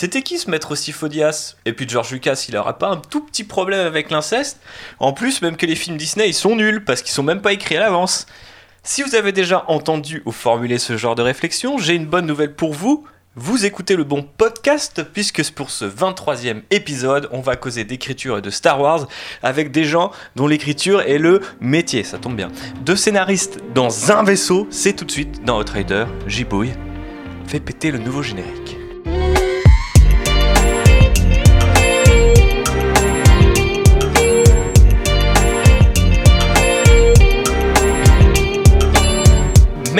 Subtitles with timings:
[0.00, 1.56] c'était qui ce maître Sifodias?
[1.66, 4.58] Et puis George Lucas, il aura pas un tout petit problème avec l'inceste
[4.98, 7.52] En plus, même que les films Disney, ils sont nuls parce qu'ils sont même pas
[7.52, 8.24] écrits à l'avance.
[8.82, 12.54] Si vous avez déjà entendu ou formulé ce genre de réflexion, j'ai une bonne nouvelle
[12.54, 13.04] pour vous.
[13.36, 18.40] Vous écoutez le bon podcast puisque pour ce 23e épisode, on va causer d'écriture et
[18.40, 19.06] de Star Wars
[19.42, 22.48] avec des gens dont l'écriture est le métier, ça tombe bien.
[22.86, 26.72] Deux scénaristes dans un vaisseau, c'est tout de suite dans Outrider, J-Boy.
[27.46, 28.79] Fais péter le nouveau générique.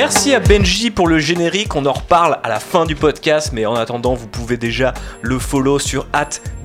[0.02, 3.66] Merci à Benji pour le générique, on en reparle à la fin du podcast, mais
[3.66, 6.06] en attendant, vous pouvez déjà le follow sur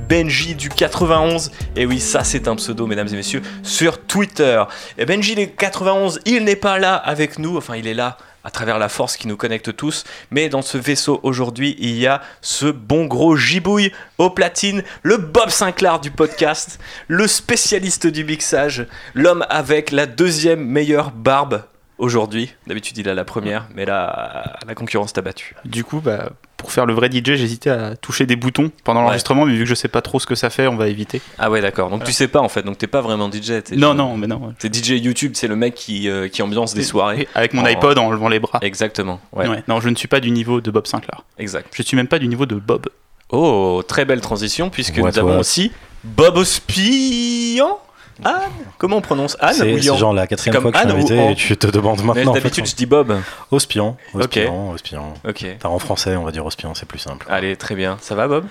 [0.08, 1.52] Benji du 91.
[1.76, 4.64] Et oui, ça c'est un pseudo, mesdames et messieurs, sur Twitter.
[5.06, 8.80] Benji du 91, il n'est pas là avec nous, enfin il est là à travers
[8.80, 10.06] la force qui nous connecte tous.
[10.32, 15.18] Mais dans ce vaisseau aujourd'hui, il y a ce bon gros gibouille au platine, le
[15.18, 21.64] Bob Sinclair du podcast, le spécialiste du mixage, l'homme avec la deuxième meilleure barbe
[21.98, 22.54] aujourd'hui.
[22.68, 25.56] D'habitude, il a la première, mais là, la concurrence t'a battu.
[25.66, 29.46] Du coup, bah, pour faire le vrai DJ, j'hésitais à toucher des boutons pendant l'enregistrement,
[29.46, 31.22] mais vu que je sais pas trop ce que ça fait, on va éviter.
[31.38, 31.90] Ah ouais, d'accord.
[31.90, 33.72] Donc tu sais pas en fait, donc t'es pas vraiment DJ.
[33.74, 34.54] non, non, mais non.
[34.58, 37.28] T'es DJ YouTube, c'est le mec qui, euh, qui ambiance des soirées.
[37.36, 38.60] Avec mon iPod en levant les bras.
[38.62, 39.20] Exactement.
[39.34, 39.48] Ouais.
[39.68, 41.22] Non, je ne suis pas du niveau de Bob Sinclair.
[41.38, 41.68] Exact.
[41.74, 42.88] Je suis même pas du niveau de Bob.
[43.30, 45.72] Oh, très belle transition, puisque nous avons aussi
[46.04, 47.80] Bob Ospian
[48.24, 51.36] Anne Comment on prononce Anne C'est genre la quatrième fois que je suis invité et
[51.36, 52.34] tu te demandes maintenant.
[52.34, 53.16] D'habitude, je dis Bob.
[53.52, 53.98] Ospion.
[54.14, 54.72] Ospion.
[54.72, 55.14] Ospion.
[55.28, 55.46] Ok.
[55.64, 57.26] en français, on va dire Ospion, c'est plus simple.
[57.30, 57.98] Allez, très bien.
[58.02, 58.46] Ça va, Bob?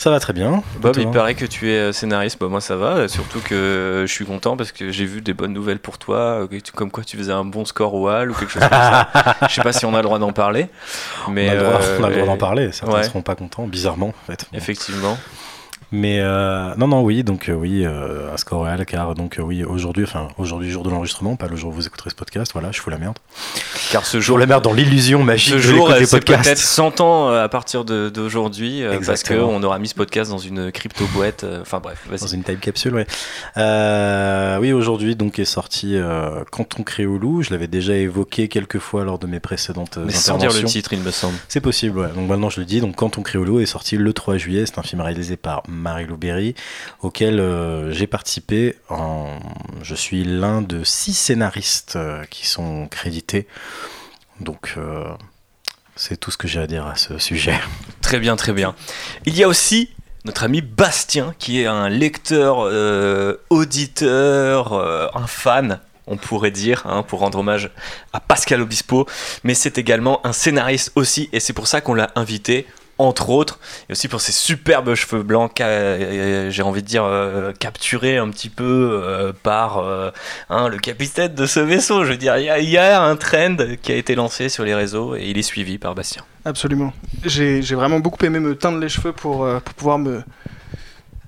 [0.00, 0.62] Ça va très bien.
[0.78, 2.38] Bob, il paraît que tu es euh, scénariste.
[2.40, 3.06] Bah, moi, ça va.
[3.06, 6.48] Surtout que je suis content parce que j'ai vu des bonnes nouvelles pour toi.
[6.74, 9.08] Comme quoi, tu faisais un bon score au Hall ou quelque chose comme ça.
[9.46, 10.68] Je sais pas si on a le droit d'en parler.
[11.28, 12.72] Mais on a le droit, euh, d'en parler.
[12.72, 14.08] Certains ne seront pas contents, bizarrement.
[14.08, 14.46] En fait.
[14.54, 15.18] Effectivement.
[15.92, 19.64] Mais euh, non, non, oui, donc euh, oui, euh, un score réel, car donc oui,
[19.64, 22.70] aujourd'hui, enfin aujourd'hui, jour de l'enregistrement, pas le jour où vous écouterez ce podcast, voilà,
[22.70, 23.18] je fous la merde.
[23.90, 27.48] Car ce jour, la merde dans l'illusion magique ce jour, c'est peut-être 100 ans à
[27.48, 32.26] partir d'aujourd'hui, parce qu'on aura mis ce podcast dans une crypto boîte, enfin bref, Dans
[32.26, 33.06] une time capsule, ouais.
[34.60, 35.96] oui, aujourd'hui, donc est sorti
[36.52, 40.20] Canton Créoulou, je l'avais déjà évoqué quelques fois lors de mes précédentes Mais interventions.
[40.20, 41.34] sans dire le titre, il me semble.
[41.48, 42.08] C'est possible, ouais.
[42.14, 44.82] Donc maintenant, je le dis, donc Canton Créoulou est sorti le 3 juillet, c'est un
[44.82, 46.54] film réalisé par Marie-Lou Berry,
[47.00, 48.76] auquel euh, j'ai participé.
[49.82, 53.46] Je suis l'un de six scénaristes euh, qui sont crédités.
[54.40, 55.08] Donc, euh,
[55.96, 57.58] c'est tout ce que j'ai à dire à ce sujet.
[58.02, 58.74] Très bien, très bien.
[59.24, 59.90] Il y a aussi
[60.24, 62.68] notre ami Bastien, qui est un lecteur,
[63.50, 64.74] auditeur,
[65.16, 65.80] un fan
[66.10, 67.70] on pourrait dire, hein, pour rendre hommage
[68.12, 69.06] à Pascal Obispo,
[69.44, 72.66] mais c'est également un scénariste aussi, et c'est pour ça qu'on l'a invité
[73.00, 78.18] entre autres, et aussi pour ses superbes cheveux blancs, j'ai envie de dire euh, capturés
[78.18, 80.10] un petit peu euh, par euh,
[80.50, 82.04] hein, le capitaine de ce vaisseau.
[82.04, 85.16] Je veux dire, il y, a un trend qui a été lancé sur les réseaux
[85.16, 86.22] et il est suivi par Bastien.
[86.44, 86.92] Absolument.
[87.24, 89.46] J'ai vraiment beaucoup aimé me teindre les cheveux pour
[89.76, 90.22] pouvoir me,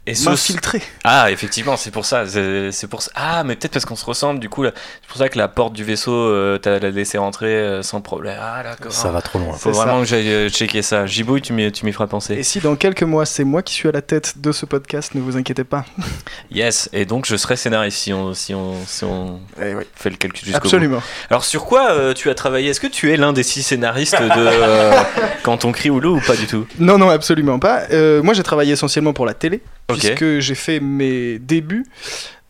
[0.04, 0.82] et m'infiltrer.
[1.04, 2.24] Ah, effectivement, c'est pour ça.
[2.26, 3.12] C'est pour ça.
[3.14, 4.40] Ah, mais peut-être parce qu'on se ressemble.
[4.40, 7.82] Du coup, c'est pour ça que la porte du vaisseau, euh, t'as laissé rentrer euh,
[7.82, 8.36] sans problème.
[8.40, 8.90] Ah, d'accord.
[8.90, 9.52] Ça va trop loin.
[9.52, 11.06] Faut vraiment que j'aille euh, checker ça.
[11.06, 12.34] Gibouille, tu m'y feras penser.
[12.34, 15.14] Et si dans quelques mois, c'est moi qui suis à la tête de ce podcast,
[15.14, 15.84] ne vous inquiétez pas.
[16.50, 16.90] yes.
[16.92, 20.44] Et donc, je serai scénariste si on, si on, si on eh fait le calcul
[20.44, 20.96] jusqu'au Absolument.
[20.96, 21.04] Bout.
[21.30, 22.70] Alors, sur quoi tu as travaillé?
[22.70, 24.90] Est-ce que tu es l'un des six scénaristes de
[25.44, 26.66] Quand on crie ou ou pas du tout?
[26.80, 27.82] Non, non, absolument pas.
[28.22, 31.84] moi, j'ai travaillé essentiellement pour la télé puisque j'ai fait mes débuts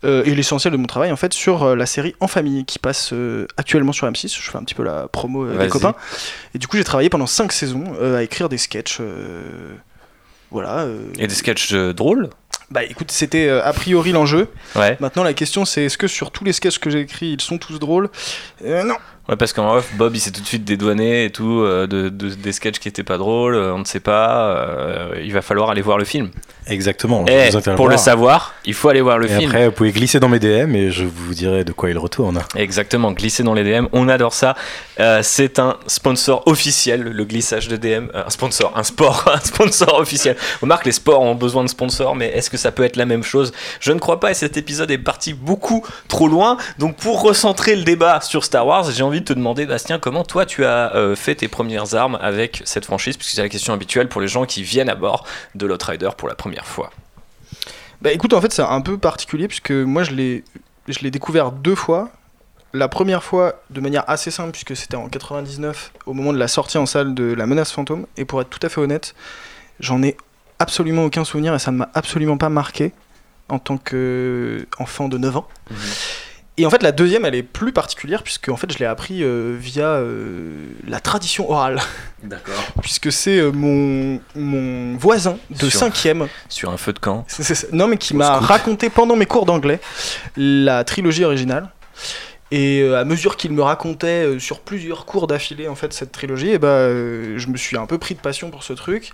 [0.05, 2.81] euh, et l'essentiel de mon travail en fait sur euh, la série En famille qui
[2.81, 4.37] passe euh, actuellement sur M6.
[4.37, 5.95] Je fais un petit peu la promo des copains.
[6.55, 9.01] Et du coup, j'ai travaillé pendant 5 saisons à écrire des sketchs.
[10.51, 10.87] voilà.
[11.19, 12.31] Et des sketchs drôles?
[12.71, 14.49] Bah écoute, c'était a priori l'enjeu.
[14.77, 14.97] Ouais.
[14.99, 17.59] Maintenant, la question c'est est-ce que sur tous les sketchs que j'ai écrits, ils sont
[17.59, 18.09] tous drôles?
[18.65, 18.97] Non.
[19.29, 22.53] Ouais, parce qu'en off, Bob il s'est tout de suite dédouané et tout, de, des
[22.53, 26.05] sketchs qui étaient pas drôles, on ne sait pas, il va falloir aller voir le
[26.05, 26.31] film.
[26.67, 27.25] Exactement.
[27.27, 29.51] Et pour le savoir, il faut aller voir le et film.
[29.51, 32.41] Après, vous pouvez glisser dans mes DM et je vous dirai de quoi il retourne.
[32.55, 34.55] Exactement, glisser dans les DM, on adore ça.
[35.01, 38.09] Euh, c'est un sponsor officiel, le glissage de DM.
[38.15, 40.37] Euh, un sponsor, un sport, un sponsor officiel.
[40.61, 43.25] Remarque, les sports ont besoin de sponsors, mais est-ce que ça peut être la même
[43.25, 43.53] chose?
[43.81, 46.57] Je ne crois pas et cet épisode est parti beaucoup trop loin.
[46.79, 50.25] Donc, pour recentrer le débat sur Star Wars, j'ai envie de te demander, Bastien, comment
[50.25, 53.17] toi tu as euh, fait tes premières armes avec cette franchise?
[53.17, 56.29] Puisque c'est la question habituelle pour les gens qui viennent à bord de l'Outrider pour
[56.29, 56.91] la première fois
[58.01, 60.45] Bah écoute, en fait, c'est un peu particulier puisque moi je l'ai,
[60.89, 62.11] je l'ai découvert deux fois.
[62.75, 66.49] La première fois de manière assez simple puisque c'était en 99 au moment de la
[66.49, 68.07] sortie en salle de La Menace Fantôme.
[68.17, 69.15] Et pour être tout à fait honnête,
[69.81, 70.17] j'en ai
[70.59, 72.93] absolument aucun souvenir et ça ne m'a absolument pas marqué
[73.49, 75.49] en tant qu'enfant de 9 ans.
[75.71, 75.77] Mhm.
[76.59, 79.23] Et en fait, la deuxième, elle est plus particulière puisque en fait, je l'ai appris
[79.25, 80.51] euh, via euh,
[80.87, 81.81] la tradition orale,
[82.23, 82.55] D'accord.
[82.83, 87.25] puisque c'est euh, mon, mon voisin de Sur- cinquième, Sur un feu de camp.
[87.27, 89.81] c'est- non mais qui m'a raconté pendant mes cours d'anglais
[90.37, 91.71] la trilogie originale.
[92.55, 96.59] Et à mesure qu'il me racontait sur plusieurs cours d'affilée en fait cette trilogie, et
[96.59, 99.11] ben euh, je me suis un peu pris de passion pour ce truc.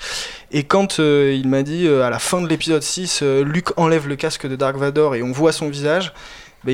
[0.50, 4.08] Et quand euh, il m'a dit à la fin de l'épisode 6, euh, Luke enlève
[4.08, 6.12] le casque de Dark Vador et on voit son visage,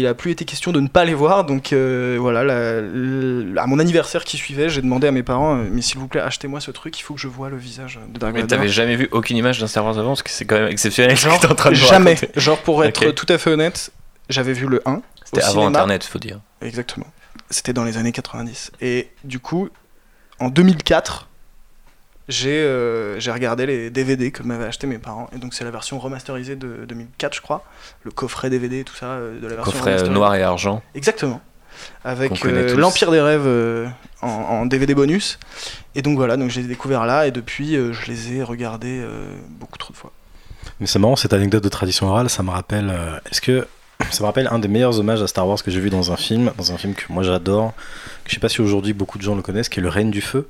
[0.00, 1.44] il a plus été question de ne pas les voir.
[1.44, 5.56] Donc euh, voilà, la- la- à mon anniversaire qui suivait, j'ai demandé à mes parents,
[5.58, 7.99] euh, mais s'il vous plaît, achetez-moi ce truc, il faut que je vois le visage
[8.08, 10.44] de Dark Mais t'avais jamais vu aucune image d'un Star Wars avant, parce que c'est
[10.44, 12.17] quand même exceptionnel ce que Genre, t'es en train de Jamais.
[12.37, 13.91] Genre pour être tout à fait honnête,
[14.29, 15.02] j'avais vu le 1.
[15.25, 15.69] C'était avant cinéma.
[15.79, 16.41] Internet, faut dire.
[16.62, 17.06] Exactement.
[17.50, 18.73] C'était dans les années 90.
[18.81, 19.69] Et du coup,
[20.38, 21.29] en 2004,
[22.28, 25.28] j'ai euh, j'ai regardé les DVD que m'avaient acheté mes parents.
[25.34, 27.64] Et donc c'est la version remasterisée de 2004, je crois.
[28.02, 30.14] Le coffret DVD et tout ça euh, de la version Coffret euh, remasterisée.
[30.14, 30.82] noir et argent.
[30.94, 31.40] Exactement.
[32.04, 33.86] Avec euh, l'Empire des rêves euh,
[34.22, 35.38] en, en DVD bonus.
[35.94, 37.26] Et donc voilà, donc je les ai découverts là.
[37.26, 40.12] Et depuis, euh, je les ai regardés euh, beaucoup trop de fois.
[40.80, 42.90] Mais c'est marrant, cette anecdote de tradition orale, ça me rappelle.
[42.90, 43.66] euh, Est-ce que.
[44.10, 46.16] Ça me rappelle un des meilleurs hommages à Star Wars que j'ai vu dans un
[46.16, 47.72] film, dans un film que moi j'adore,
[48.24, 50.10] que je sais pas si aujourd'hui beaucoup de gens le connaissent, qui est Le Règne
[50.10, 50.48] du Feu.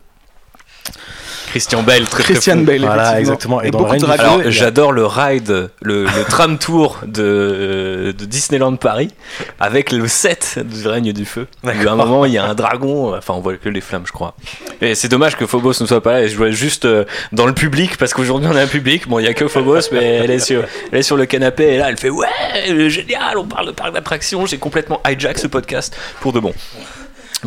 [1.48, 2.64] Christian Bale, très très Christian fou.
[2.64, 3.62] Bale, Voilà, exactement.
[3.62, 4.34] Et Et dans le beaucoup de Règne du dragons.
[4.34, 9.10] Feu, Alors, a- j'adore le ride, le, le tram tour de, de Disneyland Paris
[9.60, 11.46] avec le set du règne du feu.
[11.62, 14.02] où À un moment, il y a un dragon, enfin, on voit que les flammes,
[14.06, 14.34] je crois.
[14.80, 17.46] Et c'est dommage que Phobos ne soit pas là et je vois juste euh, dans
[17.46, 19.08] le public parce qu'aujourd'hui on a un public.
[19.08, 21.64] Bon, il y a que Phobos, mais elle est sur, elle est sur le canapé
[21.74, 22.26] et là, elle fait Ouais,
[22.88, 24.44] génial, on parle de parc d'attractions.
[24.46, 26.52] J'ai complètement hijack ce podcast pour de bon.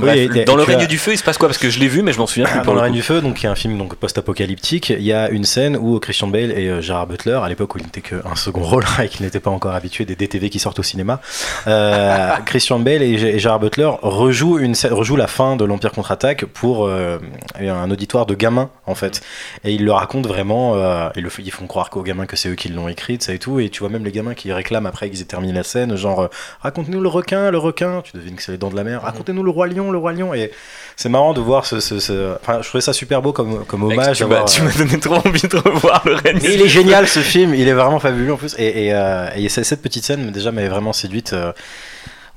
[0.01, 1.47] Bref, dans le règne as- du feu, il se passe quoi?
[1.47, 3.01] Parce que je l'ai vu, mais je m'en souviens plus Dans le le règne du
[3.01, 4.89] feu, donc il y a un film donc post-apocalyptique.
[4.89, 7.77] Il y a une scène où Christian Bale et euh, Gerard Butler, à l'époque où
[7.79, 10.79] il n'était qu'un second rôle et qu'il n'était pas encore habitué des DTV qui sortent
[10.79, 11.19] au cinéma,
[11.67, 15.91] euh, Christian Bale et, et Gerard Butler rejouent une scène- rejouent la fin de l'Empire
[15.91, 17.19] contre-attaque pour euh,
[17.59, 19.21] un auditoire de gamins en fait.
[19.63, 20.75] Et ils le racontent vraiment.
[20.75, 23.23] euh, ils, le, f- ils font croire qu'aux gamins que c'est eux qui l'ont écrite,
[23.23, 23.59] ça et tout.
[23.59, 26.29] Et tu vois même les gamins qui réclament après qu'ils aient terminé la scène, genre
[26.61, 28.01] raconte-nous le requin, le requin.
[28.03, 29.01] Tu devines que c'est les dents de la mer.
[29.01, 30.33] Racontez-nous le roi lion, le roi lion.
[30.33, 30.51] Et
[30.95, 31.79] c'est marrant de voir ce.
[31.79, 34.17] ce- ce- Enfin, je trouvais ça super beau comme, comme hommage.
[34.17, 37.19] tu euh, m'as donné trop envie de revoir le règne et il est génial ce
[37.19, 38.55] film, il est vraiment fabuleux en plus.
[38.57, 41.33] Et, et, euh, et cette cette petite scène déjà m'avait vraiment séduite.
[41.33, 41.51] euh,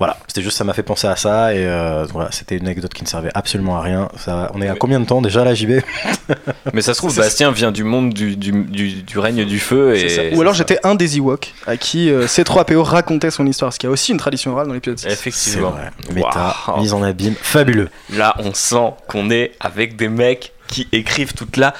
[0.00, 1.54] voilà, c'était juste ça m'a fait penser à ça.
[1.54, 4.08] Et euh, voilà, c'était une anecdote qui ne servait absolument à rien.
[4.16, 5.82] Ça, on est à combien de temps déjà là, JB
[6.72, 9.94] Mais ça se trouve, Bastien vient du monde du, du, du, du règne du feu.
[9.94, 10.22] Et ça.
[10.32, 13.88] Ou alors j'étais un des Ewoks à qui euh, C3PO racontait son histoire, parce qu'il
[13.88, 15.06] y a aussi une tradition orale dans l'épisode 6.
[15.06, 15.74] Effectivement.
[16.14, 17.90] Méta, mise en abîme, fabuleux.
[18.08, 21.74] Là, on sent qu'on est avec des mecs qui écrivent toute la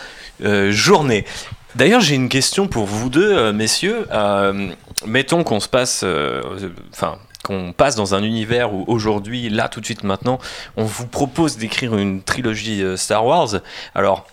[0.45, 1.25] euh, journée.
[1.77, 4.07] D'ailleurs, j'ai une question pour vous deux, euh, messieurs.
[4.11, 4.71] Euh,
[5.07, 6.43] mettons qu'on se passe, euh,
[7.45, 10.39] qu'on passe dans un univers où aujourd'hui, là, tout de suite, maintenant,
[10.77, 13.61] on vous propose d'écrire une trilogie Star Wars.
[13.95, 14.27] Alors,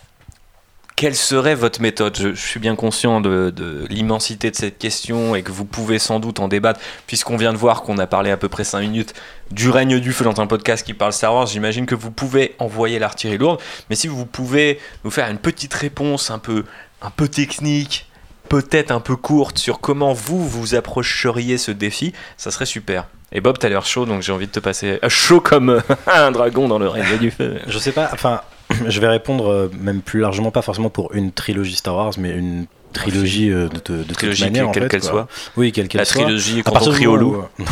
[0.97, 2.17] quelle serait votre méthode?
[2.17, 5.99] Je, je suis bien conscient de, de l'immensité de cette question et que vous pouvez
[5.99, 8.79] sans doute en débattre, puisqu'on vient de voir qu'on a parlé à peu près 5
[8.79, 9.13] minutes
[9.51, 11.45] du règne du feu dans un podcast qui parle Star Wars.
[11.45, 13.61] J'imagine que vous pouvez envoyer l'artillerie lourde,
[13.91, 16.63] mais si vous pouvez nous faire une petite réponse un peu,
[17.01, 18.07] un peu technique,
[18.49, 23.05] peut-être un peu courte sur comment vous vous approcheriez ce défi, ça serait super.
[23.31, 25.81] Et Bob, t'as l'air chaud, donc j'ai envie de te passer euh, chaud comme euh,
[26.07, 27.59] un dragon dans le règne du feu.
[27.67, 28.41] Je sais pas, enfin,
[28.87, 32.31] je vais répondre euh, même plus largement, pas forcément pour une trilogie Star Wars, mais
[32.31, 35.27] une trilogie de, de, toute Trilogie, en quelle fait, qu'elle soit.
[35.57, 36.23] Oui, quelle qu'elle La soit.
[36.23, 37.43] trilogie À quand on crie au loup.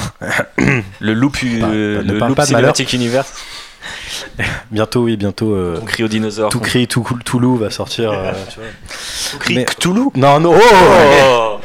[1.00, 2.46] Le loup, pu- Pas- euh, ne le parle loup pas.
[2.46, 3.34] Cinematic Universe.
[4.72, 5.54] Bientôt, oui, bientôt.
[5.54, 6.50] euh, On crie aux dinosaures.
[6.50, 8.12] tout cri, tout cool, tout loup va sortir.
[8.12, 8.70] euh, tu vois.
[9.36, 10.10] On crie Mais- Cthulhu.
[10.16, 10.60] Non, non, oh
[11.28, 11.60] Oh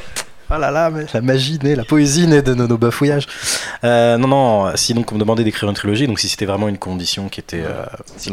[0.52, 3.26] Ah là là, mais la magie naît, la poésie naît de nos, nos bafouillages.
[3.84, 6.66] Euh, non, non, si donc on me demandait d'écrire une trilogie, donc si c'était vraiment
[6.68, 7.84] une condition qui était euh,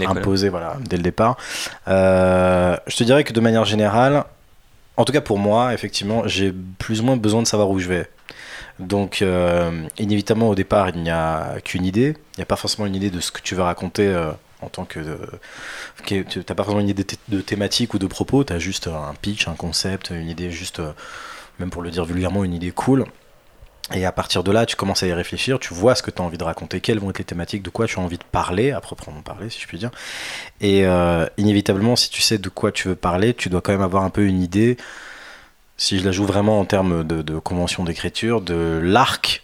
[0.08, 1.38] imposée voilà, dès le départ,
[1.88, 4.24] euh, je te dirais que de manière générale,
[4.98, 7.88] en tout cas pour moi, effectivement, j'ai plus ou moins besoin de savoir où je
[7.88, 8.10] vais.
[8.80, 12.16] Donc, euh, inévitablement, au départ, il n'y a qu'une idée.
[12.36, 14.32] Il n'y a pas forcément une idée de ce que tu veux raconter euh,
[14.62, 15.00] en tant que.
[15.00, 15.18] euh,
[16.06, 18.44] tu n'as pas forcément une idée de, thé- de thématique ou de propos.
[18.44, 20.82] Tu as juste un pitch, un concept, une idée juste,
[21.60, 23.06] même pour le dire vulgairement, une idée cool.
[23.94, 26.22] Et à partir de là, tu commences à y réfléchir, tu vois ce que tu
[26.22, 28.24] as envie de raconter, quelles vont être les thématiques, de quoi tu as envie de
[28.32, 29.92] parler, à proprement parler, si je puis dire.
[30.60, 30.84] Et
[31.38, 34.10] inévitablement, si tu sais de quoi tu veux parler, tu dois quand même avoir un
[34.10, 34.76] peu une idée,
[35.78, 39.44] si je la joue vraiment en termes de, convention d'écriture, de l'arc,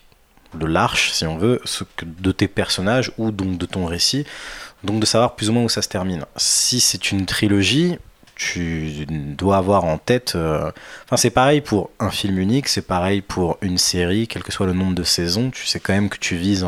[0.55, 1.61] de l'arche, si on veut,
[2.03, 4.25] de tes personnages ou donc de ton récit,
[4.83, 6.25] donc de savoir plus ou moins où ça se termine.
[6.35, 7.97] Si c'est une trilogie,
[8.35, 10.33] tu dois avoir en tête.
[10.35, 10.71] euh,
[11.05, 14.65] Enfin, c'est pareil pour un film unique, c'est pareil pour une série, quel que soit
[14.65, 15.51] le nombre de saisons.
[15.51, 16.65] Tu sais quand même que tu vises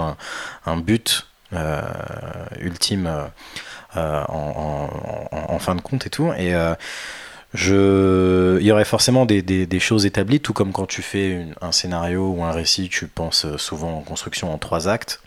[0.66, 1.82] un, but euh,
[2.62, 3.08] ultime
[3.98, 4.90] euh, en,
[5.32, 6.32] en- fin de compte et tout.
[6.38, 6.54] Et
[7.56, 12.30] je, il y aurait forcément des, choses établies, tout comme quand tu fais un scénario
[12.30, 15.22] ou un récit, tu penses euh, souvent en construction en trois actes.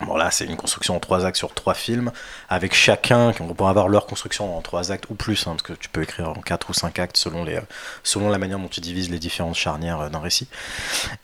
[0.00, 2.10] Bon là, c'est une construction en trois actes sur trois films,
[2.48, 5.72] avec chacun, on pourra avoir leur construction en trois actes ou plus, hein, parce que
[5.74, 9.18] tu peux écrire en quatre ou cinq actes selon, la manière dont tu divises les
[9.18, 10.48] différentes charnières euh, d'un récit.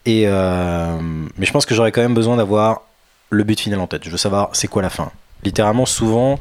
[0.06, 0.98] Euh,
[1.36, 2.82] mais je pense que j'aurais quand même besoin d'avoir
[3.30, 4.04] le but final en tête.
[4.04, 5.10] Je veux savoir c'est quoi la fin?
[5.44, 6.38] Littéralement, souvent,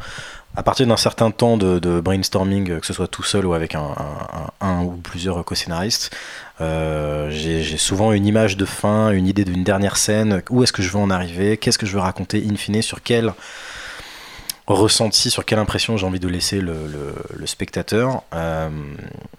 [0.57, 3.75] à partir d'un certain temps de, brainstorming, euh, que ce soit tout seul ou avec
[3.75, 6.13] un, ou plusieurs co-scénaristes,
[6.61, 10.81] euh, j'ai souvent une image de fin, une idée d'une dernière scène, où est-ce que
[10.81, 13.33] je veux en arriver, qu'est-ce que je veux raconter in fine, sur quel
[14.65, 17.13] ressenti, sur quelle impression j'ai envie de laisser le,
[17.45, 18.23] spectateur?
[18.33, 18.69] Euh,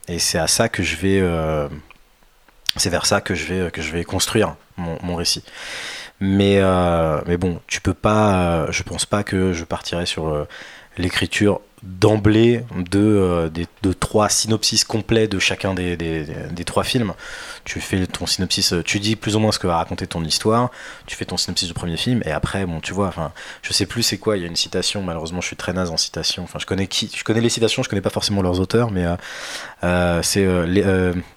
[0.07, 1.21] et c'est à ça que je vais...
[2.77, 5.43] c'est vers ça que je vais, que je vais construire mon, mon récit.
[6.21, 6.61] Mais,
[7.27, 8.71] mais bon, tu peux pas.
[8.71, 10.47] je pense pas que je partirai sur
[10.99, 17.15] l'écriture d'emblée de, euh, des- de trois synopsis complets de chacun des, des- trois films.
[17.65, 20.25] Tu fais ton synopsis, euh, tu dis plus ou moins ce que va raconter ton
[20.25, 20.71] histoire,
[21.07, 23.31] tu fais ton synopsis du premier film, et après, bon, tu vois, enfin,
[23.63, 25.91] je sais plus c'est quoi, il y a une citation, malheureusement, je suis très naze
[25.91, 28.59] en citation, enfin, je connais qui, je connais les citations, je connais pas forcément leurs
[28.59, 29.07] auteurs, mais
[29.85, 30.47] euh, c'est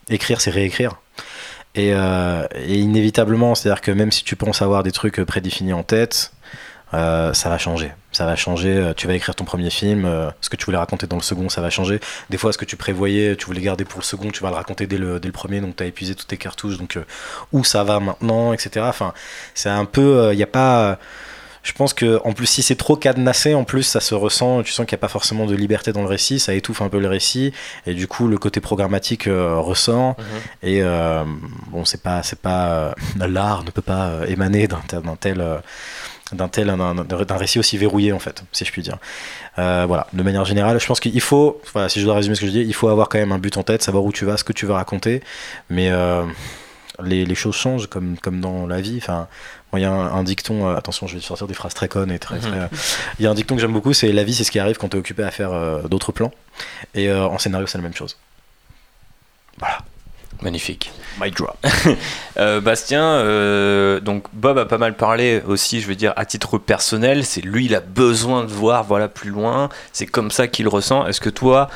[0.09, 0.95] écrire, c'est réécrire.
[1.75, 6.33] Et, et inévitablement, c'est-à-dire que même si tu penses avoir des trucs prédéfinis en tête,
[6.93, 7.91] euh, ça va changer.
[8.11, 8.69] Ça va changer.
[8.75, 11.21] euh, Tu vas écrire ton premier film, euh, ce que tu voulais raconter dans le
[11.21, 11.99] second, ça va changer.
[12.29, 14.55] Des fois, ce que tu prévoyais, tu voulais garder pour le second, tu vas le
[14.55, 17.05] raconter dès le, dès le premier, donc tu as épuisé toutes tes cartouches, donc euh,
[17.53, 18.85] où ça va maintenant, etc.
[18.89, 19.13] Enfin,
[19.53, 20.29] c'est un peu.
[20.33, 20.99] Il n'y a pas.
[21.63, 24.63] je pense que en plus si c'est trop cadenassé, en plus ça se ressent.
[24.63, 26.89] Tu sens qu'il n'y a pas forcément de liberté dans le récit, ça étouffe un
[26.89, 27.53] peu le récit,
[27.85, 30.15] et du coup le côté programmatique ressort.
[30.63, 31.23] Et euh,
[31.67, 34.81] bon, c'est pas, c'est pas l'art ne peut pas émaner d'un
[35.19, 35.39] tel,
[36.31, 38.97] d'un tel, d'un récit aussi verrouillé en fait, si je puis dire.
[39.59, 42.41] Euh, voilà, de manière générale, je pense qu'il faut, voilà, si je dois résumer ce
[42.41, 44.23] que je dis, il faut avoir quand même un but en tête, savoir où tu
[44.25, 45.21] vas, ce que tu veux raconter,
[45.69, 46.23] mais euh,
[47.03, 48.97] les, les choses changent comme, comme dans la vie.
[48.97, 49.27] Enfin,
[49.71, 51.87] moi, il y a un, un dicton, euh, attention, je vais sortir des phrases très
[51.89, 52.41] connes et très, Mhm.
[52.41, 52.67] très, euh,
[53.19, 54.77] il y a un dicton que j'aime beaucoup, c'est la vie, c'est ce qui arrive
[54.77, 55.51] quand tu es occupé à faire
[55.89, 56.31] d'autres plans.
[56.95, 58.17] Et en scénario, c'est la même chose.
[60.41, 60.91] Magnifique.
[61.19, 61.55] My drop.
[62.37, 66.57] Euh, Bastien, euh, donc Bob a pas mal parlé aussi, je veux dire, à titre
[66.57, 67.25] personnel.
[67.25, 69.67] C'est lui, il a besoin de voir, voilà, plus loin.
[69.91, 71.05] C'est comme ça qu'il ressent.
[71.05, 71.69] Est-ce que toi,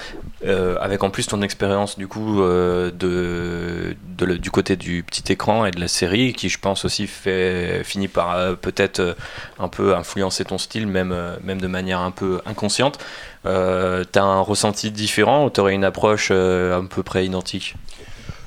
[0.46, 5.30] euh, avec en plus ton expérience du coup de, de le- du côté du petit
[5.32, 9.16] écran et de la série, qui je pense aussi fait finit par peut-être
[9.60, 12.98] un peu influencer ton style, même même de manière un peu inconsciente.
[13.44, 17.76] T'as un ressenti différent ou t'aurais une approche à peu près identique?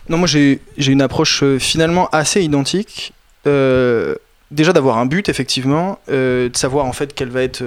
[0.08, 3.12] Non, moi j'ai une approche euh, finalement assez identique.
[3.46, 4.14] Euh,
[4.50, 7.62] déjà d'avoir un but, effectivement, euh, de savoir en fait quel va être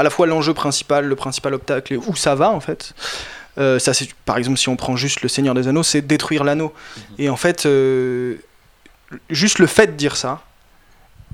[0.00, 2.94] à la fois l'enjeu principal, le principal obstacle et où ça va en fait.
[3.58, 3.92] Euh, ça,
[4.24, 6.72] par exemple si on prend juste le Seigneur des Anneaux, c'est détruire l'anneau.
[7.18, 8.36] Et en fait, euh,
[9.28, 10.42] juste le fait de dire ça,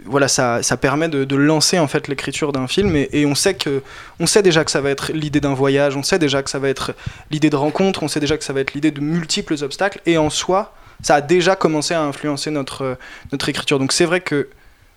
[0.04, 3.54] voilà, ça, ça permet de, de lancer en fait l'écriture d'un film et, on sait
[3.54, 3.82] que,
[4.20, 6.58] on sait déjà que ça va être l'idée d'un voyage, on sait déjà que ça
[6.58, 6.94] va être
[7.30, 10.18] l'idée de rencontre, on sait déjà que ça va être l'idée de multiples obstacles et
[10.18, 12.94] en soi, ça a déjà commencé à influencer notre euh,
[13.32, 13.78] notre écriture.
[13.78, 14.48] Donc c'est vrai que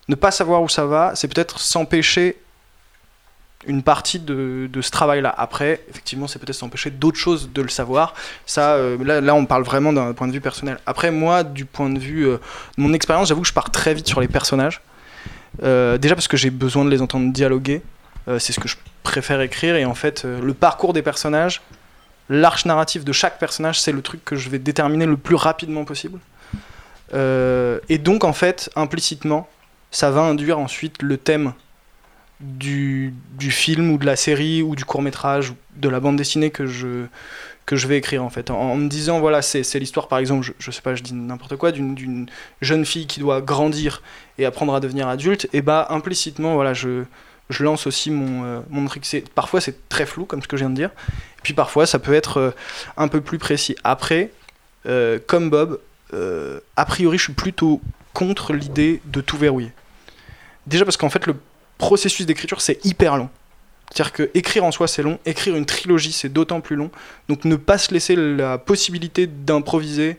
[0.09, 2.37] ne pas savoir où ça va, c'est peut-être s'empêcher
[3.67, 5.33] une partie de, ce travail-là.
[5.37, 8.13] Après, effectivement, c'est peut-être s'empêcher d'autres choses de le savoir.
[8.45, 10.79] Ça, euh, là, on parle vraiment d'un point de vue personnel.
[10.85, 12.37] Après, moi, du point de vue euh,
[12.77, 14.81] de mon expérience, j'avoue que je pars très vite sur les personnages.
[15.63, 17.81] Euh, déjà parce que j'ai besoin de les entendre dialoguer.
[18.29, 19.75] Euh, c'est ce que je préfère écrire.
[19.75, 21.61] Et en fait, euh, le parcours des personnages,
[22.29, 25.85] l'arche narrative de chaque personnage, c'est le truc que je vais déterminer le plus rapidement
[25.85, 26.19] possible.
[27.13, 29.47] Euh, et donc, en fait, implicitement,
[29.91, 31.53] ça va induire ensuite le thème
[32.39, 33.13] du,
[33.49, 36.65] film ou de la série ou du court métrage ou de la bande dessinée que
[36.65, 37.05] je,
[37.65, 38.49] que je vais écrire en fait.
[38.49, 41.55] En, me disant voilà c'est l'histoire par exemple je, je sais pas je dis n'importe
[41.55, 42.27] quoi d'une
[42.61, 44.01] jeune fille qui doit grandir
[44.37, 47.03] et apprendre à devenir adulte et bah implicitement voilà je
[47.49, 49.05] je lance aussi mon euh, mon truc.
[49.35, 50.91] Parfois c'est très flou comme ce que je viens de dire
[51.37, 52.51] et puis parfois ça peut être euh,
[52.97, 53.75] un peu plus précis.
[53.83, 54.31] Après
[54.85, 55.79] euh, comme Bob
[56.13, 57.81] euh, a priori je suis plutôt
[58.13, 59.71] contre l'idée de tout verrouiller.
[60.67, 61.35] Déjà parce qu'en fait le
[61.79, 63.29] processus d'écriture c'est hyper long
[63.91, 66.91] c'est-à-dire que écrire en soi c'est long, écrire une trilogie c'est d'autant plus long.
[67.27, 70.17] Donc ne pas se laisser la possibilité d'improviser,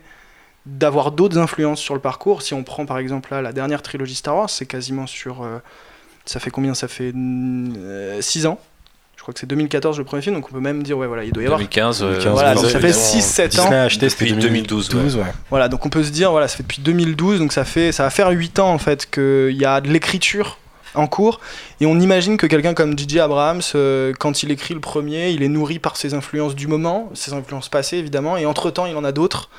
[0.65, 2.41] d'avoir d'autres influences sur le parcours.
[2.41, 5.43] Si on prend par exemple là, la dernière trilogie Star Wars, c'est quasiment sur...
[5.43, 5.59] euh,
[6.25, 6.73] ça fait combien?
[6.73, 8.59] Ça fait 6 ans
[9.15, 11.23] Je crois que c'est 2014 le premier film, donc on peut même dire, ouais, voilà,
[11.23, 11.59] il doit y avoir.
[11.59, 13.47] 2015, euh, 2015, Voilà, donc ouais, ça fait évidemment, 6-7 ans.
[13.47, 15.23] Disney a acheté, c'était Depuis 2012, 2012, ouais.
[15.49, 18.03] Voilà, donc on peut se dire, voilà, ça fait depuis 2012, donc ça, fait, ça
[18.03, 20.57] va faire 8 ans en fait qu'il y a de l'écriture
[20.95, 21.39] en cours.
[21.79, 25.43] Et on imagine que quelqu'un comme DJ Abrams, euh, quand il écrit le premier, il
[25.43, 29.03] est nourri par ses influences du moment, ses influences passées évidemment, et entre-temps il en
[29.03, 29.49] a d'autres.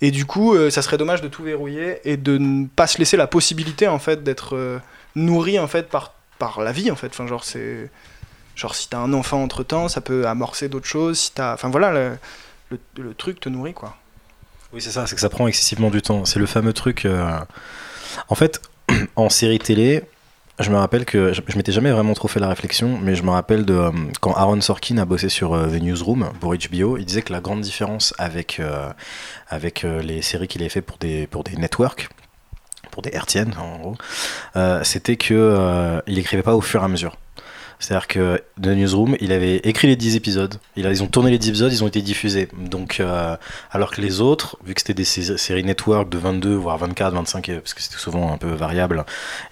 [0.00, 2.98] Et du coup, euh, ça serait dommage de tout verrouiller et de ne pas se
[2.98, 4.78] laisser la possibilité en fait d'être euh,
[5.14, 7.08] nourri en fait par, par la vie en fait.
[7.08, 7.90] Enfin, genre c'est
[8.56, 11.18] genre si t'as un enfant entre temps, ça peut amorcer d'autres choses.
[11.18, 12.18] Si t'as, enfin voilà, le,
[12.70, 13.96] le, le truc te nourrit quoi.
[14.72, 16.24] Oui, c'est ça, c'est que ça prend excessivement du temps.
[16.24, 17.06] C'est le fameux truc.
[18.28, 18.60] En fait,
[19.16, 20.02] en série télé,
[20.60, 23.30] je me rappelle que je, m'étais jamais vraiment trop fait la réflexion, mais je me
[23.30, 27.04] rappelle de euh, quand Aaron Sorkin a bossé sur euh, The Newsroom pour HBO, il
[27.04, 28.90] disait que la grande différence avec, euh,
[29.48, 32.08] avec les séries qu'il avait fait pour des, pour des networks,
[32.90, 33.96] pour des RTN en gros,
[34.84, 37.16] c'était que euh, il écrivait pas au fur et à mesure.
[37.84, 40.54] C'est-à-dire que The Newsroom, il avait écrit les 10 épisodes.
[40.76, 42.48] Ils ont tourné les 10 épisodes, ils ont été diffusés.
[42.58, 43.36] Donc, euh,
[43.70, 47.12] alors que les autres, vu que c'était des sé- séries network de 22, voire 24,
[47.12, 49.04] 25, euh, parce que c'était souvent un peu variable,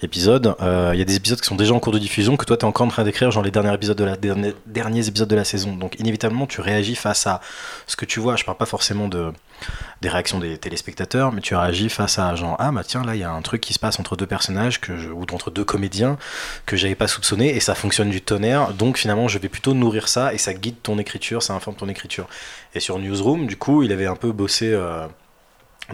[0.02, 2.46] épisodes, euh, il y a des épisodes qui sont déjà en cours de diffusion que
[2.46, 5.06] toi, tu es encore en train d'écrire, genre les derniers épisodes de la, dernier- derniers
[5.08, 5.76] épisodes de la saison.
[5.76, 7.42] Donc, inévitablement, tu réagis face à
[7.86, 8.36] ce que tu vois.
[8.36, 9.30] Je parle pas forcément de
[10.00, 13.20] des réactions des téléspectateurs, mais tu réagis face à genre ah bah tiens là il
[13.20, 16.18] y a un truc qui se passe entre deux personnages que ou entre deux comédiens
[16.66, 20.08] que j'avais pas soupçonné et ça fonctionne du tonnerre, donc finalement je vais plutôt nourrir
[20.08, 22.26] ça et ça guide ton écriture, ça informe ton écriture.
[22.74, 25.06] Et sur Newsroom, du coup, il avait un peu bossé euh,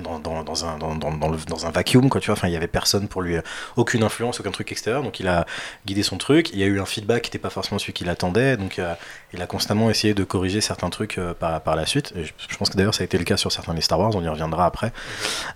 [0.02, 2.66] dans, dans, dans un, dans, dans, un vacuum, quoi, tu vois, enfin il y avait
[2.66, 3.36] personne pour lui,
[3.76, 5.46] aucune influence, aucun truc extérieur, donc il a
[5.86, 8.08] guidé son truc, il y a eu un feedback qui n'était pas forcément celui qu'il
[8.08, 8.94] attendait, donc euh,
[9.32, 12.56] il a constamment essayé de corriger certains trucs euh, par, par la suite, et je,
[12.56, 14.28] pense que d'ailleurs ça a été le cas sur certains des Star Wars, on y
[14.28, 14.92] reviendra après.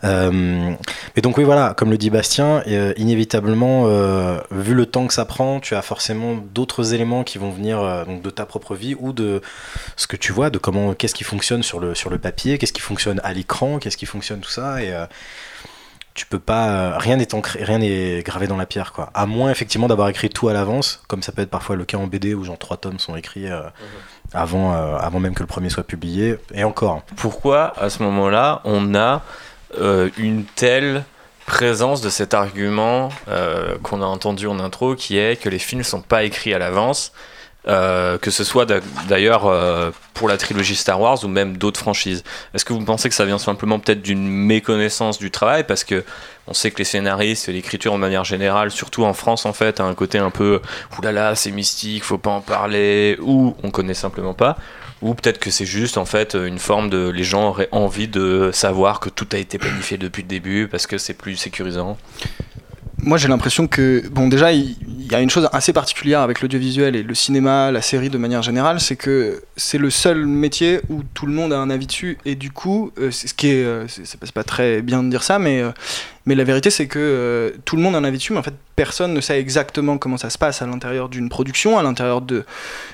[0.04, 0.72] Euh,
[1.16, 5.14] mais donc oui voilà, comme le dit Bastien, euh, inévitablement, euh, vu le temps que
[5.14, 8.74] ça prend, tu as forcément d'autres éléments qui vont venir euh, donc de ta propre
[8.74, 9.40] vie ou de
[9.96, 12.72] ce que tu vois, de comment, qu'est-ce qui fonctionne sur le, sur le papier, qu'est-ce
[12.72, 15.06] qui fonctionne à l'écran, qu'est-ce qui fonctionne tout ça, et euh,
[16.14, 19.10] tu peux pas, euh, rien n'est ancré- rien n'est gravé dans la pierre quoi.
[19.14, 21.96] À moins effectivement d'avoir écrit tout à l'avance, comme ça peut être parfois le cas
[21.98, 23.62] en BD où genre trois tomes sont écrits euh,
[24.34, 27.02] avant, euh, avant même que le premier soit publié, et encore.
[27.16, 29.22] Pourquoi à ce moment-là on a
[29.80, 31.04] euh, une telle
[31.46, 33.08] présence de cet argument
[33.82, 37.12] qu'on a entendu en intro qui est que les films sont pas écrits à l'avance
[37.68, 41.78] euh, que ce soit d'a- d'ailleurs euh, pour la trilogie Star Wars ou même d'autres
[41.78, 42.24] franchises.
[42.54, 45.64] Est-ce que vous pensez que ça vient simplement peut-être d'une méconnaissance du travail?
[45.64, 46.04] Parce que
[46.48, 49.78] on sait que les scénaristes et l'écriture de manière générale, surtout en France en fait,
[49.78, 50.60] a un côté un peu
[50.98, 54.56] oulala c'est mystique, faut pas en parler ou on connaît simplement pas
[55.00, 58.50] ou peut-être que c'est juste en fait une forme de les gens auraient envie de
[58.52, 61.98] savoir que tout a été planifié depuis le début parce que c'est plus sécurisant.
[63.04, 64.76] Moi, j'ai l'impression que, bon, déjà, il
[65.10, 68.42] y a une chose assez particulière avec l'audiovisuel et le cinéma, la série de manière
[68.42, 72.16] générale, c'est que c'est le seul métier où tout le monde a un avis dessus,
[72.24, 75.08] et du coup, euh, c'est ce qui est, euh, c'est c'est pas- très bien de
[75.10, 75.72] dire ça, mais, euh,
[76.26, 78.42] mais la vérité, c'est que euh, tout le monde a un avis dessus, mais en
[78.44, 82.20] fait, personne ne sait exactement comment ça se passe à l'intérieur d'une production, à l'intérieur
[82.20, 82.44] de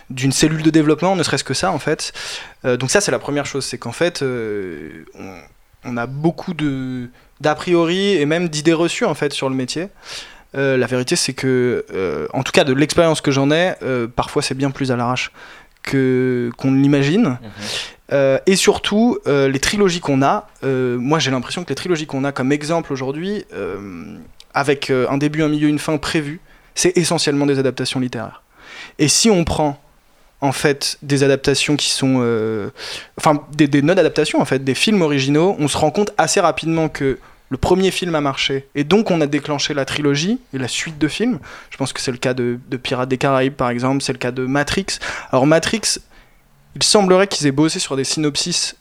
[0.09, 2.13] d'une cellule de développement, ne serait-ce que ça, en fait.
[2.65, 4.25] Donc ça, c'est la première chose, c'est qu'en fait,
[5.85, 9.89] on a beaucoup de d'a priori et même d'idées reçues en fait sur le métier.
[10.55, 14.07] Euh, la vérité, c'est que, euh, en tout cas, de l'expérience que j'en ai, euh,
[14.07, 15.31] parfois c'est bien plus à l'arrache
[15.83, 17.39] que qu'on ne l'imagine.
[18.13, 22.33] Euh, et surtout, les trilogies qu'on a, moi j'ai l'impression que les trilogies qu'on a
[22.33, 23.45] comme exemple aujourd'hui,
[24.55, 26.41] avec un début, un milieu, une fin prévue,
[26.75, 28.43] c'est essentiellement des adaptations littéraires.
[28.99, 29.81] Et si on prend
[30.41, 32.71] en fait des adaptations qui sont, euh,
[33.19, 36.89] enfin des, des non-adaptations en fait, des films originaux, on se rend compte assez rapidement
[36.89, 37.19] que
[37.51, 40.99] le premier film a marché et donc on a déclenché la trilogie et la suite
[40.99, 41.39] de films.
[41.71, 44.19] Je pense que c'est le cas de, de Pirates des Caraïbes par exemple, c'est le
[44.19, 44.87] cas de Matrix.
[45.33, 45.99] Alors Matrix,
[46.77, 48.77] il semblerait qu'ils aient bossé sur des synopsis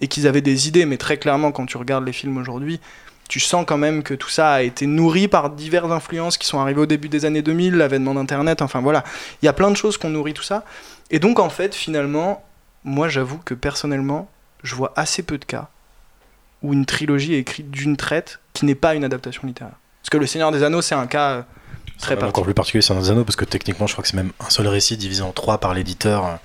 [0.00, 2.80] et qu'ils avaient des idées, mais très clairement quand tu regardes les films aujourd'hui,
[3.28, 6.58] tu sens quand même que tout ça a été nourri par diverses influences qui sont
[6.58, 9.02] arrivées au début des années 2000, l'avènement d'Internet, enfin voilà.
[9.42, 10.64] Il y a plein de choses qui ont nourri tout ça.
[11.10, 12.42] Et donc en fait, finalement,
[12.84, 14.28] moi j'avoue que personnellement,
[14.62, 15.68] je vois assez peu de cas
[16.62, 19.74] où une trilogie est écrite d'une traite qui n'est pas une adaptation littéraire.
[20.00, 21.42] Parce que Le Seigneur des Anneaux, c'est un cas euh,
[21.98, 22.28] très particulier.
[22.28, 24.50] encore plus particulier sur nos anneaux parce que techniquement je crois que c'est même un
[24.50, 26.38] seul récit divisé en trois par l'éditeur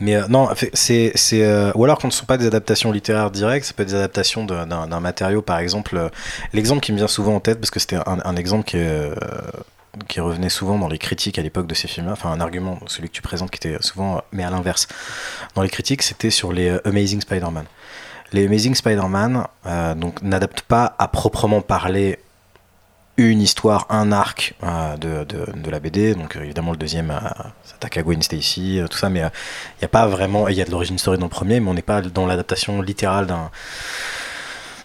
[0.00, 3.30] mais euh, non c'est euh, ou alors quand ce ne sont pas des adaptations littéraires
[3.30, 6.08] directes ça peut être des adaptations d'un matériau par exemple euh,
[6.52, 9.10] l'exemple qui me vient souvent en tête parce que c'était un, un exemple qui est,
[10.08, 13.08] qui revenait souvent dans les critiques à l'époque de ces films-là, enfin un argument, celui
[13.08, 14.86] que tu présentes qui était souvent, euh, mais à l'inverse,
[15.54, 17.64] dans les critiques, c'était sur les euh, Amazing Spider-Man.
[18.32, 22.20] Les Amazing Spider-Man euh, n'adaptent pas à proprement parler
[23.16, 26.14] une histoire, un arc de, de, la BD.
[26.14, 27.18] Donc évidemment le deuxième euh,
[27.64, 30.64] s'attaque à Gwen Stacy, tout ça, mais il n'y a pas vraiment, il y a
[30.64, 33.26] de l'origine story dans le premier, mais on n'est pas dans l'adaptation littérale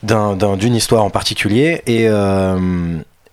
[0.02, 1.82] d'un d'une histoire en particulier.
[1.86, 2.10] Et,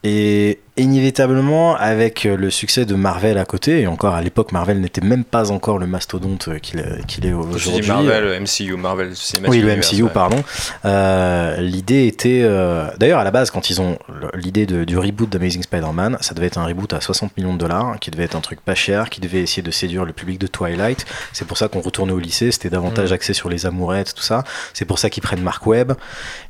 [0.04, 5.02] et inévitablement, avec le succès de Marvel à côté, et encore à l'époque, Marvel n'était
[5.02, 7.86] même pas encore le mastodonte qu'il est aujourd'hui.
[7.86, 10.42] Marvel, MCU, Marvel Cinematic Oui, le MCU, pardon.
[10.84, 12.40] Euh, l'idée était.
[12.42, 13.98] Euh, d'ailleurs, à la base, quand ils ont
[14.34, 17.98] l'idée du reboot d'Amazing Spider-Man, ça devait être un reboot à 60 millions de dollars,
[18.00, 20.46] qui devait être un truc pas cher, qui devait essayer de séduire le public de
[20.46, 21.04] Twilight.
[21.32, 23.14] C'est pour ça qu'on retournait au lycée, c'était davantage mm.
[23.14, 24.44] axé sur les amourettes, tout ça.
[24.72, 25.92] C'est pour ça qu'ils prennent Mark Webb.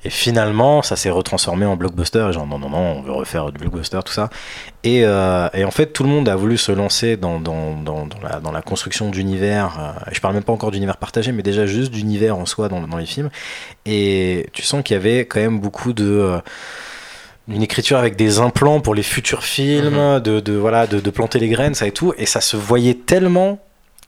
[0.04, 2.28] Et finalement, ça s'est retransformé en blockbuster.
[2.32, 4.30] Genre, non, non, non, on veut refaire du blockbuster, tout ça.
[4.84, 8.08] Et, euh, et, en fait, tout le monde a voulu se lancer dans, dans, dans,
[8.22, 9.78] la, dans la, construction d'univers.
[9.78, 12.96] Euh, je parle même pas encore d'univers partagé, mais déjà juste d'univers en soi dans,
[12.96, 13.30] les films.
[13.86, 16.38] Et tu sens qu'il y avait quand même beaucoup de euh,
[17.48, 20.22] une écriture avec des implants pour les futurs films, mm-hmm.
[20.22, 22.12] de, de, voilà, de, de, planter les graines, ça et tout.
[22.18, 23.60] Et ça se voyait tellement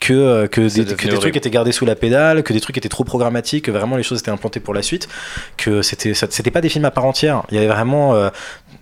[0.04, 2.76] que, euh, que des, que des trucs étaient gardés sous la pédale, que des trucs
[2.76, 5.08] étaient trop programmatiques, que vraiment les choses étaient implantées pour la suite,
[5.56, 7.42] que c'était c'était pas des films à part entière.
[7.50, 8.28] Il y avait vraiment euh,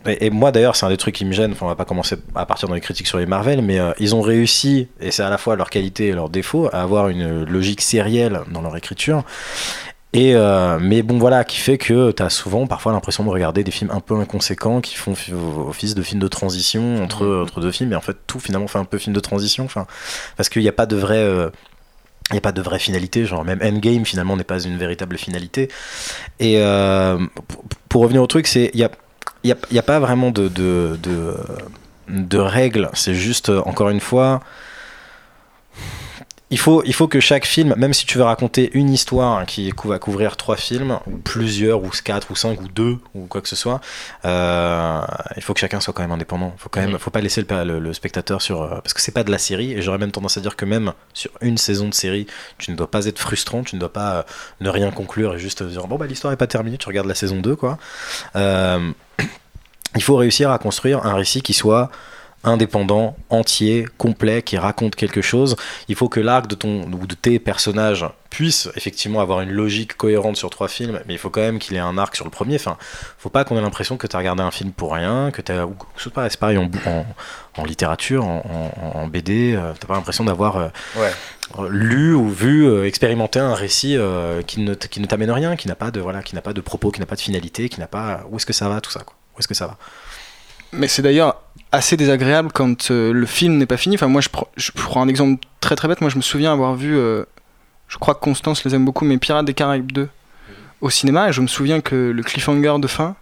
[0.05, 1.53] et, moi d'ailleurs c'est un des trucs qui me gêne.
[1.53, 3.93] Enfin on va pas commencer à partir dans les critiques sur les Marvel, mais euh,
[3.99, 7.07] ils ont réussi et c'est à la fois leur qualité et leur défaut à avoir
[7.07, 9.23] une logique sérielle dans leur écriture
[10.13, 13.63] et euh, mais bon, voilà, qui fait que tu as souvent parfois l'impression de regarder
[13.63, 15.15] des films un peu inconséquents qui font
[15.67, 17.41] office de films de transition entre, mmh.
[17.41, 17.93] entre deux films.
[17.93, 19.65] Et en fait, tout finalement fait un peu film de transition.
[19.65, 19.87] Enfin,
[20.37, 21.17] parce qu'il n'y a pas de vrai.
[21.17, 21.49] Euh,
[22.29, 25.17] il n'y a pas de vraie finalité, genre même Endgame finalement n'est pas une véritable
[25.17, 25.67] finalité.
[26.39, 27.19] Et euh,
[27.89, 28.91] pour revenir au truc, c'est il n'y a,
[29.43, 31.35] y a, y a, pas vraiment de, de, de,
[32.07, 34.39] de règles, c'est juste encore une fois
[36.53, 39.73] il faut, il faut que chaque film, même si tu veux raconter une histoire qui
[39.85, 43.49] va couvrir trois films, ou plusieurs, ou quatre, ou cinq, ou deux, ou quoi que
[43.49, 43.81] ce soit,
[44.23, 45.01] euh,
[45.35, 46.53] il faut que chacun soit quand même indépendant.
[46.55, 49.23] Il faut quand même, faut pas laisser le, spectateur sur, euh, parce que c'est pas
[49.23, 49.73] de la série.
[49.73, 52.27] Et j'aurais même tendance à dire que même sur une saison de série,
[52.59, 54.23] tu ne dois pas être frustrant, tu ne dois pas euh,
[54.61, 57.15] ne rien conclure et juste dire bon bah l'histoire est pas terminée, tu regardes la
[57.15, 57.79] saison 2 quoi.
[59.95, 61.89] il faut réussir à construire un récit qui soit
[62.43, 65.55] indépendant, entier, complet, qui raconte quelque chose.
[65.87, 69.95] Il faut que l'arc de ton ou de tes personnages puisse effectivement avoir une logique
[69.95, 72.31] cohérente sur trois films, mais il faut quand même qu'il ait un arc sur le
[72.31, 72.55] premier.
[72.55, 72.77] Enfin,
[73.19, 75.51] faut pas qu'on ait l'impression que tu as regardé un film pour rien, que tu
[75.51, 76.69] as ou c'est pareil en,
[77.57, 83.39] en, littérature, en, BD, euh, t'as pas l'impression d'avoir euh, lu ou vu, euh, expérimenté
[83.39, 83.97] un récit
[84.47, 86.61] qui ne qui ne t'amène rien, qui n'a pas de voilà, qui n'a pas de
[86.61, 88.91] propos, qui n'a pas de finalité, qui n'a pas où est-ce que ça va tout
[88.91, 89.15] ça quoi.
[89.35, 89.77] Où est-ce que ça va?
[90.73, 93.95] Mais c'est d'ailleurs assez désagréable quand euh, le film n'est pas fini.
[93.95, 96.01] Enfin, moi, je, prends un exemple très très bête.
[96.01, 97.23] Moi, je me souviens avoir vu, euh,
[97.87, 100.09] je crois que Constance les aime beaucoup, mais Pirates des Caraïbes 2
[100.81, 101.29] au cinéma.
[101.29, 103.15] Et je me souviens que le cliffhanger de fin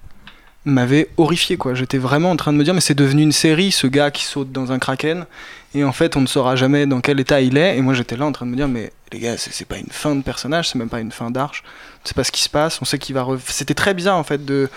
[0.65, 1.57] m'avait horrifié.
[1.57, 1.73] quoi.
[1.73, 4.25] J'étais vraiment en train de me dire, mais c'est devenu une série, ce gars qui
[4.25, 5.25] saute dans un kraken.
[5.73, 7.77] Et en fait, on ne saura jamais dans quel état il est.
[7.77, 9.89] Et moi, j'étais là en train de me dire, mais les gars, c'est pas une
[9.89, 11.63] fin de personnage, c'est même pas une fin d'arche.
[12.03, 12.81] On sait pas ce qui se passe.
[12.81, 13.25] On sait qu'il va.
[13.45, 14.69] C'était très bizarre en fait de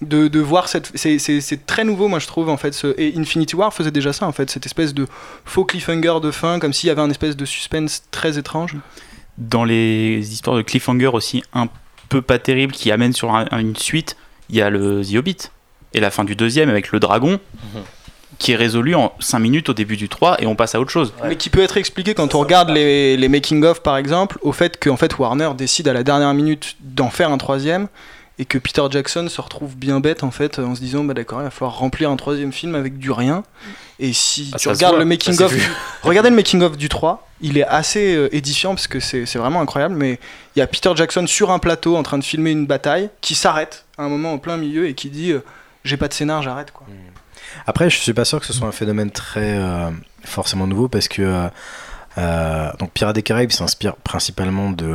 [0.00, 0.92] de, de voir cette.
[0.96, 2.80] C'est très nouveau, moi je trouve en fait.
[2.98, 5.06] Et Infinity War faisait déjà ça en fait, cette espèce de
[5.44, 8.76] faux cliffhanger de fin, comme s'il y avait un espèce de suspense très étrange.
[9.38, 11.68] Dans les histoires de cliffhanger aussi un
[12.08, 14.16] peu pas terribles qui amènent sur une suite,
[14.52, 15.50] il y a le The Hobbit
[15.94, 17.40] et la fin du deuxième avec le dragon.
[18.38, 20.90] Qui est résolu en 5 minutes au début du 3 et on passe à autre
[20.90, 21.12] chose.
[21.24, 24.78] Mais qui peut être expliqué quand on regarde les, les making-of par exemple, au fait
[24.78, 27.88] que en fait, Warner décide à la dernière minute d'en faire un troisième
[28.38, 31.40] et que Peter Jackson se retrouve bien bête en fait en se disant bah d'accord
[31.40, 33.44] il va falloir remplir un troisième film avec du rien
[33.98, 35.54] et si ah, tu regardes le making of
[36.02, 39.60] regardez le making of du 3 il est assez euh, édifiant parce que c'est vraiment
[39.60, 40.18] incroyable mais
[40.56, 43.34] il y a Peter Jackson sur un plateau en train de filmer une bataille qui
[43.34, 45.44] s'arrête un moment en plein milieu et qui dit euh,
[45.84, 47.12] j'ai pas de scénar j'arrête quoi hmm.
[47.66, 49.90] Après, je suis pas sûr que ce soit un phénomène très euh,
[50.24, 51.48] forcément nouveau parce que
[52.16, 54.94] euh, donc Pirates des Caraïbes s'inspire principalement de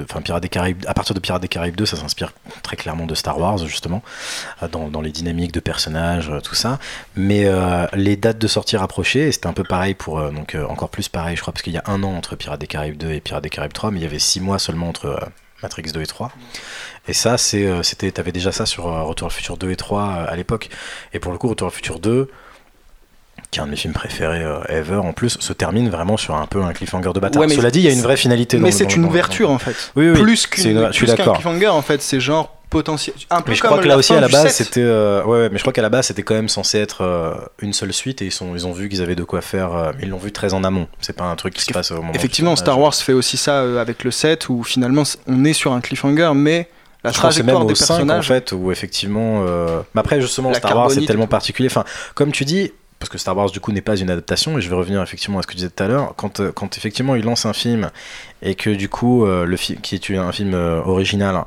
[0.00, 3.06] enfin Pirates des Caraïbes à partir de Pirates des Caraïbes 2 ça s'inspire très clairement
[3.06, 4.02] de Star Wars justement
[4.70, 6.78] dans, dans les dynamiques de personnages tout ça
[7.16, 7.50] mais
[7.94, 11.40] les dates de sortie rapprochées c'était un peu pareil pour donc encore plus pareil je
[11.40, 13.50] crois parce qu'il y a un an entre Pirates des Caraïbes 2 et Pirates des
[13.50, 15.18] Caraïbes 3 mais il y avait six mois seulement entre
[15.62, 16.32] Matrix 2 et 3
[17.08, 20.02] et ça, euh, c'était, t'avais déjà ça sur euh, Retour au futur 2 et 3
[20.02, 20.68] euh, à l'époque.
[21.12, 22.30] Et pour le coup, Retour au futur 2,
[23.52, 26.46] qui est un de mes films préférés ever en plus, se termine vraiment sur un
[26.46, 27.48] peu un cliffhanger de bataille.
[27.50, 28.58] Cela dit, il y a une vraie finalité.
[28.58, 29.76] Mais c'est une ouverture en fait.
[29.94, 33.14] Oui, oui, plus qu'un cliffhanger en fait, c'est genre potentiel.
[33.30, 35.62] Un peu mais je crois que là aussi à la base c'était ouais, mais je
[35.62, 38.54] crois qu'à la base c'était quand même censé être une seule suite et ils sont
[38.54, 41.14] ils ont vu qu'ils avaient de quoi faire ils l'ont vu très en amont c'est
[41.14, 44.04] pas un truc qui se passe au moment effectivement Star Wars fait aussi ça avec
[44.04, 46.68] le 7 où finalement on est sur un cliffhanger mais
[47.04, 48.28] la Je c'est même trajectoire des au 5 en personnages.
[48.28, 51.84] fait où effectivement euh, mais après justement La Star Wars c'est tellement particulier enfin
[52.14, 54.70] comme tu dis parce que Star Wars du coup n'est pas une adaptation et je
[54.70, 57.16] vais revenir effectivement à ce que tu disais tout à l'heure quand, euh, quand effectivement
[57.16, 57.90] il lance un film
[58.42, 61.44] et que du coup euh, le film qui est un film euh, original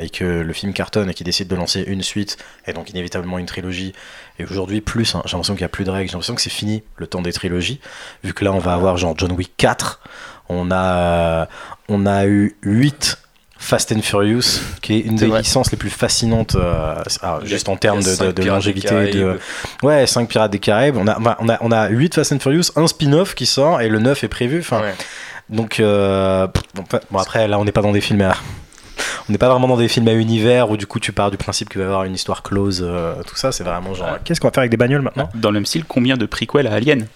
[0.00, 3.38] et que le film cartonne et qu'il décide de lancer une suite et donc inévitablement
[3.38, 3.92] une trilogie
[4.40, 6.42] et aujourd'hui plus hein, j'ai l'impression qu'il n'y a plus de règles j'ai l'impression que
[6.42, 7.78] c'est fini le temps des trilogies
[8.24, 10.00] vu que là on va avoir genre John Wick 4
[10.48, 11.46] on a
[11.88, 13.18] on a eu 8
[13.60, 15.40] Fast and Furious, qui est une des vrai.
[15.40, 18.72] licences les plus fascinantes, euh, ah, juste en termes de, cinq de- de Pirates des
[18.72, 19.10] longévité.
[19.10, 19.38] De...
[19.82, 20.96] Ouais, 5 Pirates des Caraïbes.
[20.96, 23.88] On a, on a, on a 8 Fast and Furious, un spin-off qui sort et
[23.88, 24.60] le 9 est prévu.
[24.60, 24.94] Enfin, Ouais.
[25.50, 28.34] Donc, euh, bon, après, là, on n'est pas dans des films à.
[29.28, 31.36] On n'est pas vraiment dans des films à univers où du coup tu pars du
[31.36, 34.08] principe qu'il va y avoir une histoire close, euh, tout ça, c'est vraiment genre.
[34.12, 34.18] Ouais.
[34.24, 35.28] Qu'est-ce qu'on va faire avec des bagnoles maintenant?
[35.34, 37.06] Dans le même style, combien de prequels à Alien?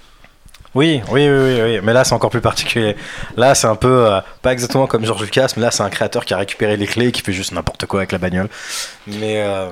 [0.74, 2.96] Oui, oui, oui, oui, mais là c'est encore plus particulier.
[3.36, 6.24] Là c'est un peu, euh, pas exactement comme George Lucas, mais là c'est un créateur
[6.24, 8.48] qui a récupéré les clés et qui fait juste n'importe quoi avec la bagnole.
[9.06, 9.70] Mais euh,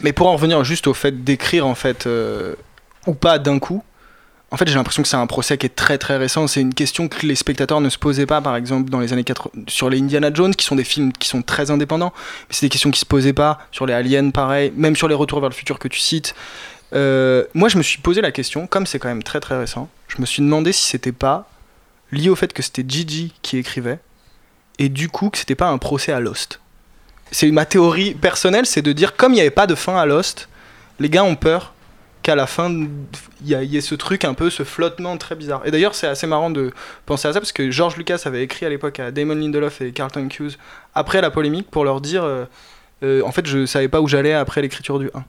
[0.00, 2.56] Mais pour en revenir juste au fait d'écrire en fait euh,
[3.06, 3.84] ou pas d'un coup,
[4.50, 6.48] en fait j'ai l'impression que c'est un procès qui est très très récent.
[6.48, 9.22] C'est une question que les spectateurs ne se posaient pas par exemple dans les années
[9.22, 12.12] 80 sur les Indiana Jones qui sont des films qui sont très indépendants.
[12.48, 15.14] Mais c'est des questions qui se posaient pas sur les Aliens pareil, même sur les
[15.14, 16.34] Retours vers le futur que tu cites.
[16.92, 19.88] Euh, moi je me suis posé la question, comme c'est quand même très très récent,
[20.08, 21.48] je me suis demandé si c'était pas
[22.12, 24.00] lié au fait que c'était Gigi qui écrivait
[24.78, 26.60] et du coup que c'était pas un procès à Lost.
[27.30, 30.06] C'est ma théorie personnelle, c'est de dire comme il n'y avait pas de fin à
[30.06, 30.48] Lost,
[30.98, 31.74] les gars ont peur
[32.22, 35.62] qu'à la fin il y, ait ce truc un peu, ce flottement très bizarre.
[35.64, 36.72] Et d'ailleurs c'est assez marrant de
[37.06, 39.92] penser à ça parce que George Lucas avait écrit à l'époque à Damon Lindelof et
[39.92, 40.56] Carlton Hughes
[40.94, 42.44] après la polémique pour leur dire euh,
[43.02, 45.24] euh, en fait je savais pas où j'allais après l'écriture du 1.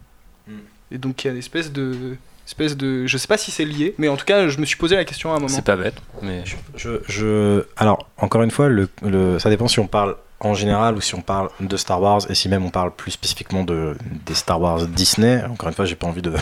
[0.92, 3.64] Et donc il y a une espèce de espèce de je sais pas si c'est
[3.64, 5.48] lié mais en tout cas je me suis posé la question à un moment.
[5.48, 6.44] C'est pas bête, mais
[6.76, 10.96] je, je, alors encore une fois, le, le- ça dépend si on parle en général
[10.96, 13.96] ou si on parle de Star Wars et si même on parle plus spécifiquement de
[14.26, 15.44] des Star Wars Disney.
[15.46, 16.34] Encore une fois, j'ai pas envie de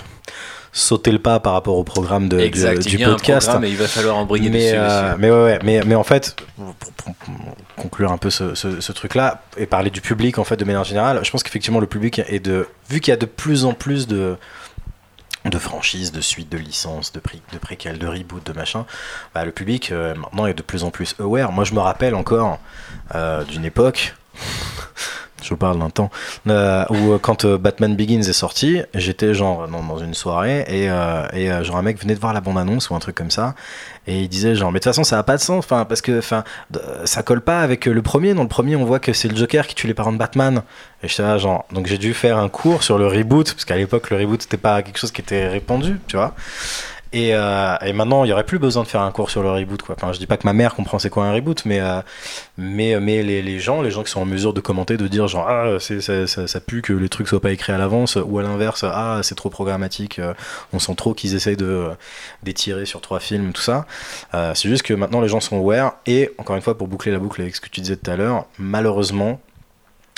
[0.72, 2.84] sauter le pas par rapport au programme de, du- exact.
[2.84, 3.48] du, il y a un podcast.
[3.48, 4.76] programme et il va falloir en briller mais, dessus.
[4.78, 7.16] euh, mais ouais, ouais, mais, mais en fait, pour, pour- pour
[7.76, 10.84] conclure un peu ce, ce- ce truc-là et parler du public en fait de manière
[10.84, 13.74] générale, je pense qu'effectivement le public est de, vu qu'il y a de plus en
[13.74, 14.36] plus de
[15.46, 18.86] de franchises, de suites, de licences, de, pré, de préquels, de reboot, de machin,
[19.34, 21.54] bah, le public euh, maintenant est de plus en plus aware.
[21.54, 22.60] Moi je me rappelle encore
[23.16, 24.16] euh, d'une époque,
[25.44, 26.10] je vous parle d'un temps,
[26.48, 30.66] euh, où euh, quand euh, Batman Begins est sorti, j'étais genre dans, dans une soirée
[30.68, 33.32] et, euh, euh, genre un mec venait de voir la bande-annonce ou un truc comme
[33.32, 33.56] ça
[34.08, 36.02] et il disait genre mais de toute façon ça a pas de sens enfin parce
[36.02, 36.44] que enfin
[37.06, 38.34] ça colle pas avec euh, le premier.
[38.34, 40.62] Dans le premier on voit que c'est le Joker qui tue les parents de Batman
[41.04, 44.10] et là genre donc j'ai dû faire un cours sur le reboot parce qu'à l'époque
[44.10, 46.34] le reboot c'était pas quelque chose qui était répandu tu vois
[47.12, 49.52] et, euh, et maintenant, il y aurait plus besoin de faire un cours sur le
[49.52, 49.82] reboot.
[49.82, 49.96] Quoi.
[49.98, 52.02] Enfin, je dis pas que ma mère comprend c'est quoi un reboot, mais, euh,
[52.58, 55.48] mais, mais les, gens, les gens qui sont en mesure de commenter, de dire genre
[55.50, 58.84] ah c'est, ça, pue que les trucs soient pas écrits à l'avance, ou à l'inverse
[58.84, 60.34] ah c'est trop programmatique, euh,
[60.74, 61.90] on sent trop qu'ils essayent de
[62.44, 63.86] d'étirer sur trois films, tout ça.
[64.34, 67.12] Euh, c'est juste que maintenant les gens sont aware et encore une fois pour boucler
[67.12, 69.40] la boucle avec ce que tu disais tout à l'heure, malheureusement.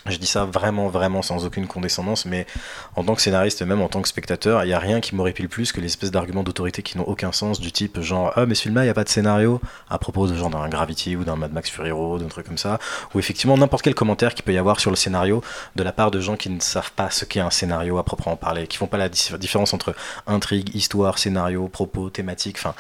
[0.08, 2.48] Je dis ça vraiment, vraiment sans aucune condescendance, mais
[2.96, 5.48] en tant que scénariste même en tant que spectateur, il n'y a rien qui m'horripile
[5.48, 8.56] plus que les espèces d'arguments d'autorité qui n'ont aucun sens, du type genre Ah, mais
[8.56, 11.36] ce film-là, il n'y a pas de scénario, à propos de d'un Gravity ou d'un
[11.36, 12.80] Mad Max Fury Road, d'un truc comme ça,
[13.14, 15.44] ou effectivement n'importe quel commentaire qu'il peut y avoir sur le scénario
[15.76, 18.36] de la part de gens qui ne savent pas ce qu'est un scénario à proprement
[18.36, 19.94] parler, qui font pas la dif- différence entre
[20.26, 22.74] intrigue, histoire, scénario, propos, thématique, enfin,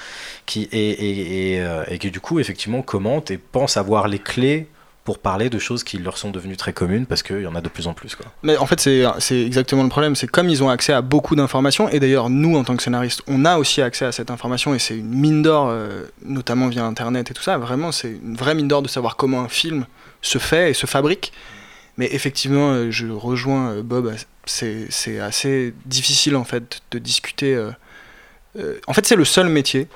[0.47, 4.67] qui et, et, euh, et qui du coup effectivement commentent et pensent avoir les clés
[5.03, 7.61] pour parler de choses qui leur sont devenues très communes parce qu'il y en a
[7.61, 8.27] de plus en plus quoi.
[8.43, 10.15] Mais en fait, c'est exactement le problème.
[10.15, 13.23] C'est comme ils ont accès à beaucoup d'informations, et d'ailleurs, nous, en tant que scénaristes,
[13.27, 16.85] on a aussi accès à cette information, et c'est une mine d'or, euh, notamment via
[16.85, 17.57] Internet et tout ça.
[17.57, 19.85] Vraiment, c'est une vraie mine d'or de savoir comment un film
[20.21, 21.33] se fait et se fabrique.
[21.97, 24.13] Mais effectivement, euh, je rejoins euh, Bob,
[24.45, 27.59] c'est assez difficile, en fait, de discuter.
[28.87, 29.87] en fait, c'est le seul métier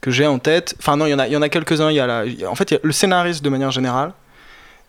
[0.00, 0.74] que j'ai en tête.
[0.78, 1.88] Enfin, non, il y en a, a quelques-uns.
[2.46, 4.12] En fait, y a le scénariste de manière générale.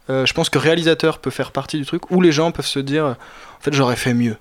[0.10, 2.80] Euh, je pense que réalisateur peut faire partie du truc où les gens peuvent se
[2.80, 4.36] dire en fait j'aurais fait mieux.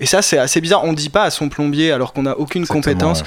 [0.00, 0.84] Et ça c'est assez bizarre.
[0.84, 3.24] On dit pas à son plombier alors qu'on n'a aucune Exactement, compétence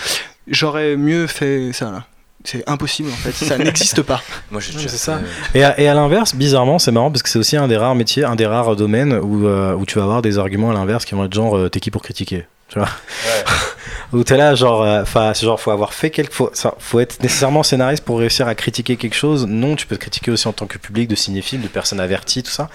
[0.47, 2.05] j'aurais mieux fait ça là.
[2.43, 3.31] C'est impossible en fait.
[3.33, 4.21] Ça n'existe pas.
[4.51, 5.19] Moi, j'ai déjà ça.
[5.51, 7.75] fait, Et à, et à l'inverse, bizarrement, c'est marrant parce que c'est aussi un des
[7.75, 10.73] rares métiers, un des rares domaines où, euh, où tu vas avoir des arguments à
[10.73, 12.45] l'inverse qui vont être genre euh, t'es qui pour critiquer?
[12.67, 12.89] Tu vois.
[14.13, 16.49] Où t'es là genre euh, enfin c'est genre faut avoir fait quelque faut,
[16.79, 19.45] faut être nécessairement scénariste pour réussir à critiquer quelque chose.
[19.45, 22.41] Non tu peux te critiquer aussi en tant que public de cinéphile de personnes averties
[22.41, 22.69] tout ça.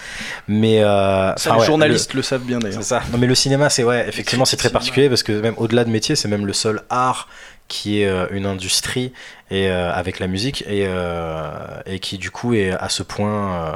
[0.47, 2.21] Mais euh, ça les ouais, journalistes le...
[2.21, 2.83] savent bien le- d'ailleurs.
[2.83, 3.01] C'est ça.
[3.11, 5.89] Non mais le cinéma c'est ouais effectivement c'est très particulier parce que même au-delà de
[5.89, 7.27] métier c'est même le seul art
[7.67, 9.11] qui est euh, une industrie
[9.49, 11.49] et euh, avec la musique et, euh,
[11.87, 13.71] et qui du coup est à ce point euh,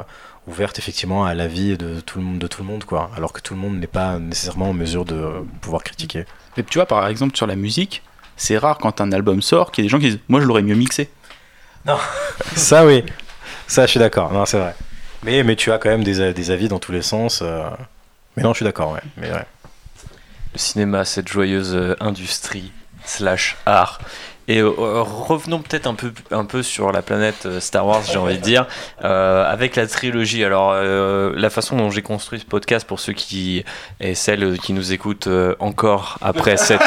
[0.48, 3.10] ouverte effectivement à l'avis de tout le monde, de tout le monde, quoi.
[3.16, 6.24] Alors que tout le monde n'est pas nécessairement en mesure de pouvoir critiquer.
[6.56, 8.02] Mais tu vois, par exemple, sur la musique,
[8.36, 10.46] c'est rare quand un album sort qu'il y ait des gens qui disent Moi, je
[10.46, 11.10] l'aurais mieux mixé.
[12.56, 13.04] Ça, oui.
[13.66, 14.32] Ça, je suis d'accord.
[14.32, 14.74] Non, c'est vrai.
[15.22, 17.40] Mais, mais tu as quand même des, des avis dans tous les sens.
[17.42, 17.68] euh.
[18.36, 19.00] Mais non, je suis d'accord, ouais.
[19.16, 19.44] Mais ouais.
[20.52, 22.72] Le cinéma, cette joyeuse euh, industrie
[23.04, 24.00] slash art.
[24.48, 24.70] Et euh,
[25.02, 28.42] revenons peut-être un peu, un peu sur la planète euh, Star Wars, j'ai envie de
[28.42, 28.66] dire,
[29.04, 30.42] euh, avec la trilogie.
[30.42, 33.64] Alors, euh, la façon dont j'ai construit ce podcast, pour ceux qui
[34.00, 35.28] et celles qui nous écoutent
[35.60, 36.80] encore après cette,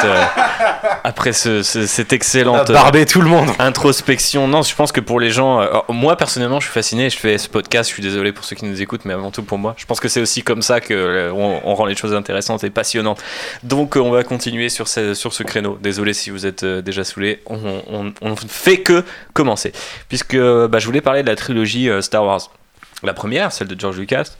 [1.04, 3.48] après ce, ce- cette excellente Barber tout le monde.
[3.58, 4.48] introspection.
[4.48, 7.10] Non, je pense que pour les gens, alors, moi personnellement, je suis fasciné.
[7.10, 7.88] Je fais ce podcast.
[7.88, 9.74] Je suis désolé pour ceux qui nous écoutent, mais avant tout pour moi.
[9.76, 12.70] Je pense que c'est aussi comme ça que on, on rend les choses intéressantes et
[12.70, 13.22] passionnantes.
[13.62, 15.78] Donc, on va continuer sur ce, sur ce créneau.
[15.80, 17.40] Désolé si vous êtes déjà saoulé.
[17.52, 19.72] On, on, fait que commencer,
[20.08, 22.50] puisque bah, je voulais parler de la trilogie euh, Star Wars.
[23.02, 24.36] La première, celle de George Lucas.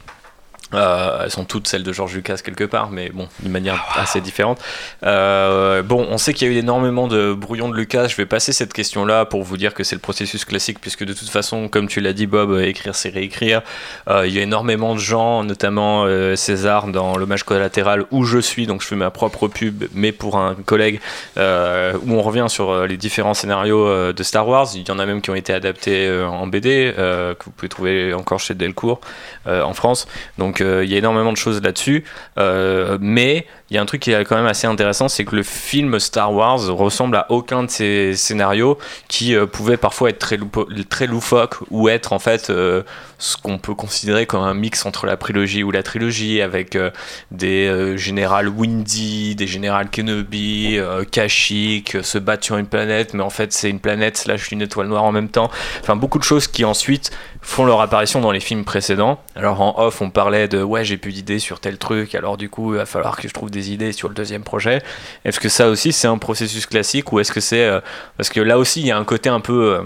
[0.75, 4.21] Euh, elles sont toutes celles de George Lucas quelque part, mais bon, d'une manière assez
[4.21, 4.61] différente.
[5.05, 8.09] Euh, bon, on sait qu'il y a eu énormément de brouillons de Lucas.
[8.09, 11.13] Je vais passer cette question-là pour vous dire que c'est le processus classique, puisque de
[11.13, 13.63] toute façon, comme tu l'as dit, Bob, euh, écrire c'est réécrire.
[14.09, 16.07] Euh, il y a énormément de gens, notamment
[16.37, 20.37] César dans l'hommage collatéral où je suis, donc je fais ma propre pub, mais pour
[20.37, 21.01] un collègue,
[21.37, 24.69] où on revient sur les différents scénarios de Star Wars.
[24.75, 28.15] Il y en a même qui ont été adaptés en BD, que vous pouvez trouver
[28.15, 29.01] encore chez Delcourt
[29.47, 30.07] en France.
[30.39, 32.05] Donc il y a énormément de choses là-dessus.
[32.39, 35.35] Euh, mais il y a un truc qui est quand même assez intéressant, c'est que
[35.35, 38.77] le film Star Wars ressemble à aucun de ces scénarios
[39.09, 42.83] qui euh, pouvaient parfois être très, loupo- très loufoques ou être en fait euh,
[43.17, 46.91] ce qu'on peut considérer comme un mix entre la prélogie ou la trilogie avec euh,
[47.31, 50.79] des générales Windy, des générales Kenobi,
[51.11, 54.89] Kashyyyk, se battre sur une planète, mais en fait c'est une planète slash une étoile
[54.89, 55.51] noire en même temps.
[55.81, 59.19] Enfin beaucoup de choses qui ensuite font leur apparition dans les films précédents.
[59.35, 62.51] Alors en off, on parlait de ouais, j'ai plus d'idées sur tel truc, alors du
[62.51, 64.83] coup, il va falloir que je trouve des idées sur le deuxième projet.
[65.25, 67.65] Est-ce que ça aussi, c'est un processus classique ou est-ce que c'est.
[67.65, 67.81] euh,
[68.17, 69.75] parce que là aussi, il y a un côté un peu.
[69.75, 69.83] euh,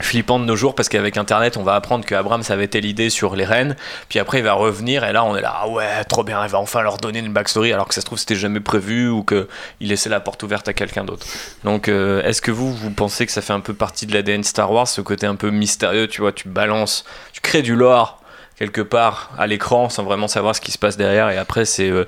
[0.00, 3.08] flippant de nos jours parce qu'avec internet on va apprendre que Abrams avait telle idée
[3.08, 3.76] sur les reines
[4.10, 6.50] puis après il va revenir et là on est là ah ouais trop bien il
[6.50, 9.22] va enfin leur donner une backstory alors que ça se trouve c'était jamais prévu ou
[9.22, 9.48] que
[9.80, 11.26] il laissait la porte ouverte à quelqu'un d'autre
[11.64, 14.44] donc euh, est-ce que vous vous pensez que ça fait un peu partie de l'ADN
[14.44, 18.20] Star Wars ce côté un peu mystérieux tu vois tu balances tu crées du lore
[18.58, 21.90] quelque part à l'écran sans vraiment savoir ce qui se passe derrière et après c'est
[21.90, 22.06] euh,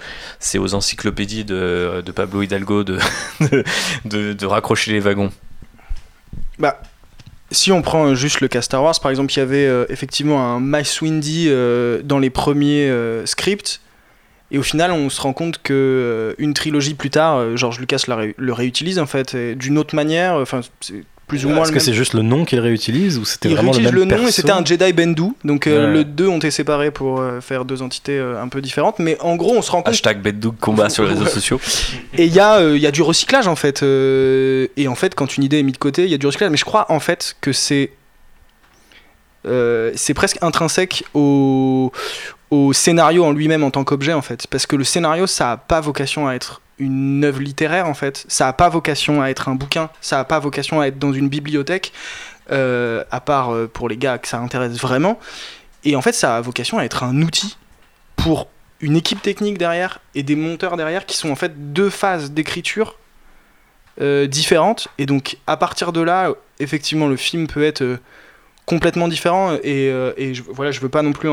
[0.56, 2.98] aux encyclopédies de, de Pablo Hidalgo de,
[4.04, 5.30] de, raccrocher les wagons
[6.58, 6.80] Bah,
[7.50, 10.42] si on prend juste le cas Star Wars, par exemple, il y avait euh, effectivement
[10.42, 12.92] un Mace Windy euh, dans les premiers
[13.24, 13.80] scripts.
[14.50, 18.52] Et au final, on se rend compte que une trilogie plus tard, George Lucas le
[18.52, 20.34] réutilise en fait, d'une autre manière.
[20.36, 20.60] Enfin,
[21.28, 23.70] plus ou moins Est-ce que c'est juste le nom qu'il réutilise ou c'était Il vraiment
[23.72, 25.32] le réutilise même le, nom et c'était un Jedi Bendu.
[25.44, 25.92] Donc euh, Ouais.
[25.92, 28.98] le deux ont été séparés pour euh, faire deux entités euh, un peu différentes.
[28.98, 31.60] Mais en gros, on se rend compte hashtag Beddoug combat sur les réseaux sociaux
[32.14, 33.82] Et il y, a, euh, il y a du recyclage en fait.
[33.82, 36.26] euh, et en fait, quand une idée est mise de côté, il y a du
[36.26, 36.50] recyclage.
[36.50, 37.90] Mais je crois en fait que c'est.
[39.46, 41.92] euh, c'est presque intrinsèque au,
[42.50, 44.46] au scénario en lui-même en tant qu'objet en fait.
[44.48, 48.24] Parce que le scénario, ça a pas vocation à être une œuvre littéraire en fait.
[48.28, 49.90] Ça a pas vocation à être un bouquin.
[50.00, 51.92] Ça a pas vocation à être dans une bibliothèque.
[52.50, 55.18] euh, à part euh, pour les gars que ça intéresse vraiment.
[55.84, 57.56] Et en fait, ça a vocation à être un outil
[58.16, 58.48] pour
[58.80, 62.96] une équipe technique derrière et des monteurs derrière qui sont en fait deux phases d'écriture
[64.00, 64.88] euh, différentes.
[64.98, 67.98] Et donc, à partir de là, effectivement, le film peut être
[68.66, 69.56] complètement différent.
[69.62, 69.86] Et,
[70.16, 71.30] et je, voilà, je veux pas non plus.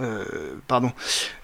[0.00, 0.24] Euh,
[0.68, 0.92] pardon,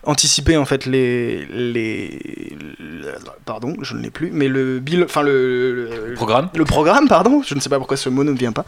[0.04, 3.14] anticiper en fait les, les, le-
[3.46, 6.50] pardon, je ne l'ai plus, mais le bill, enfin le, le- programme.
[6.54, 8.66] le programme, pardon, je ne sais pas pourquoi ce mot ne me vient pas,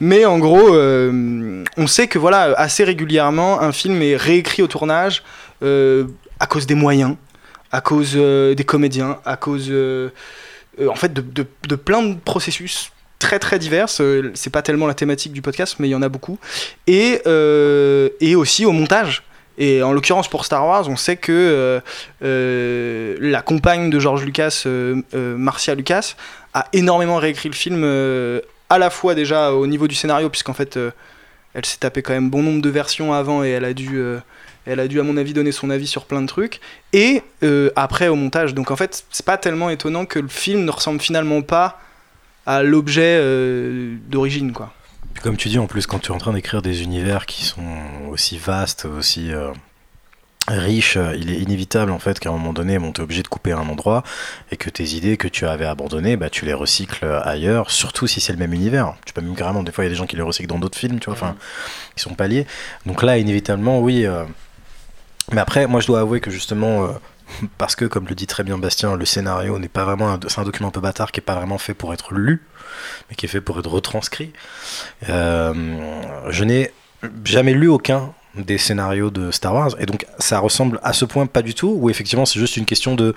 [0.00, 4.68] mais en gros, euh, on sait que voilà, assez régulièrement, un film est réécrit au
[4.68, 5.22] tournage
[5.62, 6.04] euh,
[6.38, 7.16] à cause des moyens,
[7.72, 9.72] à cause des comédiens, à cause,
[10.88, 12.90] en fait, de, de- de plein de processus
[13.24, 13.88] très très divers.
[14.00, 16.38] Euh, C'est pas tellement la thématique du podcast, mais il y en a beaucoup,
[16.86, 19.22] et euh, et aussi au montage.
[19.56, 21.80] Et en l'occurrence pour Star Wars, on sait que
[22.22, 24.64] euh, la compagne de George Lucas,
[25.14, 26.16] Marcia Lucas,
[26.54, 27.84] a énormément réécrit le film,
[28.68, 30.76] à la fois déjà au niveau du scénario, puisqu'en fait,
[31.54, 34.02] elle s'est tapé quand même bon nombre de versions avant et elle a dû,
[34.66, 36.60] elle a dû à mon avis donner son avis sur plein de trucs.
[36.92, 37.22] Et
[37.76, 38.54] après au montage.
[38.54, 41.78] Donc en fait, c'est pas tellement étonnant que le film ne ressemble finalement pas
[42.46, 44.72] à l'objet euh, d'origine, quoi.
[45.14, 47.44] Puis Comme tu dis, en plus, quand tu es en train d'écrire des univers qui
[47.44, 47.62] sont
[48.10, 49.50] aussi vastes, aussi, euh,
[50.48, 53.22] riche, euh, il est inévitable en fait qu'à un moment donné, bon, tu es obligé
[53.22, 54.02] de couper un endroit
[54.50, 58.20] et que tes idées que tu avais abandonnées, bah, tu les recycles ailleurs, surtout si
[58.20, 58.94] c'est le même univers.
[59.06, 60.58] Tu peux même carrément, des fois il y a des gens qui les recyclent dans
[60.58, 61.36] d'autres films, tu vois, enfin,
[61.96, 62.46] ils sont pas liés.
[62.84, 64.04] Donc là, inévitablement, oui.
[64.04, 64.24] euh,
[65.32, 66.88] Mais après, moi je dois avouer que justement, euh,
[67.58, 70.20] parce que comme le dit très bien Bastien, le scénario n'est pas vraiment, un...
[70.28, 72.42] c'est un document un peu bâtard qui est pas vraiment fait pour être lu,
[73.08, 74.32] mais qui est fait pour être retranscrit.
[75.08, 75.52] Euh,
[76.28, 76.72] je n'ai
[77.24, 81.26] jamais lu aucun des scénarios de Star Wars et donc ça ressemble à ce point
[81.26, 83.14] pas du tout où effectivement c'est juste une question de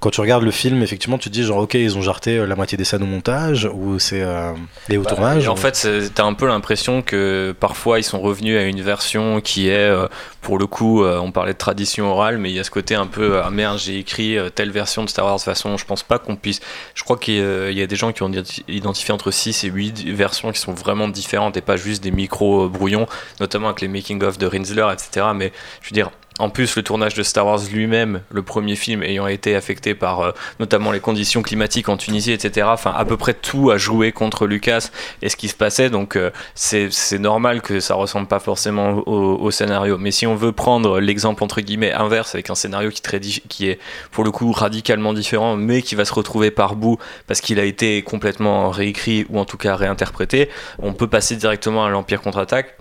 [0.00, 2.46] quand tu regardes le film effectivement tu te dis genre ok ils ont jarté euh,
[2.46, 4.52] la moitié des scènes au montage ou c'est euh,
[4.90, 5.10] et au Bah,
[5.48, 9.40] en ou- fait, t'as un peu l'impression que parfois ils sont revenus à une version
[9.40, 10.06] qui est, euh,
[10.42, 12.94] pour le coup, euh, on parlait de tradition orale, mais il y a ce côté
[12.94, 15.34] un peu, ah merde, j'ai écrit telle version de Star Wars.
[15.34, 16.60] De toute façon, je pense pas qu'on puisse.
[16.94, 19.30] Je crois qu'il y a- il y a des gens qui ont identi- identifié entre
[19.30, 23.06] 6 et 8 versions qui sont vraiment différentes et pas juste des micro-brouillons,
[23.40, 25.26] notamment avec les making-of de Etc.
[25.34, 25.52] Mais
[25.82, 26.10] je veux dire.
[26.38, 30.20] En plus, le tournage de Star Wars lui-même, le premier film ayant été affecté par
[30.20, 30.30] euh,
[30.60, 32.68] notamment les conditions climatiques en Tunisie, etc.
[32.70, 34.90] Enfin, à peu près tout a joué contre Lucas
[35.20, 35.90] et ce qui se passait.
[35.90, 39.98] Donc, euh, c'est normal que ça ressemble pas forcément au, scénario.
[39.98, 43.02] Mais si on veut prendre l'exemple entre guillemets inverse avec un scénario qui,
[43.48, 43.80] qui est
[44.12, 47.64] pour le coup radicalement différent, mais qui va se retrouver par bout parce qu'il a
[47.64, 52.76] été complètement réécrit ou en tout cas réinterprété, on peut passer directement à l'Empire contre-attaque.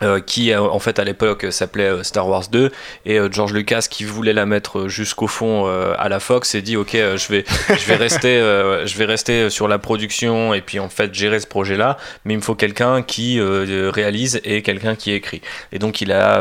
[0.00, 2.70] Euh, qui euh, en fait à l'époque euh, s'appelait Star Wars 2
[3.04, 6.92] et George Lucas qui voulait la mettre jusqu'au fond à la Fox s'est dit ok
[6.92, 11.12] je vais je vais rester je vais rester sur la production et puis en fait
[11.14, 15.40] gérer ce projet là mais il me faut quelqu'un qui réalise et quelqu'un qui écrit.
[15.72, 16.40] Et donc il a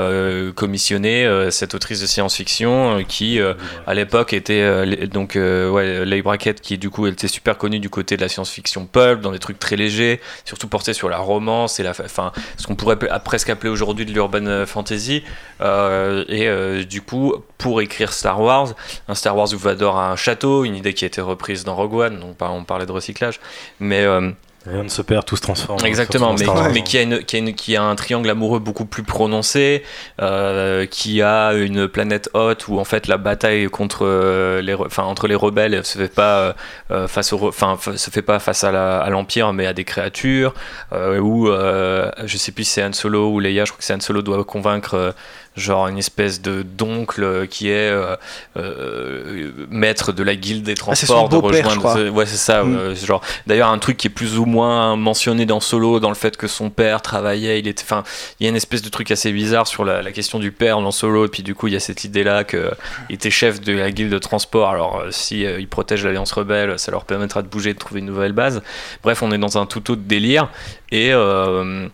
[0.55, 3.39] commissionné cette autrice de science-fiction qui
[3.87, 8.17] à l'époque était donc ouais Leigh Brackett qui du coup était super connue du côté
[8.17, 11.83] de la science-fiction pulp dans des trucs très légers surtout portés sur la romance et
[11.83, 15.23] la enfin ce qu'on pourrait presque appeler aujourd'hui de l'urban fantasy
[15.59, 18.75] Euh, et euh, du coup pour écrire Star Wars
[19.07, 21.75] un Star Wars où Vador a un château une idée qui a été reprise dans
[21.75, 23.39] Rogue One donc pas- on parlait de recyclage
[23.79, 24.29] mais euh,
[24.67, 27.53] rien ne se perd tout se transforme Exactement, mais, qui, a une, qui, a une-
[27.53, 29.83] qui a un triangle amoureux beaucoup plus prononcé,
[30.21, 35.03] euh, qui a une planète haute où en fait la bataille contre euh, les, enfin
[35.03, 36.55] entre les rebelles elle se fait pas
[36.91, 40.53] euh, face au, enfin se fait pas face à l'empire, mais à des créatures,
[40.93, 43.93] euh, où je sais plus si c'est Han Solo ou Leia, je crois que c'est
[43.93, 45.13] Han Solo doit convaincre.
[45.57, 48.15] Euh, genre une espèce de d'oncle qui est euh,
[48.57, 52.75] euh, maître de la guilde des Ah, transports de rejoindre ouais c'est ça Mm.
[52.75, 56.15] euh, genre D'ailleurs, un truc qui est plus ou moins mentionné dans Solo, dans le
[56.15, 58.03] fait que son père travaillait, il était, enfin,
[58.39, 60.81] il y a une espèce de truc assez bizarre sur la, la question du père
[60.81, 62.71] dans Solo, et puis du coup, il y a cette idée-là qu'il
[63.09, 64.69] était chef de la guilde de transport.
[64.69, 67.99] Alors, euh, si euh, il protège l'Alliance rebelle, ça leur permettra de bouger, de trouver
[67.99, 68.61] une nouvelle base.
[69.03, 70.49] Bref, on est dans un tout autre délire,
[70.91, 71.87] et euh,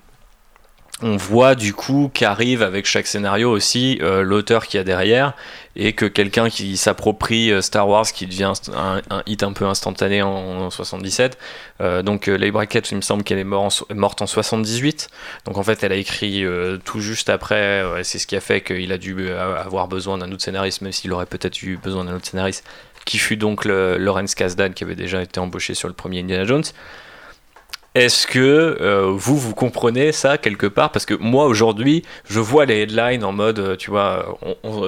[1.04, 5.34] on voit du coup qu'arrive avec chaque scénario aussi euh, l'auteur qui a derrière
[5.76, 10.22] et que quelqu'un qui s'approprie euh, Star Wars qui devient un, hit un peu instantané
[10.22, 11.38] en, en 77
[11.82, 15.10] Euh, donc euh, Leigh Brackett il me semble qu'elle est morte en 78
[15.46, 16.46] donc en fait elle a écrit
[16.86, 20.44] tout juste après c'est ce qui a fait qu'il a dû avoir besoin d'un autre
[20.44, 22.64] scénariste même s'il aurait peut-être eu besoin d'un autre scénariste
[23.06, 26.46] qui fut donc le, Lawrence Kasdan qui avait déjà été embauché sur le premier Indiana
[26.46, 26.64] Jones
[27.96, 28.40] est-ce que
[28.82, 30.92] euh, vous, vous comprenez ça quelque part?
[30.92, 34.38] Parce que moi, aujourd'hui, je vois les headlines en mode, euh, tu vois,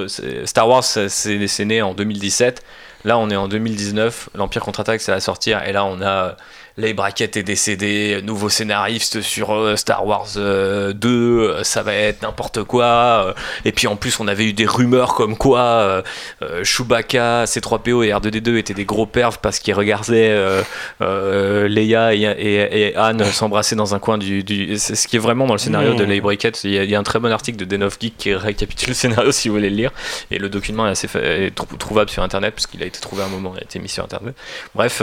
[0.08, 2.64] c'est- Star Wars, c'est c'est né en 2017.
[3.04, 4.30] Là, on est en 2019.
[4.36, 5.64] L'Empire contre-attaque, ça va sortir.
[5.64, 6.36] Et là, on a
[6.78, 11.94] les braquettes est décédé, nouveau scénariste sur euh, Star Wars euh, 2, euh, ça va
[11.94, 12.86] être n'importe quoi.
[12.86, 16.02] euh, et puis en plus, on avait eu des rumeurs comme quoi euh,
[16.42, 20.64] euh, Chewbacca, C3PO et R2D2 étaient des gros pervs parce qu'ils regardaient euh,
[21.02, 24.44] euh, Leia et, et- et Anne s'embrasser dans un coin du.
[24.44, 25.98] du- c'est ce qui est vraiment dans le scénario Mmh.
[25.98, 26.62] de Leigh Brackett.
[26.66, 28.34] Il y, a, il y a un très bon article de Den of Geek qui
[28.34, 29.92] récapitule le scénario si vous voulez le lire.
[30.30, 33.22] Et le document est assez fa- est trou- trouvable sur internet puisqu'il a été trouvé
[33.24, 34.36] à un moment, il a été mis sur internet.
[34.76, 35.02] Bref.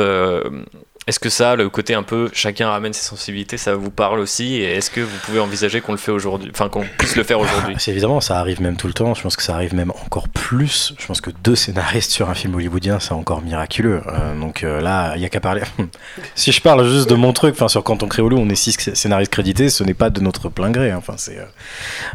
[1.08, 4.54] Est-ce que ça, le côté un peu chacun ramène ses sensibilités, ça vous parle aussi
[4.54, 7.40] Et est-ce que vous pouvez envisager qu'on le fait aujourd'hui, enfin qu'on puisse le faire
[7.40, 7.74] aujourd'hui?
[7.78, 9.12] C'est évidemment, ça arrive même tout le temps.
[9.14, 10.94] Je pense que ça arrive même encore plus.
[10.98, 14.00] Je pense que deux scénaristes sur un film hollywoodien, c'est encore miraculeux.
[14.06, 15.62] Euh, donc euh, là, il y a qu'à parler.
[16.36, 19.32] si je parle juste de mon truc, enfin sur Canton Créolo, on est six scénaristes
[19.32, 19.70] crédités.
[19.70, 20.92] Ce n'est pas de notre plein gré.
[20.92, 20.98] hein.
[20.98, 21.38] Enfin, c'est.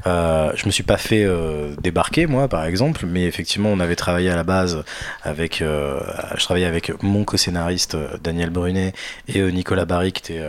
[0.05, 1.27] euh, je me suis pas fait
[1.81, 4.83] débarquer moi, par exemple, mais effectivement, on avait travaillé à la base
[5.23, 5.57] avec.
[5.59, 8.76] je travaillais avec mon co-scénariste Daniel Brunet
[9.27, 10.43] Et Nicolas Barry qui était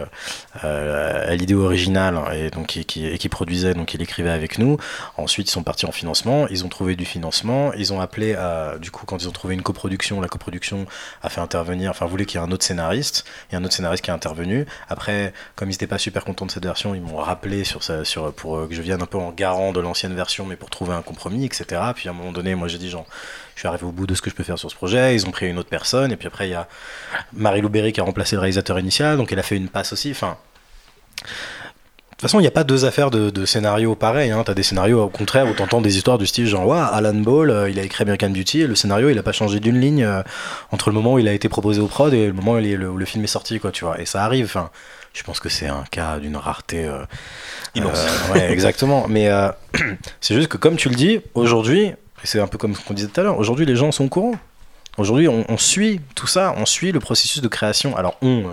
[0.63, 4.79] à l'idée originale hein, et donc qui, et qui produisait, donc il écrivait avec nous.
[5.17, 8.77] Ensuite, ils sont partis en financement, ils ont trouvé du financement, ils ont appelé à,
[8.79, 10.87] du coup, quand ils ont trouvé une coproduction, la coproduction
[11.23, 13.65] a fait intervenir, enfin, voulait qu'il y ait un autre scénariste, il y a un
[13.65, 14.67] autre scénariste qui est intervenu.
[14.89, 18.05] Après, comme ils n'étaient pas super contents de cette version, ils m'ont rappelé sur ça,
[18.05, 20.95] sur, pour que je vienne un peu en garant de l'ancienne version, mais pour trouver
[20.95, 21.81] un compromis, etc.
[21.95, 23.07] Puis à un moment donné, moi j'ai dit, genre,
[23.59, 25.17] je suis arrivé au bout de ce que je peux faire sur ce projet.
[25.17, 26.69] Ils ont pris une autre personne, et puis après, il y a
[27.33, 30.13] Marie-Lou Berry qui a remplacé le réalisateur initial, donc elle a fait une passe aussi.
[30.13, 30.37] Enfin,
[31.23, 31.25] de
[32.13, 34.31] toute façon, il n'y a pas deux affaires de, de scénarios pareils.
[34.31, 34.45] Hein.
[34.45, 36.79] Tu as des scénarios au contraire où tu entends des histoires du style genre, ouais,
[36.79, 39.59] Alan Ball, euh, il a écrit American Beauty et le scénario, il n'a pas changé
[39.59, 40.23] d'une ligne euh,
[40.71, 43.05] entre le moment où il a été proposé au prod et le moment où, le,
[43.07, 44.01] film est sorti, quoi, tu vois.
[44.01, 44.45] Et ça arrive.
[44.45, 44.71] Enfin,
[45.15, 46.85] je pense que c'est un cas d'une rareté.
[46.85, 47.03] Euh,
[47.75, 48.07] Immense.
[48.33, 49.07] ouais, exactement.
[49.09, 49.29] Mais
[50.21, 51.95] c'est juste que, comme tu le dis, aujourd'hui,
[52.25, 54.09] c'est un peu comme ce qu'on disait tout à l'heure, aujourd'hui, les gens sont au
[54.09, 54.35] courant.
[54.97, 57.97] Aujourd'hui, on, suit tout ça, on suit le processus de création.
[57.97, 58.47] Alors, on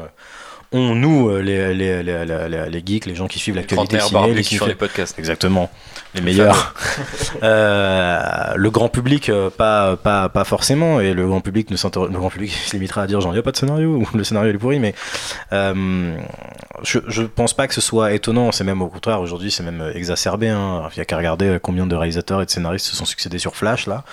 [0.76, 4.44] on, nous, euh, les, les, les, les, geeks, les gens qui suivent l'actualité ciné, les
[4.44, 5.18] qui font les podcasts.
[5.18, 5.72] Exactement,
[6.14, 6.76] les meilleurs.
[7.44, 12.18] euh, le grand public, euh, pas, pas, pas forcément, et le grand public ne le
[12.18, 14.24] grand public se limitera à dire genre il n'y a pas de scénario ou le
[14.26, 14.94] scénario est pourri, mais
[15.54, 16.18] euh,
[16.84, 18.52] je, je pense pas que ce soit étonnant.
[18.52, 20.50] C'est même au contraire aujourd'hui, c'est même exacerbé.
[20.50, 20.90] Hein.
[20.92, 23.56] Il n'y a qu'à regarder combien de réalisateurs et de scénaristes se sont succédés sur
[23.56, 24.04] Flash là.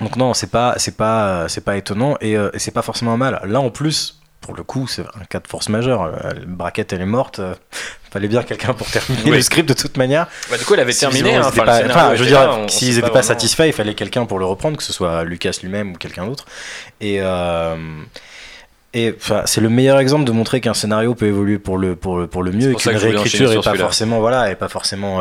[0.00, 3.42] donc non, c'est pas, c'est pas, c'est pas étonnant et, et c'est pas forcément mal.
[3.44, 4.17] Là en plus,
[4.48, 6.04] pour le coup, c'est un cas de force majeure.
[6.04, 7.38] Euh, braquette, elle est morte.
[7.38, 7.54] Euh,
[8.10, 10.26] fallait bien quelqu'un pour terminer le script de toute manière.
[10.50, 11.34] Bah, du coup, elle avait terminé.
[11.34, 14.78] Hein, enfin, je veux dire, s'ils n'étaient pas satisfaits, il fallait quelqu'un pour le reprendre,
[14.78, 16.46] que ce soit Lucas lui-même ou quelqu'un d'autre.
[17.02, 17.18] Et.
[17.20, 17.76] Euh,
[18.94, 22.26] et c'est le meilleur exemple de montrer qu'un scénario peut évoluer pour le, pour le,
[22.26, 25.20] pour le mieux et qu'une réécriture n'est pas forcément, voilà, est pas forcément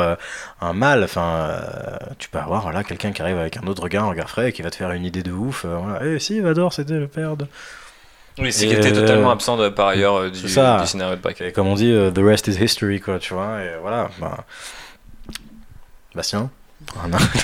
[0.61, 1.03] un mal.
[1.03, 1.59] Enfin,
[2.17, 4.61] tu peux avoir voilà, quelqu'un qui arrive avec un autre regard, un regard frais, qui
[4.61, 5.65] va te faire une idée de ouf.
[5.65, 6.05] voilà.
[6.05, 7.45] Et eh, si, Vador, c'était le père de.
[8.39, 11.43] Oui, c'est qui était totalement absent de, par ailleurs euh, du, scénario de.
[11.43, 13.61] Et comme on dit, uh, the rest is history, quoi, tu vois.
[13.61, 14.09] Et voilà.
[14.19, 14.45] Bah...
[16.15, 16.49] Bastien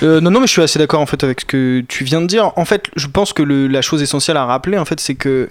[0.02, 2.20] euh, non, non, mais je suis assez d'accord en fait avec ce que tu viens
[2.20, 2.52] de dire.
[2.56, 5.50] En fait, je pense que le, la chose essentielle à rappeler, en fait, c'est que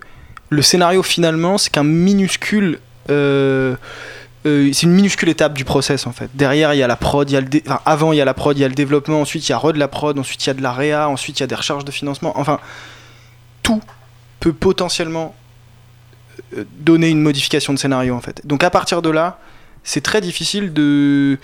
[0.50, 2.80] le scénario finalement, c'est qu'un minuscule.
[3.10, 3.76] Euh,
[4.46, 6.30] euh, c'est une minuscule étape du process en fait.
[6.34, 8.26] Derrière, il y a la prod, il y a le enfin, avant il y a
[8.26, 10.18] la prod, il y a le développement, ensuite il y a re de la prod,
[10.18, 12.34] ensuite il y a de la réa, ensuite il y a des recherches de financement.
[12.36, 12.60] Enfin,
[13.62, 13.82] tout
[14.44, 15.34] peut potentiellement
[16.58, 18.46] euh, donner une modification de scénario en fait.
[18.46, 19.40] Donc à partir de là,
[19.86, 21.38] c'est très difficile de,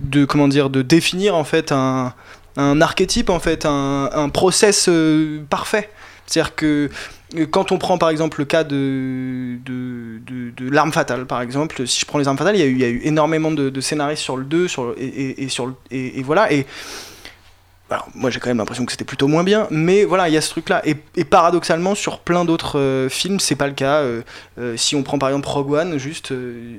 [0.00, 2.14] de comment dire de définir en fait un,
[2.56, 5.90] un archétype en fait, un, un process euh, parfait.
[6.24, 6.88] C'est-à-dire que
[7.36, 10.22] euh, quand on prend par exemple le cas de, de,
[10.56, 12.72] de, l'arme fatale par exemple, si je prends les armes fatales, il y a eu,
[12.72, 16.20] il y a eu énormément de, scénaristes sur le 2 sur, et, et, sur, et,
[16.20, 16.50] et voilà.
[16.50, 16.64] Et
[17.90, 20.36] alors, moi j'ai quand même l'impression que c'était plutôt moins bien, mais voilà, il y
[20.36, 20.82] a ce truc-là.
[20.84, 24.00] Et, paradoxalement, sur plein d'autres euh, films, c'est pas le cas.
[24.00, 24.22] Euh,
[24.58, 26.78] euh, si on prend par exemple Rogue One, juste, le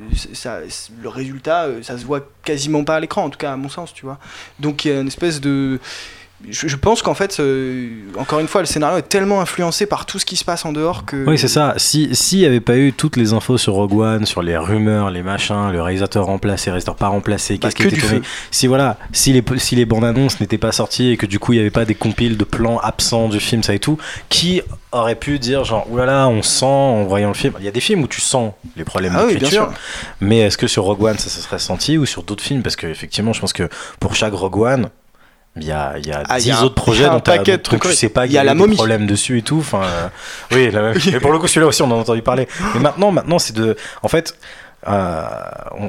[1.05, 4.05] résultat, ça se voit quasiment pas à l'écran, en tout cas à mon sens, tu
[4.05, 4.19] vois.
[4.59, 5.79] Donc il y a une espèce de
[6.49, 10.19] je, pense qu'en fait, euh, encore une fois, le scénario est tellement influencé par tout
[10.19, 11.25] ce qui se passe en dehors que.
[11.25, 11.75] Oui, c'est ça.
[11.77, 15.21] S'il n'y avait pas eu toutes les infos sur Rogue One, sur les rumeurs, les
[15.23, 18.21] machins, le réalisateur remplacé, le réalisateur pas remplacé, bah, qu'est-ce qui était tourné.
[18.49, 21.53] Si voilà, si les, si les bandes annonces n'étaient pas sorties et que du coup
[21.53, 23.97] il n'y avait pas des compiles de plans absents du film, ça et tout,
[24.29, 24.61] qui
[24.91, 27.53] aurait pu dire genre oulala, on sent en voyant le film.
[27.59, 29.71] Il y a des films où tu sens les problèmes ah d'écriture,
[30.19, 32.63] mais est-ce que sur Rogue One ça se serait senti ou sur d'autres films?
[32.63, 33.69] Parce qu'effectivement, je pense que
[33.99, 34.89] pour chaque Rogue One,
[35.57, 38.31] il y a, il y a ah, 10 autres projets dont, tu sais pas, il
[38.31, 39.57] y a, la des problèmes dessus et tout.
[39.59, 40.07] Enfin, euh,
[40.51, 40.71] oui,
[41.11, 42.47] mais pour le coup, celui-là aussi, on en a entendu parler.
[42.73, 43.75] Mais maintenant, maintenant c'est de.
[44.01, 44.37] En fait,
[44.87, 45.23] euh,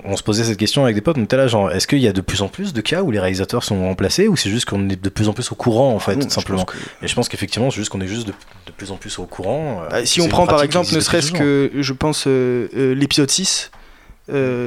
[0.05, 2.09] on, se posait cette question avec des potes, on était là, genre, est-ce qu'il y
[2.09, 4.65] a de plus en plus de cas où les réalisateurs sont remplacés ou c'est juste
[4.65, 6.67] qu'on est de plus en plus au courant, en fait, tout simplement
[7.01, 8.35] Et je pense qu'effectivement, c'est juste qu'on est juste de,
[8.77, 9.85] plus en plus au courant.
[9.85, 13.71] Euh, bah, si on prend par exemple, ne serait-ce que, je pense, l'épisode 6,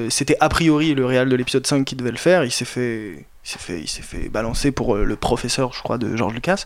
[0.10, 3.26] c'était a priori le réal de l'épisode 5 qui devait le faire, il s'est fait
[3.46, 6.34] il s'est fait, il s'est fait balancer pour euh, le professeur, je crois, de George
[6.34, 6.66] Lucas.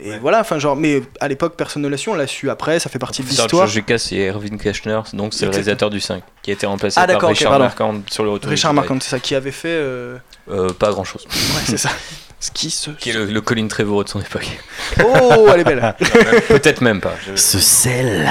[0.00, 2.78] Et voilà, enfin genre, mais à l'époque personne ne l'a su, on l'a su après,
[2.78, 3.48] ça fait partie de l'histoire.
[3.48, 7.00] George Lucas c'est Erwin Kashner, donc c'est le réalisateur du 5, qui a été remplacé
[7.00, 8.48] ah, par Richard Marquand sur le retour.
[8.48, 9.68] Richard Marquand, c'est ça, qui avait fait.
[9.68, 10.18] Euh...
[10.48, 11.26] Euh, pas grand chose.
[11.26, 11.90] Ouais, c'est ça.
[12.40, 12.90] Ce qui, se...
[12.90, 14.48] qui est le, Colin Trevorrow de son époque.
[15.04, 15.96] Oh, elle est belle.
[16.48, 17.14] Peut-être même pas.
[17.34, 18.30] Ce sel.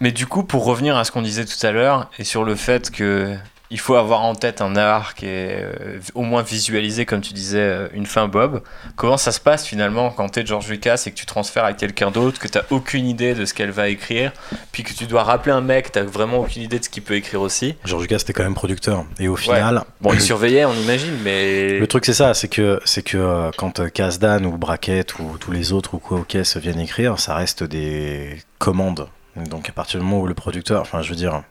[0.00, 2.54] Mais du coup, pour revenir à ce qu'on disait tout à l'heure, et sur le
[2.54, 3.34] fait que
[3.70, 7.58] il faut avoir en tête un arc et euh, au moins visualiser, comme tu disais,
[7.58, 8.62] euh, une fin Bob.
[8.94, 11.72] Comment ça se passe finalement quand tu es George Lucas et que tu transfères à
[11.72, 14.32] quelqu'un d'autre, que tu aucune idée de ce qu'elle va écrire,
[14.72, 17.14] puis que tu dois rappeler un mec, tu vraiment aucune idée de ce qu'il peut
[17.14, 17.74] écrire aussi?
[17.84, 19.04] George Lucas était quand même producteur.
[19.18, 19.82] Et au final.
[20.00, 21.78] Bon, il surveillait, on imagine, mais.
[21.78, 25.50] Le truc, c'est ça, c'est que, c'est que euh, quand Kasdan ou Brackett ou tous
[25.50, 29.08] les autres ou quoi, OK, se viennent écrire, ça reste des commandes
[29.50, 31.42] Donc à partir du moment où le producteur, enfin je veux dire,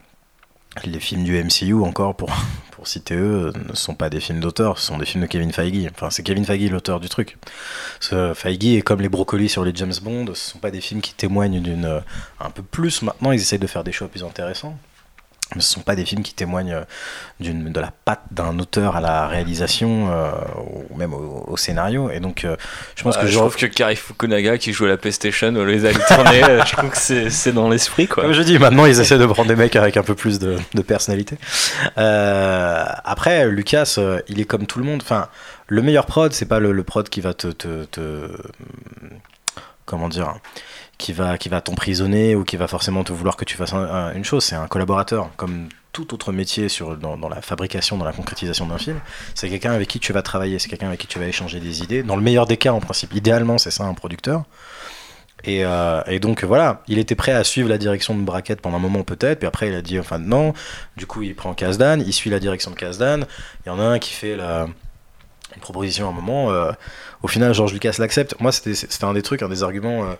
[0.83, 2.29] les films du MCU encore pour,
[2.71, 5.51] pour citer eux ne sont pas des films d'auteur, ce sont des films de Kevin
[5.51, 5.89] Feige.
[5.91, 7.37] Enfin c'est Kevin Feige l'auteur du truc.
[7.99, 11.01] Ce Feige est comme les brocolis sur les James Bond, ce sont pas des films
[11.01, 12.01] qui témoignent d'une
[12.39, 14.77] un peu plus maintenant, ils essayent de faire des choix plus intéressants
[15.51, 16.83] ce ne sont pas des films qui témoignent euh,
[17.39, 20.31] de la patte d'un auteur à la réalisation euh,
[20.89, 22.09] ou même au, scénario.
[22.09, 22.55] Et donc, euh,
[22.95, 25.85] je pense que je trouve que Kari Fukunaga qui joue à la PlayStation au les
[25.85, 28.07] a tourner, je trouve que c'est dans l'esprit.
[28.07, 30.57] Comme je dis, maintenant ils essaient de prendre des mecs avec un peu plus de,
[30.73, 31.37] de personnalité.
[31.95, 35.01] après, Lucas, il est comme tout le monde.
[35.03, 35.29] Enfin,
[35.67, 38.29] le meilleur prod, c'est pas le, le, prod qui va te, te, te
[39.85, 40.33] comment dire
[40.97, 44.23] qui va, qui va t'emprisonner ou qui va forcément te vouloir que tu fasses une
[44.23, 44.43] chose.
[44.43, 48.65] C'est un collaborateur, comme tout autre métier sur, dans, dans la fabrication, dans la concrétisation
[48.67, 48.99] d'un film.
[49.33, 51.83] C'est quelqu'un avec qui tu vas travailler, c'est quelqu'un avec qui tu vas échanger des
[51.83, 52.03] idées.
[52.03, 54.43] Dans le meilleur des cas, en principe, idéalement, c'est ça un producteur.
[55.45, 58.77] Et, euh, et, donc voilà, il était prêt à suivre la direction de Brackett pendant
[58.77, 60.53] un moment peut-être, puis après il a dit enfin non,
[60.97, 63.25] du coup il prend Kazdan, il suit la direction de Kazdan,
[63.63, 64.65] il y en a un qui fait la,
[65.55, 66.71] une proposition à un moment, euh,
[67.21, 68.35] au final George Lucas l'accepte.
[68.39, 70.05] Moi c'était un des trucs, un des arguments...
[70.05, 70.13] Euh,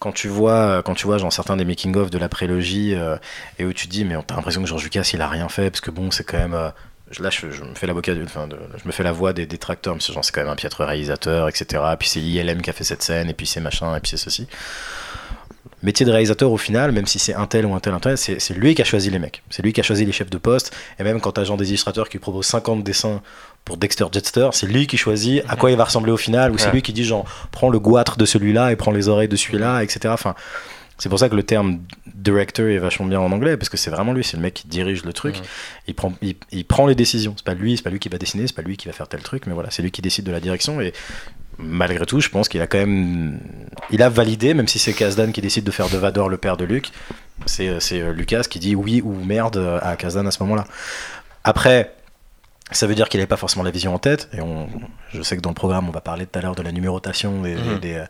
[0.00, 3.16] quand tu vois, quand tu vois genre, certains des making-of de la prélogie euh,
[3.58, 5.82] et où tu dis, mais t'as l'impression que George Lucas il a rien fait parce
[5.82, 6.54] que bon, c'est quand même.
[6.54, 6.70] Euh,
[7.20, 11.48] là, je, me fais la voix des détracteurs, mais c'est quand même un piètre réalisateur,
[11.48, 11.82] etc.
[11.98, 14.16] Puis c'est ILM qui a fait cette scène, et puis c'est machin, et puis c'est
[14.16, 14.48] ceci.
[15.82, 18.50] Métier de réalisateur, au final, même si c'est un tel ou un tel, un c'est
[18.50, 19.42] lui qui a choisi les mecs.
[19.50, 20.76] C'est lui qui a choisi les chefs de poste.
[20.98, 23.22] Et même quand t'as genre des illustrateurs qui proposent 50 dessins
[23.64, 26.58] pour Dexter Jetster, c'est lui qui choisit à quoi il va ressembler au final, ou
[26.58, 29.36] c'est lui qui dit genre prends le goitre de celui-là et prends les oreilles de
[29.36, 30.08] celui-là, etc.
[30.08, 30.34] Enfin,
[31.00, 31.80] c'est pour ça que le terme
[32.14, 34.68] director est vachement bien en anglais, parce que c'est vraiment lui, c'est le mec qui
[34.68, 35.36] dirige le truc.
[35.86, 37.32] Il, prend, il, prend les décisions.
[37.36, 39.08] C'est pas lui, c'est pas lui qui va dessiner, c'est pas lui qui va faire
[39.08, 40.78] tel truc, mais voilà, c'est lui qui décide de la direction.
[40.82, 40.92] Et
[41.56, 43.40] malgré tout, je pense qu'il a quand même,
[43.90, 46.58] il a validé, même si c'est Kazdan qui décide de faire de Vador le père
[46.58, 46.92] de Luke,
[47.46, 50.66] c'est euh, Lucas qui dit oui ou merde à Kazdan à ce moment-là.
[51.44, 51.94] Après,
[52.72, 54.28] ça veut dire qu'il n'avait pas forcément la vision en tête.
[54.32, 54.68] Et on,
[55.12, 57.42] je sais que dans le programme, on va parler tout à l'heure de la numérotation
[57.42, 57.78] des, mhm.
[57.80, 58.04] des,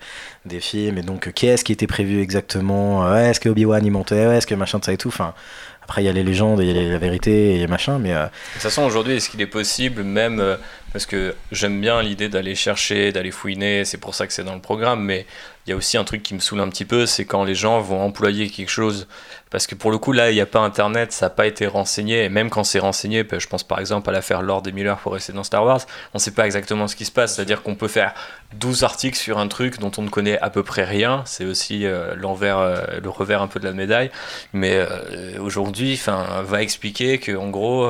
[0.45, 0.99] des, films.
[0.99, 4.79] Et donc, qu'est-ce qui était prévu exactement Est-ce que Obi-Wan y montait Est-ce que machin
[4.79, 5.35] de ça et tout enfin,
[5.83, 7.99] Après, il y a les légendes, il y a la vérité et machin.
[7.99, 10.41] Mais, euh, De toute façon, aujourd'hui, est-ce qu'il est possible, même.
[10.41, 10.57] Euh,
[10.93, 14.55] parce que j'aime bien l'idée d'aller chercher, d'aller fouiner, c'est pour ça que c'est dans
[14.55, 15.25] le programme, mais
[15.67, 17.55] il y a aussi un truc qui me saoule un petit peu, c'est quand les
[17.55, 19.07] gens vont employer quelque chose
[19.51, 21.67] parce que pour le coup, là, il n'y a pas Internet, ça n'a pas été
[21.67, 22.25] renseigné.
[22.25, 24.97] Et même quand c'est renseigné, ben, je pense par exemple à l'affaire Lord et Miller
[24.99, 25.81] pour rester dans Star Wars,
[26.15, 27.35] on ne sait pas exactement ce qui se passe.
[27.35, 28.15] C'est-à-dire qu'on peut faire
[28.55, 31.23] 12 articles sur un truc dont on ne connaît à peu près rien.
[31.27, 34.11] C'est aussi euh, l'envers, euh, le revers un peu de la médaille.
[34.53, 37.89] Mais euh, aujourd'hui, va expliquer qu'en gros,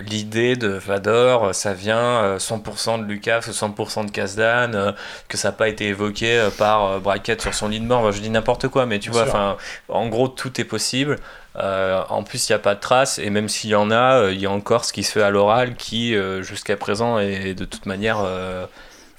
[0.00, 4.94] l'idée de Vador, ça vient 100% de Lucas ou 100% de Kazdan,
[5.28, 8.10] que ça n'a pas été évoqué par Brackett sur son lit de mort.
[8.12, 9.56] je dis n'importe quoi, mais tu vois,
[9.88, 11.18] en gros, tout est possible.
[11.58, 14.20] Euh, en plus, il n'y a pas de traces, et même s'il y en a,
[14.20, 17.18] euh, il y a encore ce qui se fait à l'oral qui, euh, jusqu'à présent,
[17.18, 18.18] est de toute manière.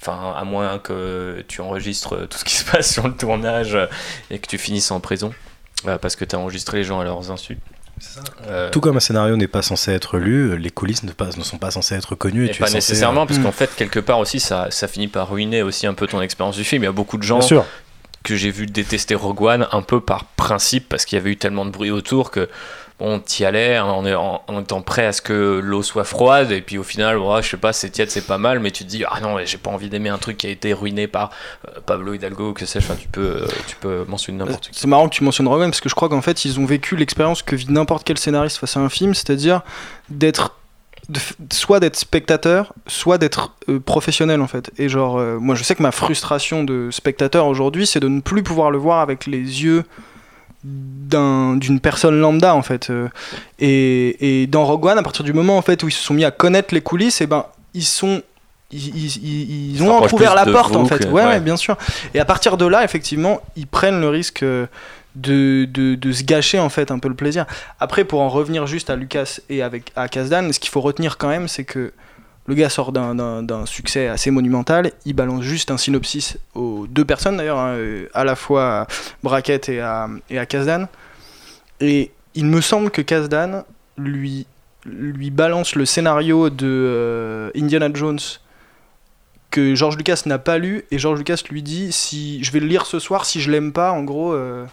[0.00, 3.76] Enfin, à moins que tu enregistres tout ce qui se passe sur le tournage
[4.30, 5.32] et que tu finisses en prison,
[6.00, 7.60] parce que tu as enregistré les gens à leurs insultes.
[8.70, 11.58] Tout comme un scénario n'est pas censé être lu, les coulisses ne, pas, ne sont
[11.58, 12.46] pas censées être connues.
[12.46, 15.88] Et, pas nécessairement, parce qu'en fait, quelque part aussi, ça, ça, finit par ruiner aussi
[15.88, 16.84] un peu ton expérience du film.
[16.84, 17.40] Il y a beaucoup de gens
[18.28, 21.36] que j'ai vu détester Rogue One un peu par principe parce qu'il y avait eu
[21.38, 22.48] tellement de bruit autour que
[23.00, 26.60] on t'y allait hein, en, en, étant prêt à ce que l'eau soit froide et
[26.60, 29.04] puis au final je sais pas c'est tiède c'est pas mal mais tu te dis
[29.08, 31.30] ah non j'ai pas envie d'aimer un truc qui a été ruiné par
[31.68, 34.78] euh, Pablo Hidalgo que sais-je tu peux euh, tu peux mentionner n'importe qui.
[34.78, 36.66] c'est marrant que tu mentionnes Rogue One parce que je crois qu'en fait ils ont
[36.66, 39.62] vécu l'expérience que vit n'importe quel scénariste face à un film c'est-à-dire
[40.10, 40.57] d'être
[41.52, 44.70] soit d'être spectateur, soit d'être euh, professionnel en fait.
[44.78, 48.20] Et genre, euh, moi je sais que ma frustration de spectateur aujourd'hui, c'est de ne
[48.20, 49.84] plus pouvoir le voir avec les yeux
[50.64, 52.90] d'une personne lambda en fait.
[52.90, 53.08] Euh.
[53.58, 56.14] Et, et, dans Rogue One, à partir du moment en fait où ils se sont
[56.14, 58.22] mis à connaître les coulisses, et eh ben ils sont
[58.70, 61.08] ils, ils, ont ouvert la porte en fait.
[61.08, 61.78] Ouais, ouais, bien sûr.
[62.12, 64.44] Et à partir de là, effectivement, ils prennent le risque
[65.20, 67.46] de, se gâcher en fait un peu le plaisir.
[67.80, 71.18] Après, pour en revenir juste à Lucas et avec, à Kazdan, ce qu'il faut retenir
[71.18, 71.92] quand même, c'est que
[72.46, 77.36] le gars sort d'un succès assez monumental, il balance juste un synopsis aux deux personnes
[77.36, 77.76] d'ailleurs, hein,
[78.14, 78.86] à la fois à
[79.22, 80.86] Brackett et à, et Kazdan.
[81.80, 83.64] Et il me semble que Kazdan
[83.98, 84.46] lui,
[84.86, 88.18] lui balance le scénario de euh, Indiana Jones
[89.50, 92.66] que George Lucas n'a pas lu et George Lucas lui dit si je vais le
[92.66, 94.66] lire ce soir si je l'aime pas en gros euh,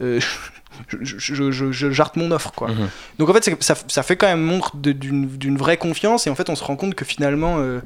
[0.00, 0.20] euh,
[0.88, 2.68] je, jarte mon offre quoi.
[2.68, 2.88] Mhm.
[3.18, 6.50] Donc en fait ça, ça, fait quand même montre d'une vraie confiance et en fait
[6.50, 7.80] on se rend compte que finalement euh,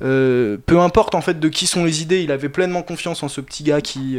[0.00, 3.28] Euh, peu importe en fait de qui sont les idées, il avait pleinement confiance en
[3.28, 4.16] ce petit gars qui,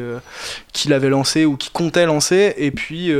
[0.73, 2.53] qui l'avait lancé ou qui comptait lancer.
[2.57, 3.13] Et puis,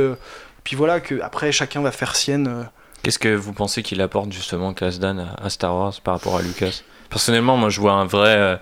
[0.62, 2.68] puis voilà, que après chacun va faire sienne.
[3.02, 6.42] Qu'est-ce que vous pensez qu'il apporte justement Kasdan à, à Star Wars par rapport à
[6.42, 6.82] Lucas?
[7.08, 8.60] Personnellement, moi je vois un vrai.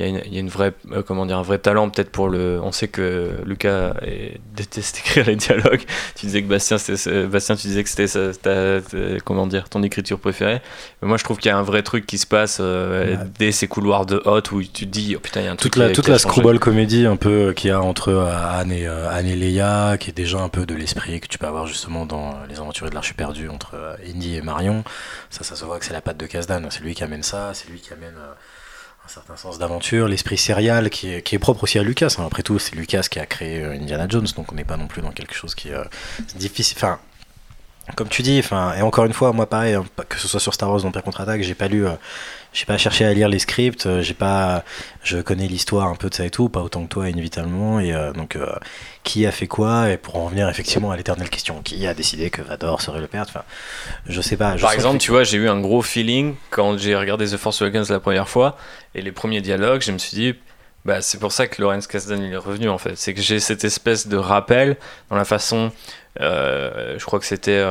[0.00, 1.90] Il y, a une- il y a une vraie, euh, comment dire, un vrai talent
[1.90, 2.58] peut-être pour le.
[2.62, 5.82] On sait que Lucas est- déteste écrire les dialogues.
[6.16, 6.78] Tu disais que Bastien,
[7.26, 10.62] Bastien, tu disais que c'était sa- ta- ta- comment dire, ton écriture préférée.
[11.02, 13.24] Mais moi, je trouve qu'il y a un vrai truc qui se passe euh, Ouais.
[13.38, 15.56] dès ces couloirs de hot où tu te dis, oh putain, il y a un
[15.56, 18.72] truc toute la, toute la screwball comédie un peu euh, qu'il y a entre Anne
[18.72, 21.66] et, Anne et Leia, qui est déjà un peu de l'esprit que tu peux avoir
[21.66, 24.82] justement dans Les Aventuriers de l'Arche perdue entre Indy et Marion.
[25.28, 26.62] Ça, ça se voit que c'est la patte de Kasdan.
[26.70, 28.32] C'est lui qui amène ça, c'est lui qui amène euh,
[29.10, 32.14] certain sens d'aventure, l'esprit serial qui est, est propre aussi à Lucas.
[32.18, 32.24] hein.
[32.26, 34.86] Après tout, c'est Lucas qui a créé euh, Indiana Jones, donc on n'est pas non
[34.86, 35.84] plus dans quelque chose qui euh,
[36.28, 36.76] c'est difficile.
[36.78, 36.98] Enfin,
[37.96, 40.54] comme tu dis, enfin, et encore une fois, moi pareil, hein, que ce soit sur
[40.54, 41.92] Star Wars ou Empire contre-attaque, j'ai pas lu, euh,
[42.52, 44.64] j'ai pas cherché à lire les scripts, euh, j'ai pas,
[45.02, 47.92] je connais l'histoire un peu de ça et tout, pas autant que toi inévitablement, et
[47.94, 48.46] euh, donc euh,
[49.04, 52.30] qui a fait quoi, et pour en revenir effectivement à l'éternelle question, qui a décidé
[52.30, 53.42] que Vador serait le père, enfin,
[54.08, 54.56] je sais pas.
[54.56, 57.36] Je Par exemple, que- tu vois, j'ai eu un gros feeling quand j'ai regardé The
[57.36, 58.56] Force Awakens la première fois
[58.94, 60.34] et les premiers dialogues, je me suis dit,
[60.84, 62.96] bah, c'est pour ça que Lawrence Kasdan il est revenu en fait.
[62.96, 64.76] C'est que j'ai cette espèce de rappel
[65.10, 65.70] dans la façon,
[66.20, 67.62] euh, je crois que c'était,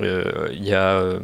[0.00, 1.18] euh, euh, il y a, euh,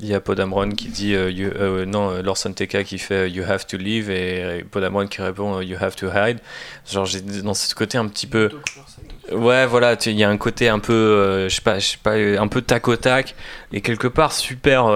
[0.00, 3.30] il y a Podamron qui dit, euh, you- euh, non, euh, Lorson Teka qui fait
[3.30, 6.38] You have to leave et Podamron qui répond You have to hide.
[6.90, 8.50] Genre, j'ai dans ce côté un petit peu.
[9.32, 12.14] Ouais, voilà, il y a un côté un peu, je sais pas, je sais pas,
[12.16, 13.34] un peu tac au tac
[13.72, 14.86] et quelque part super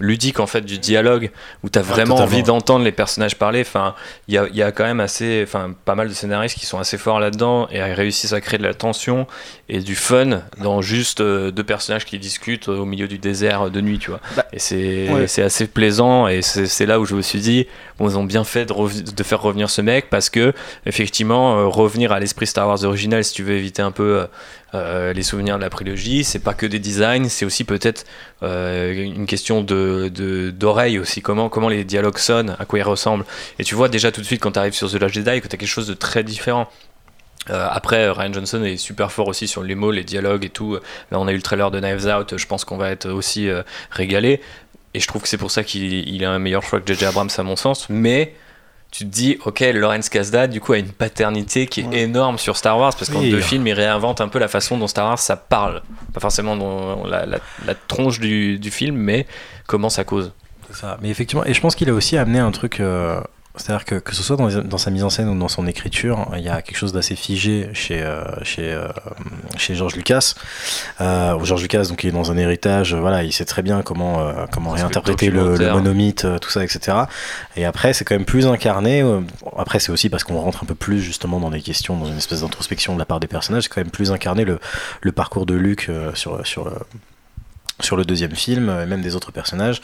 [0.00, 1.30] ludique en fait du dialogue
[1.62, 2.32] où t'as vraiment totalement.
[2.32, 3.60] envie d'entendre les personnages parler.
[3.60, 3.94] Enfin,
[4.28, 6.78] il y a, y a quand même assez, enfin, pas mal de scénaristes qui sont
[6.78, 9.26] assez forts là-dedans et réussissent à créer de la tension
[9.68, 13.80] et du fun dans juste euh, deux personnages qui discutent au milieu du désert de
[13.80, 14.20] nuit, tu vois.
[14.36, 15.42] Bah, et c'est ouais.
[15.42, 17.66] assez plaisant et c'est là où je me suis dit,
[17.98, 20.52] bon, ils ont bien fait de, faire revenir ce mec parce que
[20.84, 24.26] effectivement, euh, revenir à l'esprit Star Wars original, si tu veux éviter un peu euh,
[24.76, 28.04] euh, les souvenirs de la prélogie, c'est pas que des designs, c'est aussi peut-être
[28.42, 30.08] euh, une question de
[30.50, 33.24] d'oreille aussi, comment, comment les dialogues sonnent, à quoi ils ressemblent.
[33.58, 35.48] Et tu vois déjà tout de suite quand tu arrives sur The Last Jedi que
[35.48, 36.68] tu as quelque chose de très différent.
[37.50, 40.74] Euh, après, Ryan Johnson est super fort aussi sur les mots, les dialogues et tout.
[41.10, 43.48] Là, on a eu le trailer de Knives Out, je pense qu'on va être aussi
[43.90, 44.40] régalé.
[44.94, 47.04] Et je trouve que c'est pour ça qu'il il a un meilleur choix que J.J.
[47.04, 47.88] Abrams à mon sens.
[47.90, 48.34] Mais
[48.98, 52.00] tu te dis, ok, Lawrence Kasdan, du coup, a une paternité qui est Ouais.
[52.00, 53.30] énorme sur Star Wars, parce qu'en Oui.
[53.30, 55.82] deux films, il réinvente un peu la façon dont Star Wars ça parle.
[56.14, 59.26] Pas forcément dans la, la- la tronche du, du film, mais
[59.66, 60.32] comment ça cause.
[60.70, 60.98] C'est ça.
[61.02, 62.80] Mais effectivement, et je pense qu'il a aussi amené un truc.
[62.80, 63.20] euh,
[63.56, 66.30] C'est-à-dire que, que ce soit dans, dans sa mise en scène ou dans son écriture,
[66.36, 68.88] il y a quelque chose d'assez figé chez, euh, chez, euh,
[69.56, 70.34] chez George Lucas.
[71.00, 74.20] Euh, George Lucas, donc, il est dans un héritage, voilà, il sait très bien comment,
[74.20, 76.98] euh, comment réinterpréter le, le monomythe, tout ça, etc.
[77.56, 79.04] Et après, c'est quand même plus incarné.
[79.56, 82.18] Après, c'est aussi parce qu'on rentre un peu plus justement dans des questions, dans une
[82.18, 83.64] espèce d'introspection de la part des personnages.
[83.64, 84.58] C'est quand même plus incarné le,
[85.00, 86.70] le parcours de Luke sur, sur,
[87.80, 89.82] sur le deuxième film, euh, et même des autres personnages.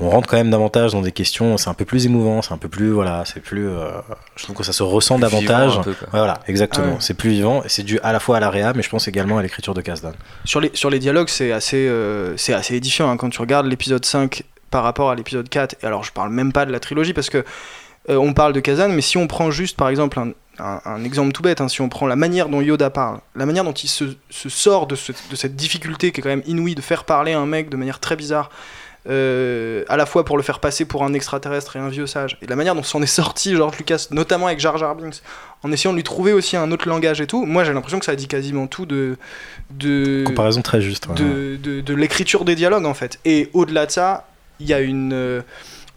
[0.00, 2.58] On rentre quand même davantage dans des questions, c'est un peu plus émouvant, c'est un
[2.58, 3.90] peu plus, voilà, c'est plus, euh,
[4.36, 5.78] je trouve que ça se ressent davantage.
[5.78, 6.86] un peu, Voilà, exactement.
[6.88, 6.96] Ah ouais.
[7.00, 9.08] C'est plus vivant et c'est dû à la fois à la réa, mais je pense
[9.08, 10.12] également à l'écriture de Kasdan.
[10.44, 13.66] Sur les, sur les dialogues, c'est assez, euh, c'est assez édifiant hein, quand tu regardes
[13.66, 15.76] l'épisode 5 par rapport à l'épisode 4.
[15.82, 17.44] Et alors, je parle même pas de la trilogie parce que
[18.08, 21.04] euh, on parle de Kazan, mais si on prend juste par exemple un, un- un
[21.04, 23.72] exemple tout bête, hein, si on prend la manière dont Yoda parle, la manière dont
[23.72, 26.80] il se, se sort de, ce- de cette difficulté qui est quand même inouïe de
[26.82, 28.50] faire parler un mec de manière très bizarre.
[29.08, 32.36] euh, à la fois pour le faire passer pour un extraterrestre et un vieux sage,
[32.42, 35.22] et la manière dont s'en est sorti George Lucas, notamment avec Jar Jar Binks,
[35.62, 38.04] en essayant de lui trouver aussi un autre langage et tout, moi j'ai l'impression que
[38.04, 39.16] ça dit quasiment tout de,
[39.70, 41.06] de, Comparaison très juste.
[41.06, 41.14] ouais.
[41.14, 43.20] de, de, de l'écriture des dialogues en fait.
[43.24, 44.26] Et au-delà de ça,
[44.58, 45.12] il y a une.
[45.12, 45.40] euh,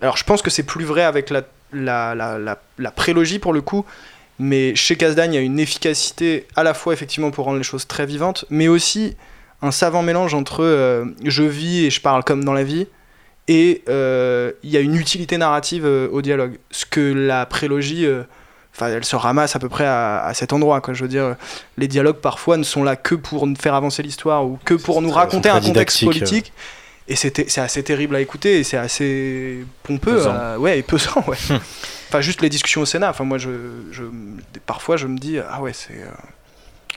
[0.03, 1.41] Alors je pense que c'est plus vrai avec la,
[1.73, 3.85] la, la, la, la prélogie pour le coup,
[4.39, 7.63] mais chez Kasdan, il y a une efficacité à la fois effectivement pour rendre les
[7.63, 9.15] choses très vivantes, mais aussi
[9.61, 12.87] un savant mélange entre euh, je vis et je parle comme dans la vie.
[13.49, 16.57] Et euh, il y a une utilité narrative euh, au dialogue.
[16.71, 18.07] Ce que la prélogie,
[18.73, 20.79] enfin, elle se ramasse à peu près à, à cet endroit.
[20.79, 20.93] Quoi.
[20.93, 21.35] Je veux dire,
[21.77, 25.11] les dialogues parfois ne sont là que pour faire avancer l'histoire ou que pour nous
[25.11, 26.53] raconter un contexte politique.
[27.09, 30.27] Et c'est assez terrible à écouter et c'est assez pompeux.
[30.27, 31.37] Euh, ouais, et pesant, ouais.
[32.07, 33.09] enfin, juste les discussions au Sénat.
[33.09, 33.49] Enfin, moi, je,
[33.91, 34.03] je,
[34.67, 35.95] parfois, je me dis, ah ouais, c'est.
[35.95, 36.11] euh,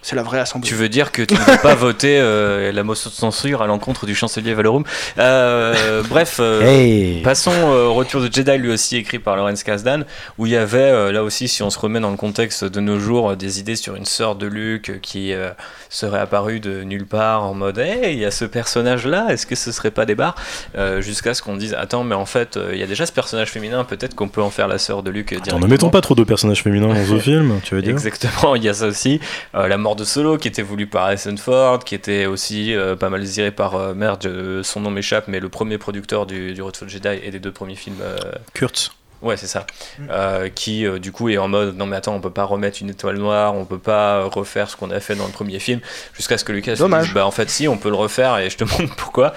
[0.02, 0.68] C'est la vraie assemblée.
[0.68, 3.66] Tu veux dire que tu ne veux pas voter euh, la motion de censure à
[3.68, 4.82] l'encontre du chancelier Valorum.
[5.18, 7.22] Euh, Bref, euh, Hey.
[7.22, 10.04] passons euh, au retour de Jedi, lui aussi écrit par Lawrence Kasdan,
[10.38, 12.80] où il y avait, euh, là aussi, si on se remet dans le contexte de
[12.80, 15.50] nos jours, euh, des idées sur une sœur de Luke qui euh,
[15.88, 19.54] serait apparue de nulle part en mode Hey, il y a ce personnage-là, est-ce que
[19.54, 20.34] ce serait pas des barres?
[20.76, 23.12] Euh, Jusqu'à ce qu'on dise Attends, mais en fait, euh, il y a déjà ce
[23.12, 26.00] personnage féminin, peut-être qu'on peut en faire la sœur de Luke Attends, ne mettons pas
[26.00, 27.92] trop de personnages féminins dans ce film, tu veux dire?
[27.92, 29.20] Exactement, il y a ça aussi.
[29.54, 32.96] Euh, la mort de Solo, qui était voulue par Harrison Ford, qui était aussi euh,
[32.96, 36.52] pas mal désiré par euh, merde, euh, son nom m'échappe, mais le premier producteur du,
[36.54, 37.96] du de Jedi et des deux premiers films.
[38.02, 38.16] euh,
[38.54, 38.90] Kurtz.
[39.22, 39.66] ouais, c'est ça.
[39.98, 40.02] Mm.
[40.10, 42.78] Euh, qui euh, du coup est en mode non mais attends, on peut pas remettre
[42.82, 45.80] une étoile noire, on peut pas refaire ce qu'on a fait dans le premier film,
[46.14, 47.06] jusqu'à ce que Lucas Dommage.
[47.06, 49.34] dise, bah en fait si, on peut le refaire et je te montre pourquoi.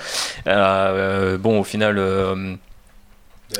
[0.47, 1.99] Euh, bon, au final.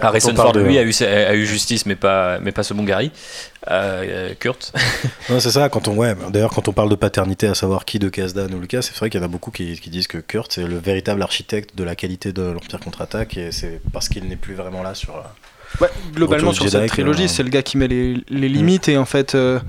[0.01, 2.83] Harrison Ford, de- lui, a eu, a eu justice, mais pas, mais pas ce bon
[2.83, 3.11] Gary.
[3.69, 4.73] Euh, euh, Kurt.
[5.29, 7.97] Non, c'est ça, quand on, ouais, d'ailleurs, quand on parle de paternité, à savoir qui
[7.99, 10.17] de Kasdan ou Lucas, c'est vrai qu'il y en a beaucoup qui, qui disent que
[10.19, 14.25] Kurt, c'est le véritable architecte de la qualité de l'Empire contre-attaque, et c'est parce qu'il
[14.27, 15.15] n'est plus vraiment là sur.
[15.15, 15.21] euh,
[15.81, 19.05] Ouais, globalement, sur cette trilogie, c'est le gars qui met les, les limites et en
[19.05, 19.59] fait, euh,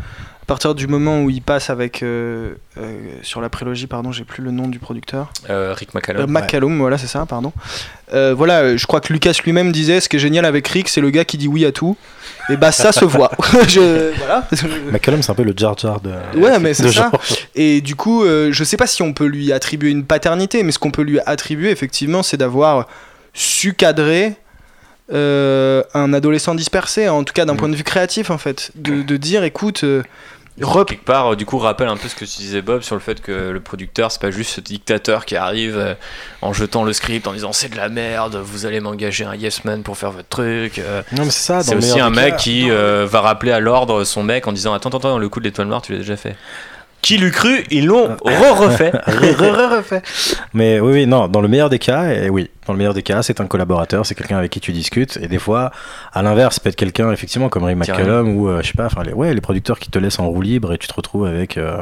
[0.47, 4.23] à partir du moment où il passe avec euh, euh, sur la prélogie, pardon, j'ai
[4.23, 6.23] plus le nom du producteur, Euh, Rick McCallum.
[6.23, 7.53] Euh, McCallum, voilà, c'est ça, pardon.
[8.15, 11.01] Euh, voilà, je crois que Lucas lui-même disait, ce qui est génial avec Rick, c'est
[11.01, 11.97] le gars qui dit oui à tout.
[12.49, 13.33] Et bah ça se voit.
[13.69, 14.47] je, voilà.
[14.93, 16.13] McCallum, c'est un peu le Jar Jar de.
[16.39, 17.11] Ouais, mais c'est ça.
[17.11, 17.21] genre.
[17.57, 20.71] Et du coup, euh, je sais pas si on peut lui attribuer une paternité, mais
[20.71, 22.87] ce qu'on peut lui attribuer, effectivement, c'est d'avoir
[23.35, 24.37] su cadrer
[25.13, 27.57] euh, un adolescent dispersé, en tout cas d'un Mm.
[27.59, 28.71] point de vue créatif, en fait.
[28.77, 30.03] De, de dire, écoute, euh,
[30.65, 32.95] rep- quelque part, euh, du coup, rappelle un peu ce que tu disais, Bob, sur
[32.95, 35.95] le fait que le producteur, c'est pas juste ce dictateur qui arrive euh,
[36.43, 39.65] en jetant le script, en disant c'est de la merde, vous allez m'engager un yes
[39.65, 40.79] man pour faire votre truc.
[40.79, 41.03] euh.
[41.13, 42.37] Non, mais c'est ça, c'est aussi un mec cas.
[42.37, 45.45] qui va rappeler à l'ordre son mec en disant attends, attends, attends, le coup de
[45.45, 46.37] l'étoile noire, tu l'as déjà fait.
[47.03, 48.91] Qui l'eût cru Ils l'ont re-refait.
[48.91, 50.03] refait.
[50.55, 53.03] Mais oui, oui, non, dans le meilleur des cas, et oui, dans le meilleur des
[53.03, 55.71] cas, c'est un collaborateur, c'est quelqu'un avec qui tu discutes, et des fois,
[56.13, 57.77] à l'inverse, ça peut être quelqu'un, effectivement, comme Ray.
[57.77, 60.27] McCallum, ou euh, je sais pas, enfin, les, ouais, les producteurs qui te laissent en
[60.27, 61.81] roue libre et tu te retrouves avec euh,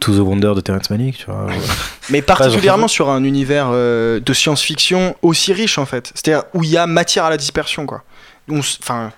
[0.00, 1.44] To the Wonder de Terrence Malick, tu vois.
[1.46, 1.50] ou-
[2.10, 6.10] Mais particulièrement sur un univers euh, de science-fiction aussi riche, en fait.
[6.14, 8.02] C'est-à-dire où il y a matière à la dispersion, quoi.
[8.50, 9.12] Enfin.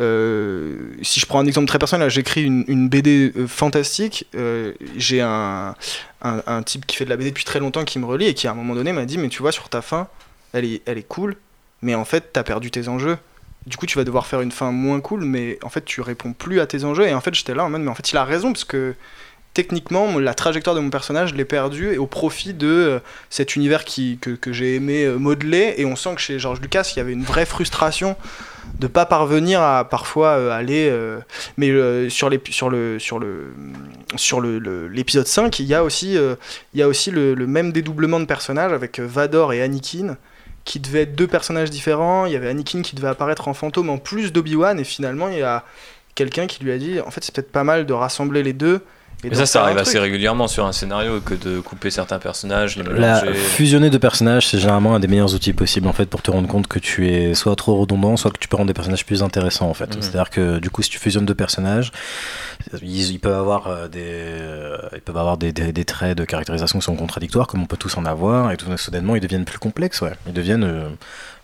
[0.00, 4.26] Euh, si je prends un exemple très personnel, j'écris une, BD euh, fantastique.
[4.34, 5.74] euh, J'ai un,
[6.22, 8.34] un, un type qui fait de la BD depuis très longtemps qui me relie et
[8.34, 10.08] qui à un moment donné m'a dit Mais tu vois, sur ta fin,
[10.52, 11.36] elle est, elle est cool,
[11.82, 13.18] mais en fait, t'as perdu tes enjeux.
[13.66, 16.32] Du coup, tu vas devoir faire une fin moins cool, mais en fait, tu réponds
[16.34, 17.06] plus à tes enjeux.
[17.06, 18.94] Et en fait, j'étais là en mode Mais en fait, il a raison, parce que
[19.54, 22.98] techniquement, la trajectoire de mon personnage, je l'ai perdue au profit de euh,
[23.30, 25.74] cet univers que, j'ai aimé euh, modeler.
[25.78, 28.16] Et on sent que chez George Lucas, il y avait une vraie frustration
[28.80, 30.92] de pas parvenir à parfois euh, aller.
[31.56, 31.70] mais
[32.10, 33.20] sur le sur
[34.40, 40.16] l'épisode 5, il y a aussi le, même dédoublement de personnages avec Vador et Anakin
[40.64, 42.26] qui devaient être deux personnages différents.
[42.26, 45.38] Il y avait Anakin qui devait apparaître en fantôme en plus d'Obi-Wan et finalement il
[45.38, 45.62] y a
[46.14, 48.80] quelqu'un qui lui a dit en fait c'est peut-être pas mal de rassembler les deux.
[49.24, 52.76] Et Mais ça, ça arrive assez régulièrement sur un scénario que de couper certains personnages,
[52.76, 56.20] les La fusionner de personnages, c'est généralement un des meilleurs outils possibles en fait pour
[56.20, 58.74] te rendre compte que tu es soit trop redondant, soit que tu peux rendre des
[58.74, 59.94] personnages plus intéressants en fait.
[59.96, 60.02] Mhm.
[60.02, 61.90] C'est-à-dire que du coup, si tu fusionnes deux personnages,
[62.82, 66.24] ils, ils peuvent avoir euh, des, euh, ils peuvent avoir des, des- des traits de
[66.24, 69.44] caractérisation qui sont contradictoires, comme on peut tous en avoir, et tout soudainement ils deviennent
[69.46, 70.00] plus complexes.
[70.02, 70.12] Ouais.
[70.26, 70.88] Ils deviennent euh,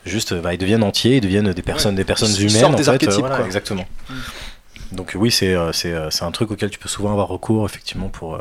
[0.05, 2.77] juste, bah, ils deviennent entiers, ils deviennent des personnes, des personnes Ils humaines sortent en
[2.77, 2.91] des fait.
[2.91, 3.47] archétypes, voilà, quoi.
[3.47, 3.87] Exactement.
[4.93, 7.65] Donc oui, c'est euh, c'est euh, c'est un truc auquel tu peux souvent avoir recours
[7.65, 8.39] effectivement pour euh,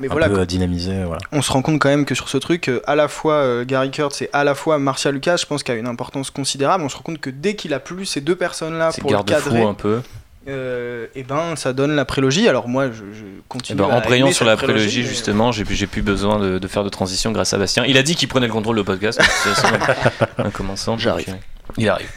[0.00, 1.04] Mais un voilà, peu dynamiser.
[1.04, 1.20] Voilà.
[1.32, 4.22] on se rend compte quand même que sur ce truc, à la fois Gary Kurtz
[4.22, 6.84] et à la fois Marcia Lucas, je pense qu'il a une importance considérable.
[6.84, 9.22] On se rend compte que dès qu'il a plus ces deux personnes-là C'est pour le
[9.22, 10.00] cadrer, un peu.
[10.48, 12.48] euh, et ben ça donne la prélogie.
[12.48, 13.78] Alors moi, je, je Eh continue.
[13.78, 16.84] ben, à embrayons aimer sur la prélogie, justement, j'ai j'ai plus besoin de, de faire
[16.84, 17.84] de transition grâce à Bastien.
[17.86, 19.18] Il a dit qu'il prenait le contrôle du podcast.
[19.20, 19.68] de façon,
[20.38, 20.92] en commençant.
[20.92, 21.36] donc, J'arrive.
[21.78, 22.10] Il arrive.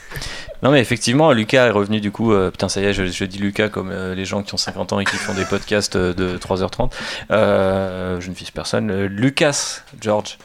[0.64, 3.38] Non mais effectivement, Lucas est revenu du coup, euh, putain ça y est, je, dis
[3.38, 6.14] Lucas comme euh, les gens qui ont 50 ans et qui font des podcasts euh,
[6.14, 6.90] de 3h30.
[7.32, 9.06] Euh, je ne vise personne.
[9.06, 10.38] Lucas, George,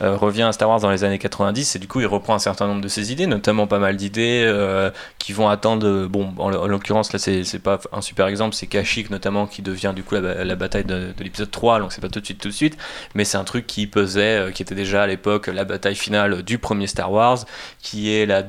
[0.00, 2.38] euh, revient à Star Wars dans les années 90 et du coup il reprend un
[2.38, 6.32] certain nombre de ses idées, notamment pas mal d'idées euh, qui vont attendre, euh, bon
[6.38, 10.02] en, en l'occurrence là c'est pas un super exemple, c'est Kashyyyk notamment qui devient du
[10.02, 12.48] coup la, la bataille de, de l'épisode 3, donc c'est pas tout de suite tout
[12.48, 12.78] de suite,
[13.14, 16.58] mais c'est un truc qui pesait, qui était déjà à l'époque la bataille finale du
[16.58, 17.44] premier Star Wars,
[17.80, 18.44] qui est la,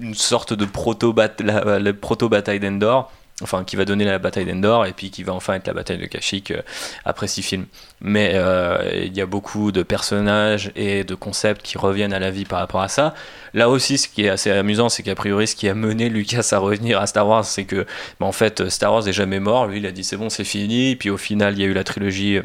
[0.00, 3.12] une sorte de proto-bataille proto d'Endor.
[3.42, 5.98] Enfin qui va donner la bataille d'Endor et puis qui va enfin être la bataille
[5.98, 6.62] de Kashyyyk euh,
[7.04, 7.66] après six films.
[8.00, 12.30] Mais euh, il y a beaucoup de personnages et de concepts qui reviennent à la
[12.30, 13.14] vie par rapport à ça.
[13.54, 16.48] Là aussi, ce qui est assez amusant, c'est qu'a priori, ce qui a mené Lucas
[16.52, 17.86] à revenir à Star Wars, c'est que,
[18.20, 19.66] bah, en fait, Star Wars n'est jamais mort.
[19.66, 20.96] Lui, il a dit c'est bon, c'est fini.
[20.96, 22.40] Puis au final, il y a eu la trilogie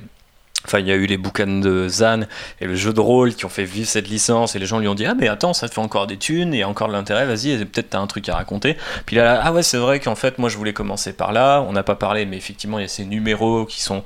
[0.66, 2.22] Enfin, il y a eu les bouquins de Zan
[2.62, 4.88] et le jeu de rôle qui ont fait vivre cette licence et les gens lui
[4.88, 7.26] ont dit ah mais attends ça te fait encore des thunes et encore de l'intérêt
[7.26, 8.78] vas-y peut-être t'as un truc à raconter.
[9.06, 11.62] Puis là ah ouais c'est vrai qu'en fait moi je voulais commencer par là.
[11.62, 14.04] On n'a pas parlé mais effectivement il y a ces numéros qui sont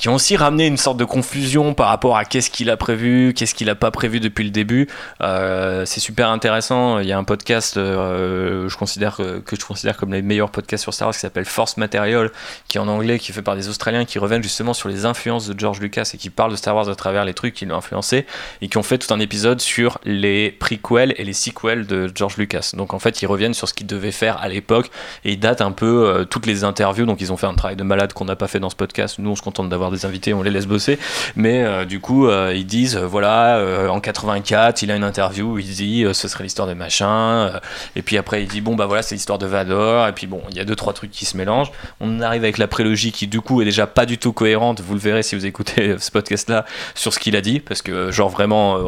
[0.00, 3.34] qui ont aussi ramené une sorte de confusion par rapport à qu'est-ce qu'il a prévu,
[3.34, 4.88] qu'est-ce qu'il a pas prévu depuis le début.
[5.20, 7.00] Euh, c'est super intéressant.
[7.00, 11.08] Il y a un podcast, euh, que, je considère comme les meilleurs podcasts sur Star
[11.08, 12.30] Wars, qui s'appelle Force Material,
[12.66, 15.04] qui est en anglais, qui est fait par des Australiens, qui reviennent justement sur les
[15.04, 17.66] influences de George Lucas et qui parlent de Star Wars à travers les trucs qui
[17.66, 18.24] l'ont influencé
[18.62, 22.38] et qui ont fait tout un épisode sur les prequels et les sequels de George
[22.38, 22.70] Lucas.
[22.72, 24.90] Donc en fait, ils reviennent sur ce qu'il devait faire à l'époque
[25.26, 27.04] et ils datent un peu euh, toutes les interviews.
[27.04, 29.18] Donc ils ont fait un travail de malade qu'on n'a pas fait dans ce podcast.
[29.18, 30.98] Nous, on se contente d'avoir des invités, on les laisse bosser.
[31.36, 33.60] Mais euh, du coup, euh, ils disent euh, voilà,
[33.90, 37.52] en 84, il a une interview il dit ce serait l'histoire de machin.
[37.96, 40.08] et puis après, il dit bon, bah voilà, c'est l'histoire de Vador.
[40.08, 41.72] Et puis bon, il y a deux, trois trucs qui se mélangent.
[42.00, 44.80] On arrive avec la prélogie qui, du coup, est déjà pas du tout cohérente.
[44.80, 46.64] Vous le verrez si vous écoutez ce podcast-là
[46.94, 47.60] sur ce qu'il a dit.
[47.60, 48.78] Parce que, genre, vraiment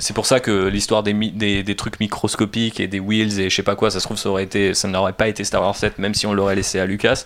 [0.00, 3.62] c'est pour ça que l'histoire des, des, trucs microscopiques et des wheels et je sais
[3.62, 5.98] pas quoi, ça se trouve, ça, aurait été, ça n'aurait pas été Star Wars 7,
[5.98, 7.24] même si on l'aurait laissé à Lucas.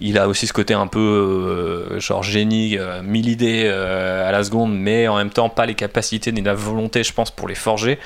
[0.00, 4.32] Il a aussi ce côté un peu euh, genre génie, euh, mille idées euh, à
[4.32, 7.46] la seconde, mais en même temps pas les capacités ni la volonté, je pense, pour
[7.46, 7.98] les forger.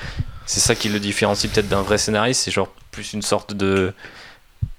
[0.45, 3.93] C'est ça qui le différencie peut-être d'un vrai scénariste, c'est genre plus une sorte de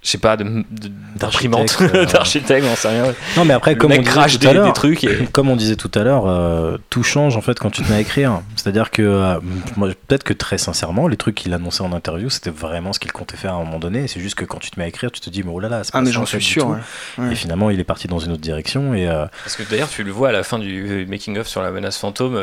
[0.06, 1.82] je sais pas, d'imprimante,
[2.12, 3.12] d'architecte, on sait rien.
[3.36, 6.04] Non, mais après, comme on, disait tout à des, trucs comme on disait tout à
[6.04, 8.40] l'heure, euh, tout change en fait quand tu te mets à écrire.
[8.54, 9.40] C'est-à-dire que, euh,
[10.06, 13.36] peut-être que très sincèrement, les trucs qu'il annonçait en interview, c'était vraiment ce qu'il comptait
[13.36, 14.06] faire à un moment donné.
[14.06, 15.68] C'est juste que quand tu te mets à écrire, tu te dis, mais oh là
[15.68, 16.78] là, c'est pas Ah, mais j'en suis sûr.
[17.28, 18.94] Et finalement, il est parti dans une autre direction.
[18.94, 21.72] Et, euh, Parce que d'ailleurs, tu le vois à la fin du making-of sur la
[21.72, 22.40] menace fantôme,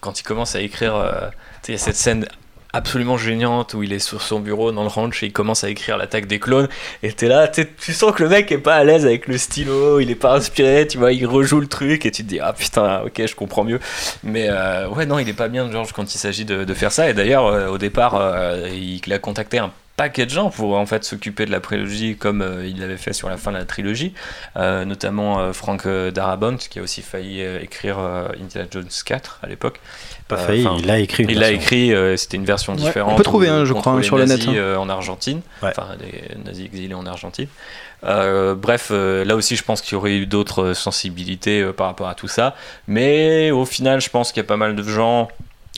[0.00, 0.94] quand il commence à écrire.
[1.68, 2.26] il y a cette scène
[2.72, 5.68] absolument géniante où il est sur son bureau dans le ranch et il commence à
[5.68, 6.68] écrire l'attaque des clones.
[7.02, 10.00] Et t'es là tu sens que le mec est pas à l'aise avec le stylo
[10.00, 12.52] il est pas inspiré tu vois il rejoue le truc et tu te dis ah
[12.52, 13.80] putain ok je comprends mieux.
[14.22, 17.10] Mais euh, ouais non il est pas bien George quand il s'agit de, faire ça.
[17.10, 19.70] Et d'ailleurs euh, au départ euh, il a contacté un
[20.02, 23.28] paquet de gens pour en fait s'occuper de la prélogie comme il l'avait fait sur
[23.28, 24.14] la fin de la trilogie,
[24.56, 29.80] notamment Frank Darabont qui a aussi failli écrire Indiana Jones 4 à l'époque.
[30.28, 31.26] Pas failli, il a écrit.
[31.28, 33.12] il l'a écrit, euh, c'était une version différente.
[33.12, 34.40] on peut trouver un, je crois, sur le net.
[34.48, 34.54] Hein.
[34.54, 37.48] Euh, en Argentine, enfin les nazis exilés en Argentine.
[38.04, 42.14] Euh, bref, là aussi, je pense qu'il y aurait eu d'autres sensibilités par rapport à
[42.14, 42.54] tout ça.
[42.88, 45.28] Mais au final, je pense qu'il y a pas mal de gens,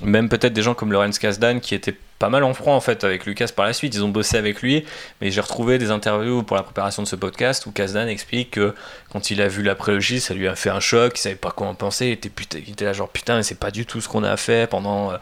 [0.02, 3.04] même peut-être des gens comme Lorenz Kasdan, qui étaient pas mal en froid en fait
[3.04, 3.94] avec Lucas par la suite.
[3.94, 4.86] Ils ont bossé avec lui,
[5.20, 8.74] mais j'ai retrouvé des interviews pour la préparation de ce podcast où Kasdan explique que
[9.12, 11.52] quand il a vu la prélogie, ça lui a fait un choc, il savait pas
[11.54, 14.08] en penser, il était, putain, il était là genre putain, c'est pas du tout ce
[14.08, 15.16] qu'on a fait pendant euh,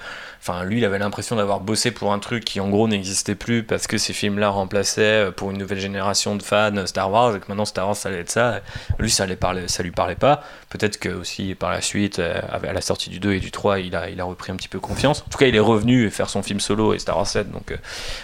[0.44, 3.62] Enfin, lui, il avait l'impression d'avoir bossé pour un truc qui, en gros, n'existait plus
[3.62, 7.38] parce que ces films-là remplaçaient euh, pour une nouvelle génération de fans Star Wars et
[7.38, 8.60] que maintenant Star Wars, ça allait être ça.
[8.98, 10.42] Lui, ça, allait parler, ça lui parlait pas.
[10.68, 13.78] Peut-être que aussi, par la suite, euh, à la sortie du 2 et du 3,
[13.78, 15.20] il a, il a repris un petit peu confiance.
[15.20, 17.76] En tout cas, il est revenu faire son film solo et Star Wars 7, donc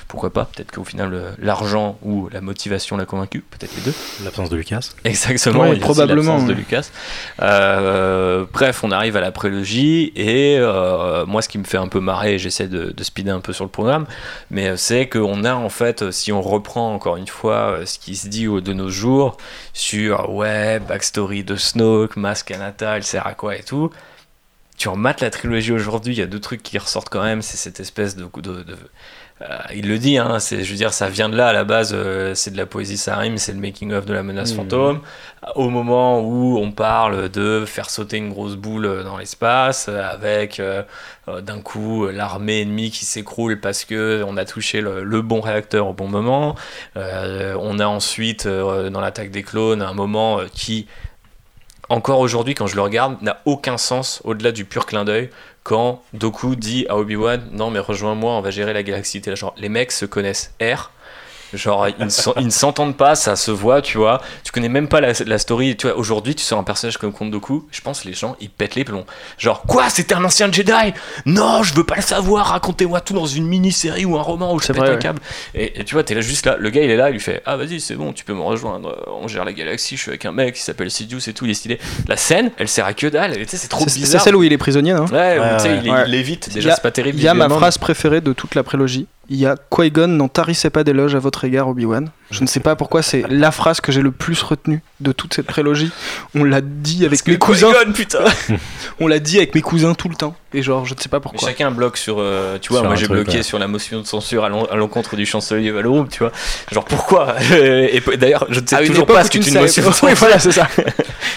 [0.06, 3.94] pourquoi pas Peut-être qu'au final, l'argent ou la motivation l'a convaincu, peut-être les deux.
[4.24, 4.90] L'absence de Lucas.
[5.04, 6.42] Exactement, probablement.
[6.42, 6.90] de Lucas.
[7.38, 10.58] bref, on arrive à la prélogie et
[11.26, 13.70] moi, ce qui me fait un peu marrer, j'essaie de, speeder un peu sur le
[13.70, 14.06] programme,
[14.50, 17.86] mais euh, c'est qu'on a en fait, euh, si on reprend encore une fois euh,
[17.86, 19.36] ce qui se dit de nos jours
[19.72, 23.90] sur ouais, backstory de Snoke, Mask Anata, elle sert à quoi et tout,
[24.78, 27.56] tu remates la trilogie aujourd'hui, il y a deux trucs qui ressortent quand même, c'est
[27.56, 28.76] cette espèce de, de, de
[29.40, 31.62] euh, il le dit, hein, c'est, je veux dire, ça vient de là à la
[31.62, 34.56] base, euh, c'est de la poésie ça rime, c'est le making-of de la menace mmh.
[34.56, 35.00] fantôme.
[35.54, 40.82] Au moment où on parle de faire sauter une grosse boule dans l'espace, avec euh,
[41.40, 45.92] d'un coup l'armée ennemie qui s'écroule parce que on a touché le, bon réacteur au
[45.92, 46.56] bon moment.
[46.96, 50.86] on a ensuite, dans l'attaque des clones, un moment qui,
[51.88, 55.30] encore aujourd'hui, quand je le regarde, n'a aucun sens au-delà du pur clin d'œil
[55.62, 59.20] quand Doku dit à Obi-Wan non mais rejoins-moi on va gérer la galaxie.
[59.58, 60.90] Les mecs se connaissent R
[61.54, 64.20] Genre, ils ne s'entendent pas, ça se voit, tu vois.
[64.44, 65.76] Tu connais même pas la, story.
[65.76, 68.36] Tu vois, aujourd'hui, tu sors un personnage comme Count Dooku, je pense que les gens,
[68.40, 69.06] ils pètent les plombs.
[69.38, 70.92] Genre, quoi C'était un ancien Jedi?
[71.24, 74.60] Non, je veux pas le savoir, racontez-moi tout dans une mini-série ou un roman où
[74.60, 75.20] je pète un câble.
[75.54, 77.42] Et, tu vois, t'es là juste là, le gars, il est là, il lui fait
[77.46, 79.06] Ah, vas-y, c'est bon, tu peux me rejoindre.
[79.20, 81.52] On gère la galaxie, je suis avec un mec qui s'appelle Sidious et tout, il
[81.52, 81.78] est stylé.
[82.08, 84.20] La scène, elle sert à que dalle, tu sais, c'est trop bizarre.
[84.20, 86.90] C'est celle où il est prisonnier, non Ouais, tu sais, il, évite, déjà, c'est pas
[86.90, 87.18] terrible.
[87.18, 90.28] Il y a ma phrase préférée de toute la prélogie il y a Qui-Gon n'en
[90.28, 92.10] tarissait pas d'éloges à votre égard, Obi-Wan.
[92.30, 95.34] Je ne sais pas pourquoi, c'est la phrase que j'ai le plus retenue de toute
[95.34, 95.90] cette prélogie.
[96.34, 97.72] On l'a dit avec mes cousins.
[97.94, 98.24] putain
[99.00, 100.34] On l'a dit avec mes cousins tout le temps.
[100.54, 101.48] Et genre, je ne sais pas Mais pourquoi.
[101.48, 102.16] chacun bloque sur.
[102.18, 103.42] euh, tu vois, Sur moi un j'ai truc, bloqué ouais.
[103.42, 106.32] sur la motion de censure à l'en- à l'encontre du chancelier Valorum, tu vois.
[106.72, 107.34] Genre pourquoi?
[107.52, 109.82] Et p- d'ailleurs, je ne sais une toujours pas ce tu qu'est ne une motion
[109.82, 109.88] pas.
[109.90, 110.16] de Oui, censure.
[110.18, 110.68] voilà, c'est ça.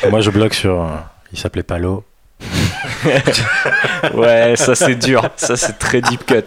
[0.10, 0.82] Moi, je bloque sur.
[0.82, 0.88] euh,
[1.34, 2.04] il s'appelait Palo.
[4.14, 5.28] Ouais, ça c'est dur.
[5.36, 6.44] Ça c'est très deep cut.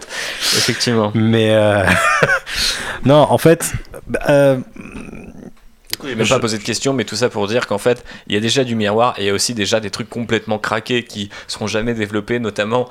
[0.57, 1.11] Effectivement.
[1.15, 1.49] Mais.
[1.51, 1.83] euh,
[3.05, 3.71] non, en fait.
[4.07, 4.57] bah, euh,
[6.03, 8.33] Je vais même pas poser de questions, mais tout ça pour dire qu'en fait, il
[8.35, 11.03] y a déjà du miroir et il y a aussi déjà des trucs complètement craqués
[11.03, 12.89] qui seront jamais développés, notamment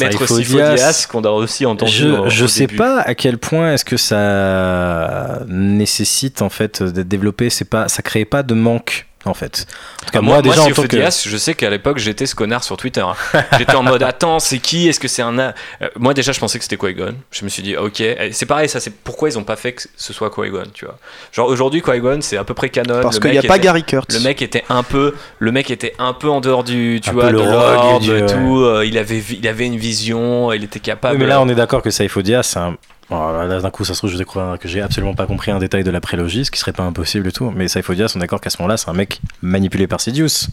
[0.00, 1.92] Maître Sifo-Dyas, qu'on a aussi entendu.
[1.92, 2.76] Je, au- je au sais début.
[2.76, 7.48] pas à quel point est-ce que ça nécessite en fait d'être développé.
[7.50, 9.66] C'est pas, ça crée pas de manque en fait.
[10.02, 10.88] En tout cas, Ah, moi, déjà en tant que.
[10.96, 13.00] Sifo-Dyas, je sais qu'à l'époque j'étais ce connard sur Twitter.
[13.00, 13.14] hein.
[13.58, 14.88] J'étais en mode attends, c'est qui?
[14.88, 15.38] Est-ce que c'est un.
[15.38, 17.14] a- Euh, moi déjà je pensais que c'était Qui-Gon.
[17.30, 18.02] Je me suis dit ok.
[18.32, 20.98] C'est pareil, ça c'est pourquoi ils ont pas fait que ce soit Qui-Gon, tu vois.
[21.32, 23.00] Genre aujourd'hui Qui-Gon c'est à peu près canon.
[23.02, 24.14] Parce qu'il n'y a pas Gary Kurtz.
[24.14, 27.12] Le mec était un peu, le mec était un peu en dehors du, tu Un
[27.12, 28.26] vois, de l'ordre du- et ouais.
[28.26, 28.60] tout.
[28.62, 31.16] euh, il avait, il avait une vision, il était capable.
[31.16, 32.76] Oui, mais là, on est d'accord que Saifodia, c'est un.
[33.10, 35.58] Bon, là, d'un coup, ça se trouve, je découvre que j'ai absolument pas compris un
[35.58, 37.50] détail de la prélogie, ce qui serait pas impossible et tout.
[37.50, 40.48] Mais Saifodia, on est d'accord qu'à ce moment-là, c'est un mec manipulé par Sidious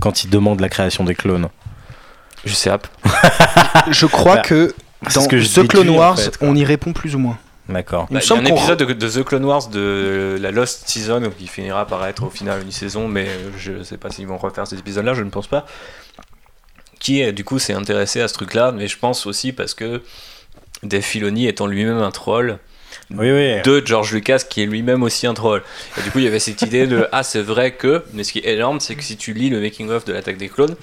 [0.00, 1.48] quand il demande la création des clones.
[2.46, 2.80] Je sais pas.
[3.90, 4.74] Je crois Bah, que
[5.14, 7.18] dans ce que je The Clone déduis, en Wars, fait, on y répond plus ou
[7.18, 7.36] moins.
[7.68, 8.06] D'accord.
[8.10, 10.50] Il me Bah, Il y a un épisode de, de The Clone Wars de la
[10.50, 13.28] Lost Season qui finira par être au final une saison, mais
[13.58, 15.66] je sais pas s'ils vont refaire cet épisode-là, je ne pense pas.
[17.00, 20.02] Qui euh, du coup s'est intéressé à ce truc-là, mais je pense aussi parce que
[20.82, 22.58] Dave Filoni étant lui-même un troll,
[23.10, 23.60] Oui, oui.
[23.62, 25.62] de George Lucas qui est lui-même aussi un troll.
[25.98, 28.04] Et du coup, il y avait cette idée de ah, c'est vrai que.
[28.12, 30.48] Mais ce qui est énorme, c'est que si tu lis le making-of de l'attaque des
[30.48, 30.76] clones,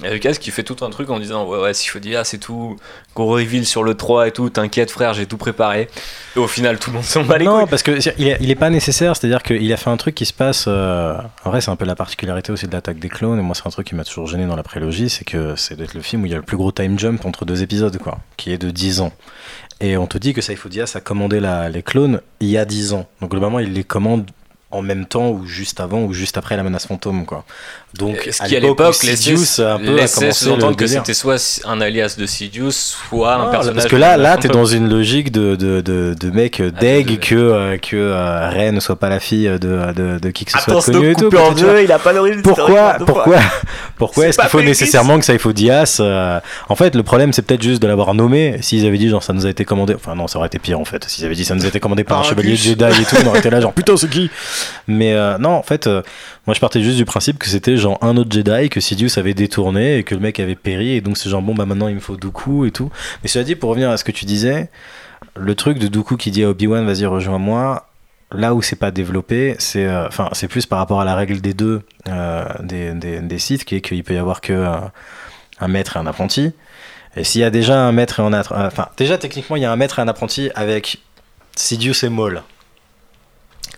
[0.00, 1.98] il y a Lucas qui fait tout un truc en disant ouais, ouais, s'il faut
[1.98, 2.76] dire, ah, c'est tout,
[3.14, 5.88] qu'on reveal sur le 3 et tout, t'inquiète frère, j'ai tout préparé.
[6.36, 7.70] Et au final, tout le monde s'en bat les non, couilles.
[7.70, 10.26] parce que il est, il est pas nécessaire, c'est-à-dire qu'il a fait un truc qui
[10.26, 10.66] se passe.
[10.68, 13.54] euh, En vrai, c'est un peu la particularité aussi de l'attaque des clones, et moi,
[13.54, 16.02] c'est un truc qui m'a toujours gêné dans la prélogie, c'est que c'est d'être le
[16.02, 18.52] film où il y a le plus gros time jump entre deux épisodes, quoi, qui
[18.52, 19.12] est de 10 ans.
[19.80, 22.92] Et on te dit que Saifudias a commandé la- les clones il y a 10
[22.94, 23.06] ans.
[23.20, 24.28] Donc, globalement, il les commande
[24.70, 27.46] en même temps ou juste avant ou juste après la menace fantôme quoi.
[27.98, 30.86] Donc Ce à qui à l'époque laissait, Sidious a un peu a commencé le que
[30.86, 33.74] c'était soit un alias de Sidious, soit un Ah, personnage.
[33.74, 37.06] parce que là, là, t'es dans une logique de, de, de, de mec Ah, deg
[37.10, 39.58] de- que, euh, que euh, Ren ne soit pas la fille de,
[39.92, 41.36] de, de qui que ce soit Attends, connu et tout.
[41.36, 43.38] en deux, il a pas d'origine Pourquoi, pourquoi,
[43.96, 46.38] pourquoi est-ce qu'il faut nécessairement que ça il faut Dias euh,
[46.68, 48.58] En fait, le problème, c'est peut-être juste de l'avoir nommé.
[48.60, 49.94] S'ils avaient dit, genre, ça nous a été commandé.
[49.94, 51.04] Enfin, non, ça aurait été pire en fait.
[51.08, 52.54] S'ils avaient dit, ça nous a été commandé par un chevalier.
[52.54, 54.30] Jedi et tout, on aurait été là, genre, putain, c'est qui?
[54.86, 56.02] Mais euh, non, en fait, euh,
[56.46, 59.34] moi je partais juste du principe que c'était genre un autre Jedi que Sidious avait
[59.34, 60.90] détourné et que le mec avait péri.
[60.90, 62.90] Et donc, c'est genre, bon, bah maintenant il me faut Dooku et tout.
[63.22, 64.68] Mais cela dit, pour revenir à ce que tu disais,
[65.36, 67.84] le truc de Dooku qui dit à Obi-Wan, vas-y, rejoins-moi.
[68.30, 71.40] Là où c'est pas développé, c'est euh, enfin c'est plus par rapport à la règle
[71.40, 74.76] des deux euh, des, des, des sites, qui est qu'il peut y avoir que euh,
[75.60, 76.52] un maître et un apprenti.
[77.16, 79.72] Et s'il y a déjà un maître et un enfin déjà techniquement il y a
[79.72, 80.98] un maître et un apprenti avec
[81.56, 82.42] Sidious et Maul.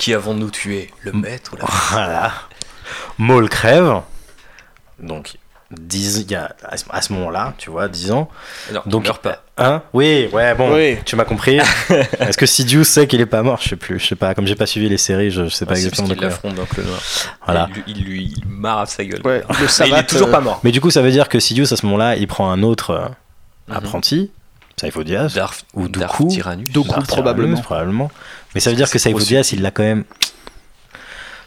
[0.00, 0.90] Qui avons-nous tué?
[1.02, 2.32] Le maître ou la Voilà.
[3.18, 4.00] Maul crève.
[4.98, 5.36] Donc
[5.70, 8.28] 10 il y a à ce- moment-là, tu vois, 10 ans.
[8.72, 9.44] Non, Donc- il meurt pas.
[9.56, 9.82] Hein?
[9.92, 10.96] Oui, ouais, bon, Oui.
[11.04, 11.58] tu m'as compris.
[12.18, 13.60] Est-ce que Sidious sait qu'il est pas mort?
[13.62, 14.34] Je sais plus, je sais pas.
[14.34, 16.86] Comme j'ai pas suivi les séries, je, je sais pas Ah, exactement l'affronte dans Clone
[16.86, 17.00] Noir.
[17.44, 17.68] Voilà.
[17.70, 19.20] Il, lui- il lui il marre sa gueule.
[19.24, 20.60] Ouais, le Mais il savate, est toujours euh, pas mort.
[20.64, 22.90] Mais du coup, ça veut dire que Sidious à ce moment-là, il prend un autre
[22.90, 23.08] euh,
[23.68, 23.76] Mhm.
[23.76, 24.30] apprenti,
[24.80, 26.28] Saifo Dyas, Darth, ou Dooku.
[26.28, 26.70] Tyrannus.
[26.70, 26.88] Dooku.
[26.88, 27.48] Darth probablement.
[27.50, 28.10] Tyrannus, probablement.
[28.54, 30.04] Mais ça veut dire que Saifo Dyas, il l'a quand même.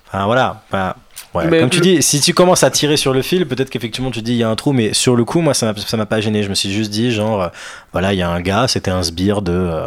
[0.08, 0.62] Enfin voilà.
[0.70, 0.94] Enfin,
[1.34, 3.70] ouais, Mais Comme tu le- dis, si tu commences à tirer sur le fil, peut-être
[3.70, 6.06] qu'effectivement tu dis il y a un trou, mais sur le coup, moi ça m'a-
[6.06, 6.44] pas gêné.
[6.44, 7.48] Je me suis juste dit, genre, euh,
[7.92, 9.84] voilà, il y a un gars, c'était un sbire de, euh,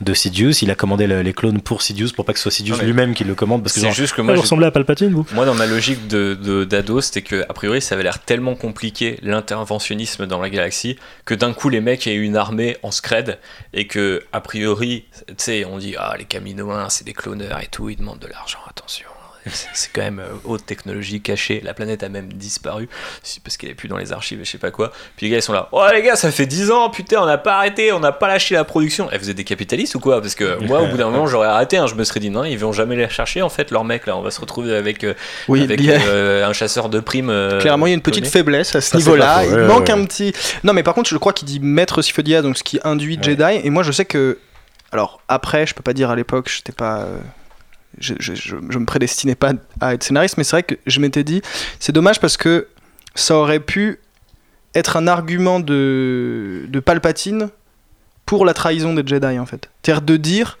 [0.00, 2.52] de Sidious, il a commandé le- les clones pour Sidious pour pas que ce soit
[2.52, 4.70] Sidious lui-même qui le commande parce que C'est genre, juste que moi, vous ressemblez à
[4.70, 8.04] Palpatine, vous moi, dans ma logique de de- d'ado, c'était que a priori, ça avait
[8.04, 12.36] l'air tellement compliqué l'interventionnisme dans la galaxie que d'un coup, les mecs aient eu une
[12.36, 13.38] armée en scred
[13.72, 17.68] et que a priori, tu sais, on dit ah les Caminoins, c'est des cloneurs et
[17.70, 19.06] tout, ils demandent de l'argent, attention.
[19.74, 21.60] C'est quand même euh, haute technologie cachée.
[21.64, 22.88] La planète a même disparu
[23.44, 24.92] parce qu'elle est plus dans les archives et je sais pas quoi.
[25.16, 25.68] Puis les gars ils sont là.
[25.72, 28.28] Oh les gars, ça fait 10 ans, putain, on n'a pas arrêté, on n'a pas
[28.28, 29.10] lâché la production.
[29.10, 30.20] Et vous êtes des capitalistes ou quoi?
[30.20, 31.76] Parce que moi, au bout d'un moment, j'aurais arrêté.
[31.76, 31.86] hein.
[31.86, 34.16] Je me serais dit non, ils vont jamais les chercher en fait, leurs mecs là.
[34.16, 35.14] On va se retrouver avec, euh,
[35.48, 37.30] Oui, avec il y a- euh, un chasseur de primes.
[37.30, 39.44] euh, Clairement, il y a une petite faiblesse à ce niveau-là.
[39.44, 39.90] Il ouais, manque ouais.
[39.92, 40.32] un petit.
[40.64, 43.22] Non, mais par contre, je crois qu'il dit maître Sifo-Dyas, donc ce qui induit Ouais.
[43.22, 43.60] Jedi.
[43.64, 44.38] Et moi, je sais que.
[44.92, 47.06] Alors, après, je peux pas dire à l'époque, j'étais pas.
[47.98, 51.00] Je, je, je- je me prédestinais pas à être scénariste, mais c'est vrai que je
[51.00, 51.42] m'étais dit,
[51.78, 52.68] c'est dommage parce que
[53.14, 53.98] ça aurait pu
[54.74, 57.50] être un argument de, de Palpatine
[58.24, 59.68] pour la trahison des Jedi en fait.
[59.82, 60.58] C'est-à-dire de dire,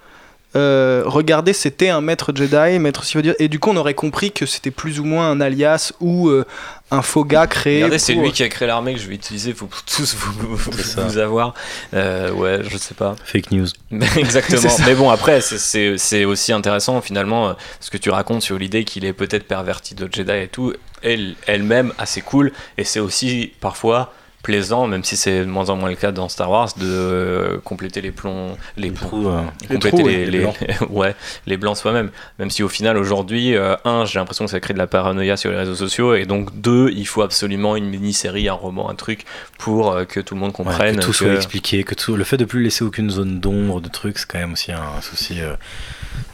[0.56, 3.04] euh, regardez, c'était un maître Jedi, maître
[3.38, 6.44] et du coup on aurait compris que c'était plus ou moins un alias ou euh,
[6.92, 7.76] un faux gars créé.
[7.78, 11.18] Regardez, c'est lui qui a créé l'armée que je vais utiliser pour tous vous, vous-
[11.18, 11.54] avoir.
[11.94, 13.16] Euh, ouais, je sais pas.
[13.24, 13.66] Fake news.
[14.16, 14.70] Exactement.
[14.86, 19.04] Mais bon, après, c'est- aussi intéressant finalement euh, ce que tu racontes sur l'idée qu'il
[19.04, 20.72] est peut-être perverti de Jedi et tout.
[21.02, 22.52] Elle, elle-même, assez cool.
[22.78, 24.12] Et c'est aussi parfois
[24.42, 27.58] plaisant, même si c'est de moins en moins le cas dans Star Wars, de euh,
[27.64, 30.56] compléter les plombs, les, Les trous, euh, Les compléter les, oui, les les- blancs.
[30.90, 31.14] ouais,
[31.46, 32.10] les blancs soi-même.
[32.38, 35.36] Même si au final, aujourd'hui, euh, un, j'ai l'impression que ça crée de la paranoïa
[35.36, 38.94] sur les réseaux sociaux, et donc deux, il faut absolument une mini-série, un roman, un
[38.96, 39.24] truc
[39.58, 40.96] pour euh, que tout le monde ouais, comprenne.
[40.96, 43.80] que tout que- soit expliqué, que tout, le fait de plus laisser aucune zone d'ombre,
[43.80, 45.38] de trucs, c'est quand même aussi un souci.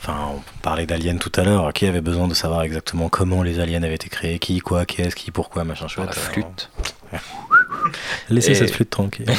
[0.01, 1.73] Enfin, on parlait d'aliens tout à l'heure.
[1.75, 5.15] Qui avait besoin de savoir exactement comment les aliens avaient été créés, qui, quoi, qu'est-ce,
[5.15, 6.07] qui, pourquoi, machin chouette.
[6.07, 6.71] la flûte.
[8.31, 9.27] Laissez Et- cette flûte tranquille.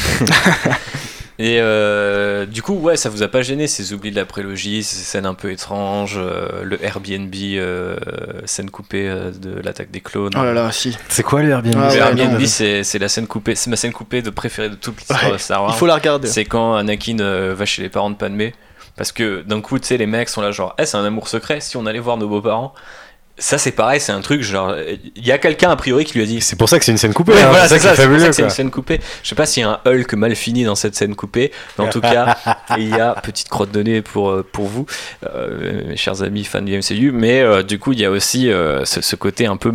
[1.41, 4.83] Et euh, du coup, ouais, ça vous a pas gêné ces oublis de la prélogie,
[4.83, 7.95] ces scènes un peu étranges, euh, le Airbnb, euh,
[8.43, 10.33] scène coupée de l'attaque des clones?
[10.35, 10.97] Oh là là, si.
[11.07, 11.75] c'est quoi le Airbnb?
[11.77, 14.67] Ah Le ouais, Airbnb, c'est c'est la scène coupée, c'est ma scène coupée de préférée
[14.69, 15.71] de toute l'histoire Ouais, de Star Wars.
[15.73, 16.27] Il faut la regarder.
[16.27, 18.53] C'est quand Anakin euh, va chez les parents de Padmé.
[18.97, 21.29] Parce que d'un coup, tu sais, les mecs sont là, genre, Eh, c'est un amour
[21.29, 22.73] secret si on allait voir nos beaux-parents.
[23.39, 24.75] Ça, c'est pareil, c'est un truc, genre,
[25.15, 26.41] il y a quelqu'un a priori qui lui a dit.
[26.41, 27.33] C'est pour ça que c'est une scène coupée.
[27.33, 28.25] Ouais, hein, voilà, c'est ça ça, fabuleux.
[28.27, 28.99] que c'est une scène coupée.
[29.23, 31.85] Je sais pas s'il y a un Hulk mal fini dans cette scène coupée, mais
[31.85, 32.37] en tout cas,
[32.77, 34.85] il y a petite crotte de nez pour, euh, pour vous,
[35.25, 38.51] euh, mes chers amis fans du MCU, mais euh, du coup, il y a aussi
[38.51, 39.73] euh, ce, ce côté un peu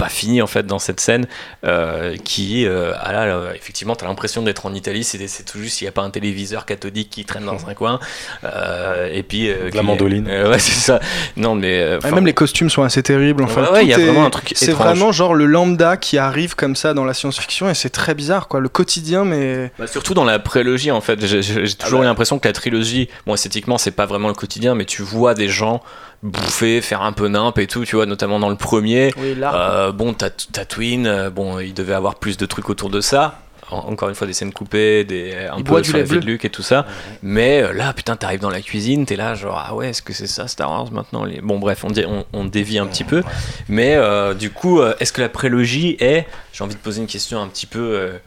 [0.00, 1.26] pas fini en fait dans cette scène
[1.64, 5.58] euh, qui euh, ah là, là, effectivement t'as l'impression d'être en Italie c'est c'est tout
[5.58, 8.00] juste il n'y a pas un téléviseur cathodique qui traîne dans un coin
[8.44, 10.26] euh, et puis euh, De la mandoline.
[10.28, 11.00] euh, ouais c'est ça
[11.36, 13.44] non mais euh, même les costumes sont assez terribles.
[13.44, 14.86] Enfin, Ouais, y a est- vraiment un truc C'est étrange.
[14.86, 18.48] vraiment genre le lambda qui arrive comme ça dans la science-fiction et c'est très bizarre,
[18.48, 18.60] quoi.
[18.60, 22.06] Le quotidien, mais Bah, surtout dans la prélogie en fait, j'ai j'ai- j'ai toujours bah.
[22.06, 25.34] eu l'impression que la trilogie, bon esthétiquement c'est pas vraiment le quotidien, mais tu vois
[25.34, 25.82] des gens
[26.22, 29.12] bouffer, faire un peu nimp et tout, tu vois, notamment dans le premier.
[29.16, 29.54] oui, là.
[29.54, 33.38] Euh, bon, Tat- Tatooine, euh, bon, il devait avoir plus de trucs autour de ça.
[33.70, 36.26] En- Encore une fois, des scènes coupées, des, un Il peu sur la vie de.
[36.26, 36.86] Luke et tout ça.
[37.22, 40.12] Mais euh, là, putain, t'arrives dans la cuisine, t'es là, genre, ah ouais, est-ce que
[40.12, 41.40] c'est ça Star Wars maintenant les...
[41.40, 43.22] Bon, bref, on, dé- on, on dévie un petit peu.
[43.68, 47.06] Mais euh, du coup, euh, est-ce que la prélogie est, j'ai envie de poser une
[47.06, 48.18] question un petit peu, euh,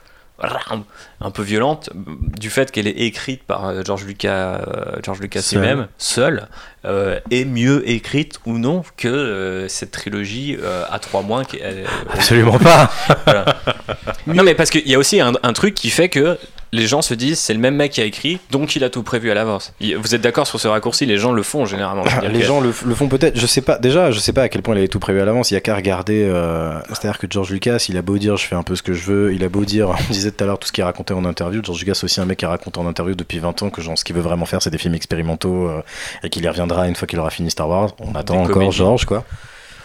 [1.21, 5.47] un peu violente, du fait qu'elle est écrite par euh, George Lucas, euh, George Lucas
[5.51, 6.47] lui-même, seul,
[6.85, 11.85] euh, est mieux écrite ou non que euh, cette trilogie euh, à trois mois euh,
[12.13, 12.91] Absolument pas.
[14.27, 16.37] non mais parce qu'il y a aussi un, un truc qui fait que
[16.73, 19.03] les gens se disent c'est le même mec qui a écrit donc il a tout
[19.03, 19.73] prévu à l'avance.
[19.97, 21.05] Vous êtes d'accord sur ce raccourci?
[21.05, 22.03] Les gens le font généralement.
[22.03, 24.49] C'est-à-dire Les gens le, le font peut-être, je sais pas, déjà, je sais pas à
[24.49, 27.19] quel point il avait tout prévu à l'avance, il y a qu'à regarder, euh, c'est-à-dire
[27.19, 29.33] que George Lucas, il a beau dire je fais un peu ce que je veux,
[29.33, 31.61] il a beau dire, on disait tout à l'heure tout ce qu'il racontait en interview,
[31.63, 33.97] George Lucas c'est aussi un mec qui raconte en interview depuis 20 ans que genre,
[33.97, 35.81] ce qu'il veut vraiment faire c'est des films expérimentaux euh,
[36.23, 38.75] et qu'il y reviendra une fois qu'il aura fini Star Wars, on attend encore comédies.
[38.77, 39.23] George quoi.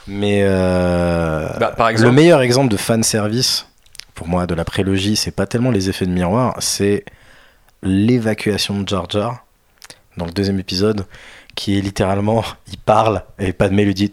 [0.07, 3.67] Mais euh, Bah, par exemple- le meilleur exemple de fan service
[4.19, 7.05] pour moi de la prélogie, c'est pas tellement les effets de miroir, c'est
[7.85, 9.45] l'évacuation de Jar Jar
[10.17, 11.07] dans le deuxième épisode
[11.55, 14.11] qui est littéralement il parle et Padmé lui dit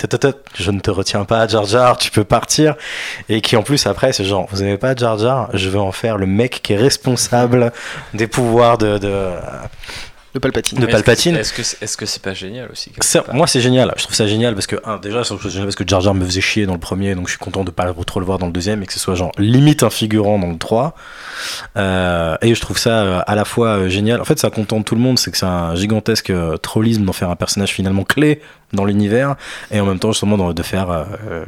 [0.54, 2.76] je ne te retiens pas Jar Jar tu peux partir.
[3.30, 5.92] Et qui en plus après c'est genre vous avez pas Jar Jar je veux en
[5.92, 7.72] faire le mec qui est responsable
[8.14, 9.00] des pouvoirs de,
[10.36, 10.78] de Palpatine.
[10.78, 11.36] de Mais est-ce que- Palpatine.
[11.38, 12.92] Est-ce que c'est est-ce que c'est pas génial aussi
[13.34, 15.66] moi c'est génial, je trouve ça génial parce que un, déjà je trouve ça génial
[15.66, 17.72] parce que Jar Jar me faisait chier dans le premier donc je suis content de
[17.72, 20.38] pas trop le voir dans le deuxième et que ce soit genre limite un figurant
[20.38, 20.94] dans le 3
[21.78, 24.86] Euh, et je trouve ça euh, à la fois euh, génial, en fait ça contente
[24.86, 26.32] tout le monde c'est que c'est un gigantesque
[26.62, 28.42] trollisme d'en faire un personnage finalement clé
[28.74, 29.36] dans l'univers
[29.72, 31.46] et en même temps justement de faire euh,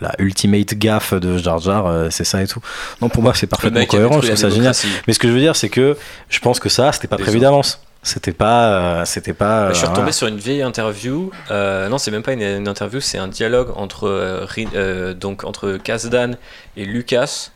[0.00, 2.60] la ultimate gaffe de Jar Jar euh, c'est ça et tout.
[3.02, 4.74] Non pour moi c'est parfaitement cohérent je trouve ça génial.
[5.06, 5.96] mais ce que je veux dire c'est que
[6.28, 9.78] je pense que ça c'était pas Des prévu d'avance c'était pas euh, c'était pas je
[9.78, 11.30] suis euh, retombé sur une vieille interview.
[11.50, 15.76] euh, non, c'est même pas une, une interview, c'est un dialogue entre euh, donc entre
[15.76, 16.36] Kasdan
[16.76, 17.50] et Lucas.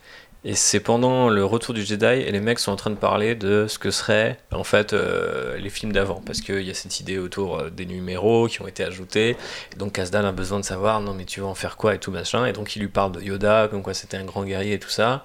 [0.47, 3.35] Et c'est pendant le retour du Jedi et les mecs sont en train de parler
[3.35, 7.17] de ce que seraient en fait les films d'avant parce qu'il y a cette idée
[7.17, 9.39] autour des numéros qui ont été ajoutés.
[9.73, 11.99] Et donc Kasdan a besoin de savoir non mais tu vas en faire quoi et
[11.99, 12.45] tout machin.
[12.45, 14.91] Et donc il lui parle de Yoda comme quoi c'était un grand guerrier et tout
[14.91, 15.25] ça.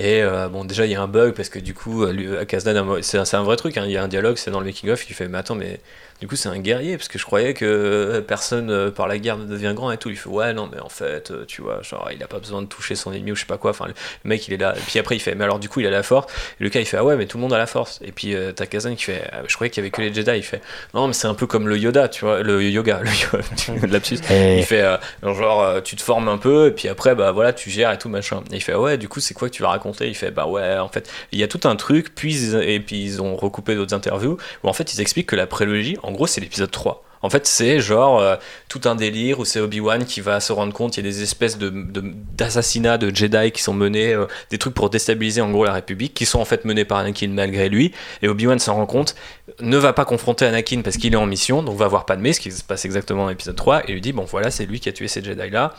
[0.00, 2.36] Et euh, bon, déjà, il y a un bug parce que du coup, euh, lui,
[2.36, 3.76] à Kasdan, c'est un, vrai truc.
[3.76, 5.80] hein, Il y a un dialogue, c'est dans le making-of, qui fait Mais attends, mais
[6.20, 9.18] du coup c'est un guerrier parce que je croyais que euh, personne euh, par la
[9.18, 10.10] guerre ne devient grand et tout.
[10.10, 12.60] Il fait ouais non mais en fait euh, tu vois genre il a pas besoin
[12.62, 13.70] de toucher son ennemi ou je sais pas quoi.
[13.70, 14.74] Enfin le mec il est là.
[14.76, 16.32] Et puis après il fait mais alors du coup il a la force.
[16.60, 18.00] Et le cas il fait ah ouais mais tout le monde a la force.
[18.02, 20.12] Et puis euh, t'as Kazan qui fait ah, je croyais qu'il y avait que les
[20.12, 20.30] Jedi.
[20.36, 20.60] Il fait
[20.94, 23.92] non mais c'est un peu comme le Yoda tu vois le yoga le yoga de
[23.92, 24.18] lapsus.
[24.30, 27.52] Et- Il fait euh, genre tu te formes un peu et puis après bah voilà
[27.52, 28.42] tu gères et tout machin.
[28.52, 30.08] Et il fait ouais du coup c'est quoi que tu vas raconter?
[30.08, 33.02] Il fait bah ouais en fait il y a tout un truc puis et puis
[33.04, 36.26] ils ont recoupé d'autres interviews où en fait ils expliquent que la prélogie en gros
[36.26, 37.04] c'est l'épisode 3.
[37.20, 38.36] En fait, c'est genre euh,
[38.68, 41.22] tout un délire où c'est Obi-Wan qui va se rendre compte, il y a des
[41.24, 45.50] espèces de, de- d'assassinats de, Jedi qui sont menés, euh, des trucs pour déstabiliser en
[45.50, 47.92] gros la République, qui sont en fait menés par Anakin malgré lui.
[48.22, 49.16] Et Obi-Wan s'en rend compte,
[49.60, 52.38] ne va pas confronter Anakin parce qu'il est en mission, donc va voir Padmé, ce
[52.38, 54.88] qui se passe exactement dans l'épisode 3, et lui dit, bon voilà, c'est lui qui
[54.88, 55.74] a tué ces Jedi-là.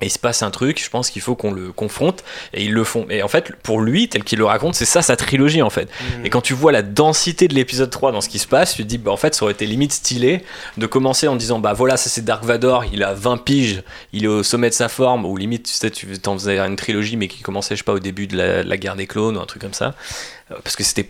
[0.00, 2.72] Et il se passe un truc, je pense qu'il faut qu'on le confronte, et ils
[2.72, 3.06] le font.
[3.10, 5.88] Et en fait, pour lui, tel qu'il le raconte, c'est ça sa trilogie en fait.
[6.24, 8.82] Et quand tu vois la densité de l'épisode 3 dans ce qui se passe, tu
[8.82, 10.42] te dis, bah, en fait, ça aurait été limite stylé
[10.78, 14.24] de commencer en disant, bah voilà, ça c'est Dark Vador, il a 20 piges, il
[14.24, 17.16] est au sommet de sa forme, ou limite, tu sais, tu t'en faisais une trilogie,
[17.16, 19.36] mais qui commençait, je sais pas, au début de la, de la guerre des clones,
[19.36, 19.94] ou un truc comme ça.
[20.50, 21.08] Euh, Parce que c'était.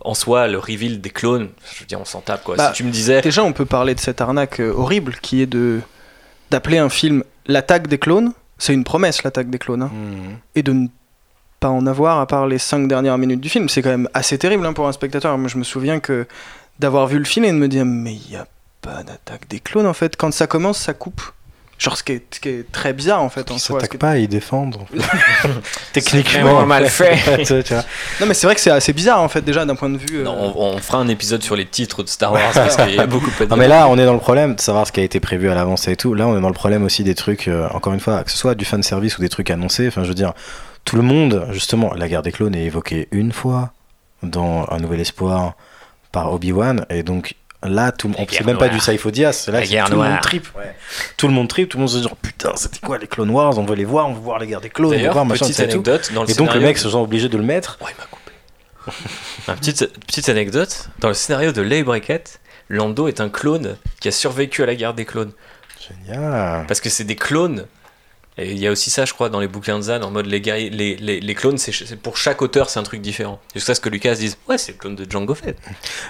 [0.00, 2.56] En soi, le reveal des clones, je veux dire, on s'en tape quoi.
[2.56, 3.20] Bah, si tu me disais.
[3.22, 5.80] Déjà, on peut parler de cette arnaque euh, horrible qui est de
[6.50, 8.32] d'appeler un film l'attaque des clones.
[8.58, 9.82] C'est une promesse, l'attaque des clones.
[9.82, 9.90] hein.
[9.92, 10.36] Mhm.
[10.54, 10.86] Et de ne
[11.60, 13.68] pas en avoir à part les 5 dernières minutes du film.
[13.68, 15.36] C'est quand même assez terrible hein, pour un spectateur.
[15.38, 16.26] Moi, je me souviens que
[16.78, 18.46] d'avoir vu le film et de me dire, mais il n'y a
[18.80, 20.16] pas d'attaque des clones en fait.
[20.16, 21.22] Quand ça commence, ça coupe.
[21.84, 23.50] Genre, ce qui est, ce qui est très bizarre en fait.
[23.50, 24.76] En Ils s'attaquent pas, ils défendent.
[25.94, 27.14] vraiment mal fait.
[28.20, 30.20] Non, mais c'est vrai que c'est assez bizarre en fait, déjà d'un point de vue.
[30.20, 32.94] euh, Non, on, on fera un épisode sur les titres de Star Wars parce qu'il
[32.94, 34.92] y a beaucoup de Non mais là on est dans le problème de savoir ce
[34.92, 36.14] qui a été prévu à l'avance et tout.
[36.14, 38.38] Là on est dans le problème aussi des trucs, euh, encore une fois, que ce
[38.38, 39.86] soit du fan service ou des trucs annoncés.
[39.86, 40.32] Enfin je veux dire,
[40.86, 43.72] tout le monde, justement, la guerre des clones est évoquée une fois
[44.22, 45.52] dans Un Nouvel Espoir
[46.12, 49.66] par Obi-Wan et donc là tout La guerre même pas du Saifo-Dyas, c'est là La
[49.66, 50.74] guerre tout le monde ouais.
[51.16, 53.30] Tout le monde tripe, tout le monde se dit oh, putain c'était quoi les Clone
[53.30, 55.24] Wars, on veut les voir, on veut voir les guerres des clones, on veut voir
[55.24, 55.72] machin, petite c'est tout.
[55.74, 57.78] anecdote dans le Et donc le scénario- mec se sent obligé de le mettre.
[57.80, 58.32] Ouais, il m'a coupé.
[59.48, 64.08] Une petite, petite anecdote, dans le scénario de Leigh Brackett, Lando est un clone qui
[64.08, 65.32] a survécu à la guerre des clones.
[66.06, 66.66] Génial.
[66.66, 67.66] Parce que c'est des clones.
[68.36, 70.26] Et il y a aussi ça, je crois, dans les bouquins de Zan, en mode
[70.26, 73.38] les, guerriers- les, les, les clones, c'est c'est pour chaque auteur, c'est un truc différent.
[73.54, 75.56] Jusqu'à ce que Lucas dise Ouais, c'est le clone de Django Fett.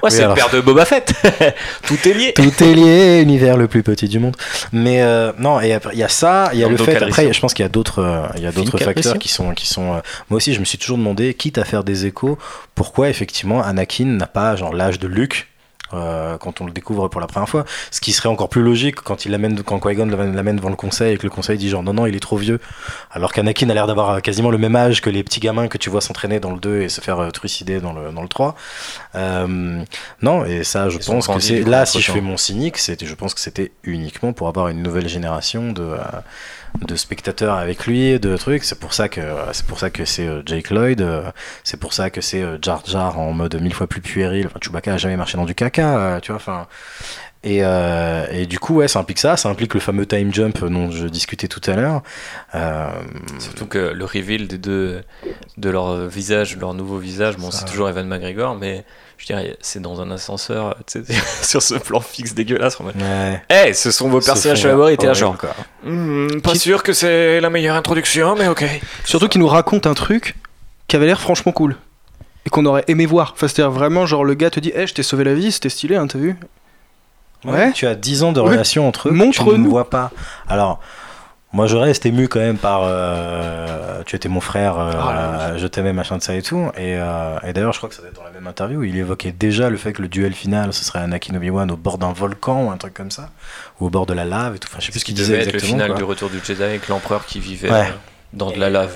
[0.02, 1.12] Ouais, c'est alors- le père de Boba Fett.
[1.86, 2.32] Tout est lié.
[2.32, 4.36] Tout est lié, univers le plus petit du monde.
[4.72, 6.96] Mais euh, non, et après il y a ça, il y a le fait.
[7.02, 9.52] Après, je pense qu'il y a d'autres, euh, il y a d'autres facteurs qui sont,
[9.52, 9.92] qui sont.
[9.94, 12.38] euh, moi aussi, je me suis toujours demandé, quitte à faire des échos,
[12.74, 15.48] pourquoi effectivement Anakin n'a pas genre l'âge de Luke.
[15.94, 18.96] Euh, quand on le découvre pour la première fois, ce qui serait encore plus logique
[18.96, 21.82] quand il l'amène, quand Qui-Gon l'amène devant le conseil et que le conseil dit genre
[21.82, 22.60] non non il est trop vieux,
[23.10, 25.78] alors qu'Anakin a l'air d'avoir euh, quasiment le même âge que les petits gamins que
[25.78, 28.28] tu vois s'entraîner dans le 2 et se faire euh, trucider dans le, dans le
[28.28, 28.54] 3.
[29.14, 29.84] Euh,
[30.22, 33.14] non, et ça, je Ils pense que c'est là, si je fais mon cynique, je
[33.14, 35.98] pense que c'était uniquement pour avoir une nouvelle génération de, euh,
[36.80, 38.64] de spectateurs avec lui, de trucs.
[38.64, 39.20] C'est pour ça que
[39.52, 41.30] c'est pour ça que c'est euh, Jake Lloyd, euh,
[41.62, 44.46] c'est pour ça que c'est euh, Jar Jar en mode mille fois plus puéril.
[44.46, 46.36] Enfin, Chewbacca a jamais marché dans du caca, tu vois.
[46.36, 46.66] Enfin.
[47.46, 50.64] Et, euh, et du coup, ouais, ça implique ça, ça implique le fameux time jump
[50.64, 52.02] dont je discutais tout à l'heure.
[52.54, 52.88] Euh,
[53.38, 55.02] Surtout que le reveal des deux,
[55.58, 58.86] de leur visage, leur nouveau visage, bon, c'est toujours Evan McGregor, mais
[59.26, 61.02] je dirais, c'est dans un ascenseur, sais,
[61.42, 62.78] sur ce plan fixe dégueulasse.
[62.78, 65.38] en mode, ouais, Eh, ce sont vos personnages favoris, t'es genre.
[65.38, 65.50] quoi.
[65.82, 68.64] Hmm, pas sûr que c'est la meilleure introduction, mais ok.
[69.06, 70.34] Surtout qu'il nous raconte un truc
[70.88, 71.76] qui avait l'air franchement cool.
[72.44, 73.32] Et qu'on aurait aimé voir.
[73.34, 75.70] Enfin, c'est-à-dire vraiment, genre, le gars te dit, hé, je t'ai sauvé la vie, c'était
[75.70, 76.36] stylé, hein, t'as vu?
[77.46, 77.72] Ouais.
[77.72, 78.50] Tu as 10 ans de Ouais.
[78.50, 79.12] relation entre eux.
[79.12, 79.52] Montre-nous.
[79.54, 80.10] Tu ne vois pas.
[80.48, 80.80] Alors,
[81.54, 82.82] moi, je reste ému quand même par.
[82.84, 85.14] euh, tu étais mon frère, euh, Ah
[85.52, 86.70] là je t'aimais, machin de ça et tout.
[86.76, 88.84] Et, euh, et d'ailleurs, je crois que ça doit être dans la même interview où
[88.84, 91.96] il évoquait déjà le fait que le duel final, ce serait Anakin Obi-Wan au bord
[91.96, 93.30] d'un volcan ou un truc comme ça.
[93.80, 94.68] Ou au bord de la lave et tout.
[94.70, 95.72] Enfin, je sais plus ce qu'il disait être le exactement.
[95.72, 95.98] final quoi.
[95.98, 97.92] du retour du Jedi avec l'empereur qui vivait Ouais.
[98.32, 98.94] dans de la lave,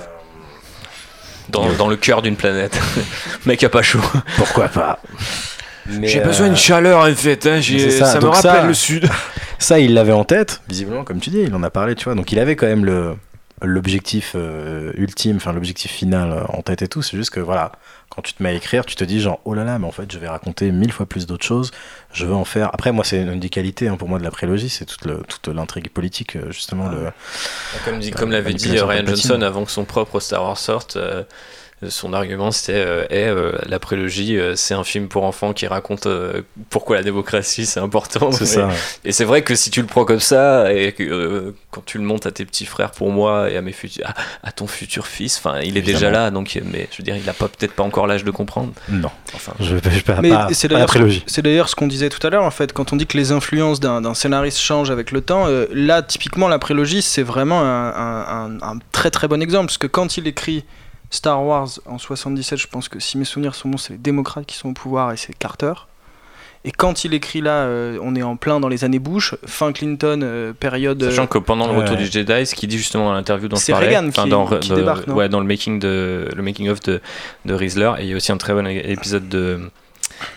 [1.49, 2.77] dans, dans le cœur d'une planète.
[3.45, 4.01] Mec a pas chaud.
[4.37, 4.99] Pourquoi pas?
[6.03, 9.09] J'ai euh, besoin de chaleur en fait, hein, ça, ça, me rappelle ça- le sud.
[9.59, 12.15] Ça, il l'avait en tête, visiblement, comme tu dis, il en a parlé, tu vois.
[12.15, 13.15] Donc, il avait quand même le
[13.61, 17.01] l'objectif euh, ultime, enfin l'objectif final euh, en tête et tout.
[17.01, 17.73] C'est juste que voilà,
[18.07, 19.91] quand tu te mets à écrire, tu te dis genre oh là là, mais en
[19.91, 21.71] fait, je vais raconter mille fois plus d'autres choses.
[22.13, 22.69] Je veux en faire.
[22.73, 25.23] Après, moi, c'est une des qualités hein, pour moi de la prélogie, c'est toute le-
[25.27, 26.87] toute l'intrigue politique, euh, justement.
[26.87, 27.11] le...
[27.83, 29.05] Comme, Euh, l'avait dit Ryan.
[29.05, 31.23] Johnson avant que son propre Star Wars sorte, euh,
[31.87, 35.65] son argument c'était euh, eh, euh, la prélogie, euh, c'est un film pour enfants qui
[35.65, 38.31] raconte euh, pourquoi la démocratie c'est important.
[38.33, 38.67] C'est Et- ça.
[38.67, 38.73] ouais.
[39.05, 41.97] Et c'est vrai que si tu le prends comme ça, et que euh, quand tu
[41.97, 44.67] le montes à tes petits frères pour moi et à mes futurs, à, à ton
[44.67, 47.47] futur fils, enfin, il est déjà là, donc, mais je veux dire, il a pas
[47.47, 48.73] peut-être pas encore l'âge de comprendre.
[48.89, 51.23] Non, Enfin, je vais je vais Mais pas, c'est pas la d'ailleurs prélogie.
[51.27, 53.31] c'est d'ailleurs ce qu'on disait tout à l'heure en fait quand on dit que les
[53.31, 57.61] influences d'un d'un scénariste changent avec le temps euh, là typiquement la prélogie c'est vraiment
[57.61, 58.25] un, un-
[58.61, 60.65] un- un très très bon exemple parce que quand il écrit
[61.09, 64.45] Star Wars en 77 je pense que si mes souvenirs sont bons c'est les démocrates
[64.45, 65.73] qui sont au pouvoir et c'est Carter
[66.65, 69.71] et quand il écrit là euh, on est en plein dans les années Bush fin
[69.71, 72.03] Clinton euh, période euh, Sachant que pendant le retour ouais.
[72.03, 74.45] du Jedi, ce qu'il dit justement dans l'interview dont je C'est parlais, Reagan qui- dans,
[74.59, 75.15] qui de- débarque, non?
[75.15, 76.99] ouais, dans le making de le making of de,
[77.45, 79.61] de Rizzler, et il y a aussi un très bon épisode de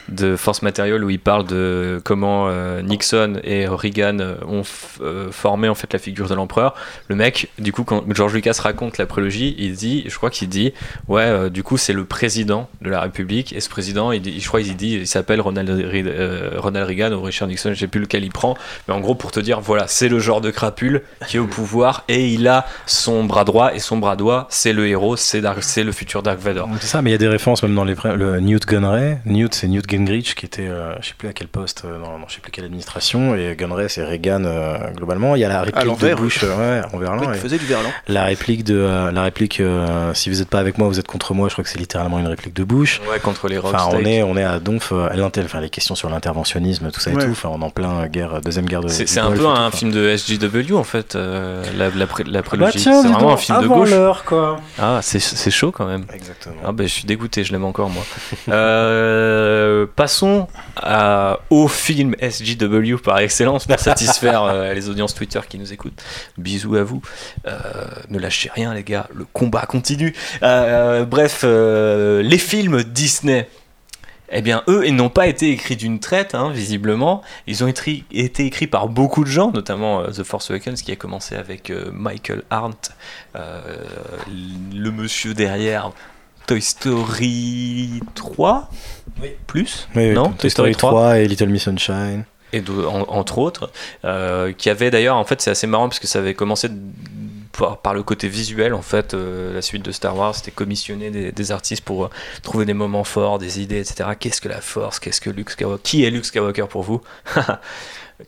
[0.09, 4.63] de Force Material où il parle de comment euh, Nixon et Reagan euh, ont
[5.01, 6.75] euh, formé en fait la figure de l'empereur.
[7.09, 10.49] Le mec, du coup, quand George Lucas raconte la prélogie, il dit, je crois qu'il
[10.49, 10.73] dit,
[11.09, 14.63] ouais, du coup, c'est le président de la République et ce président, il je crois
[14.63, 15.69] qu'il dit, il s'appelle Ronald,
[16.57, 18.57] Ronald Reagan ou Richard Nixon, je sais plus lequel il prend,
[18.87, 21.47] mais en gros pour te dire, voilà, c'est le genre de crapule qui est au
[21.47, 25.41] pouvoir et il a son bras droit et son bras droit, c'est le héros, c'est
[25.41, 26.69] le futur Dark Vador.
[26.81, 29.19] C'est ça, mais il y a des références même dans les le Newt Gunray.
[29.27, 32.19] Newt, c'est Newt Gingrich qui était, euh, je sais plus à quel poste, euh, dans,
[32.19, 35.35] dans je sais plus quelle administration, et Gunray, c'est Reagan euh, globalement.
[35.37, 37.23] Il y a la réplique de Bush, euh, ouais, en verlan.
[37.25, 40.49] il et faisait du verlan La réplique de, euh, la réplique, euh, si vous n'êtes
[40.49, 41.49] pas avec moi, vous êtes contre moi.
[41.49, 43.01] Je crois que c'est littéralement une réplique de Bush.
[43.11, 45.71] Ouais, contre les Enfin, on est, on est à Donf, euh, à l'inter- enfin, les
[45.71, 47.25] questions sur l'interventionnisme, tout ça et Ouais.
[47.25, 47.31] tout.
[47.33, 48.89] Enfin, on est en plein guerre, deuxième guerre de.
[48.89, 52.41] C'est un peu et un film de SJW en fait, euh, la, la, pré- la
[52.41, 52.79] Bah prélogie.
[52.81, 53.91] c'est vraiment donc, un film de gauche.
[54.27, 54.61] quoi.
[54.79, 56.05] Ah, c'est c'est chaud quand même.
[56.13, 56.57] Exactement.
[56.65, 58.03] Ah ben je suis dégoûté, je l'aime encore moi.
[58.49, 59.62] Euh,
[59.97, 65.73] passons à- au film SJW par excellence pour satisfaire euh, les audiences Twitter qui nous
[65.73, 66.03] écoutent.
[66.39, 67.03] Bisous à vous.
[67.47, 67.59] Euh,
[68.09, 70.15] ne lâchez rien les gars, le combat continue.
[70.43, 73.49] Euh, bref, euh, les films Disney.
[74.35, 77.21] Eh bien, eux, ils n'ont pas été écrits d'une traite, hein, visiblement.
[77.47, 80.91] Ils ont été, été écrits par beaucoup de gens, notamment euh, The Force Awakens, qui
[80.91, 82.93] a commencé avec euh, Michael Arndt,
[83.37, 83.61] euh,
[84.75, 85.91] le monsieur derrière
[86.47, 88.69] Toy Story 3
[89.21, 89.31] Oui.
[89.47, 92.25] Plus Oui, oui, Non, Toy Story 3 et Little Miss Sunshine.
[92.53, 93.71] et en- entre autres,
[94.05, 96.69] euh, qui avait d'ailleurs, en fait, c'est assez marrant parce que ça avait commencé
[97.57, 101.11] par, par le côté visuel, en fait, euh, la suite de Star Wars, c'était commissionner
[101.11, 102.11] des, des artistes pour euh,
[102.43, 104.11] trouver des moments forts, des idées, etc.
[104.19, 107.01] Qu'est-ce que la Force Qu'est-ce que Luke Skywalker Qui est Luke Skywalker pour vous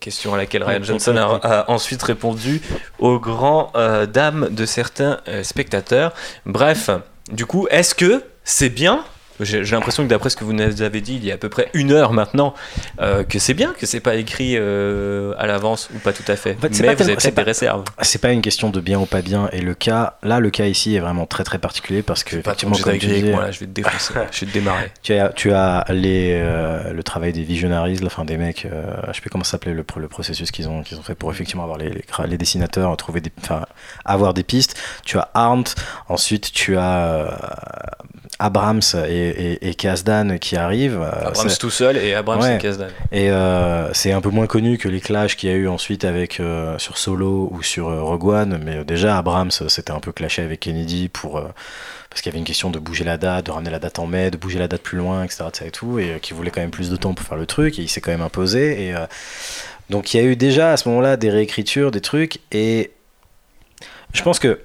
[0.01, 2.61] Question à laquelle Ryan Johnson a, a ensuite répondu
[2.99, 6.13] aux grands euh, dames de certains euh, spectateurs.
[6.47, 6.91] Bref,
[7.31, 9.05] du coup, est-ce que c'est bien
[9.41, 11.49] j'ai l'impression que d'après ce que vous nous avez dit il y a à peu
[11.49, 12.55] près une heure maintenant,
[13.01, 16.37] euh, que c'est bien que c'est pas écrit euh, à l'avance ou pas tout à
[16.37, 16.57] fait.
[16.57, 17.85] En fait, c'est Mais pas vous avez peut-être des réserves.
[18.03, 19.49] C'est pas une question de bien ou pas bien.
[19.53, 22.77] Et le cas, là, le cas ici est vraiment très très particulier parce que, effectivement,
[22.77, 24.53] comme Jedi tu gris avec disais, moi là, je vais te défoncer, je vais te
[24.53, 24.93] démarrer.
[25.03, 28.67] tu as, tu as les, euh, le travail des visionaries, la fin des mecs,
[29.09, 31.15] je sais plus comment ça s'appelait le, pro- le processus qu'ils ont, qu'ils ont fait
[31.15, 33.65] pour effectivement avoir les, les, cra- les dessinateurs, trouver des, enfin,
[34.05, 34.81] avoir des pistes.
[35.05, 35.75] Tu as Arndt,
[36.09, 37.37] ensuite tu as
[38.39, 41.01] Abrams et, et, et Kasdan qui arrivent.
[41.01, 42.57] euh, Abrams tout seul et Abrams Ouais.
[42.57, 42.89] et Kasdan.
[43.13, 46.05] Et euh, c'est un peu moins connu que les clashs qu'il y a eu ensuite
[46.05, 50.11] avec euh, sur Solo ou sur euh, Rogue One, mais déjà Abrams s'était un peu
[50.13, 51.41] clashé avec Kennedy pour
[52.11, 54.07] parce qu'il y avait une question de bouger la date, de ramener la date en
[54.07, 55.45] mai, de bouger la date plus loin, etc.
[55.49, 55.65] etc.
[55.67, 57.83] et tout, et qui voulait quand même plus de temps pour faire le truc, et
[57.83, 58.89] il s'est quand même imposé.
[58.89, 58.95] Et
[59.91, 62.93] donc il y a eu déjà à ce moment-là des réécritures, des trucs, et
[64.13, 64.61] je pense que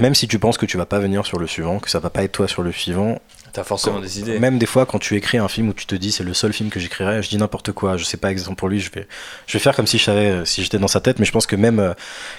[0.00, 2.10] même si tu penses que tu vas pas venir sur le suivant, que ça va
[2.10, 3.20] pas être toi sur le suivant,
[3.54, 4.40] T'as forcément des idées.
[4.40, 6.52] même des fois, quand tu écris un film où tu te dis c'est le seul
[6.52, 7.96] film que j'écrirai, je dis n'importe quoi.
[7.96, 8.80] Je sais pas exactement pour lui.
[8.80, 9.06] Je vais,
[9.46, 11.20] je vais faire comme si je savais, euh, si j'étais dans sa tête.
[11.20, 11.94] Mais je pense que même euh,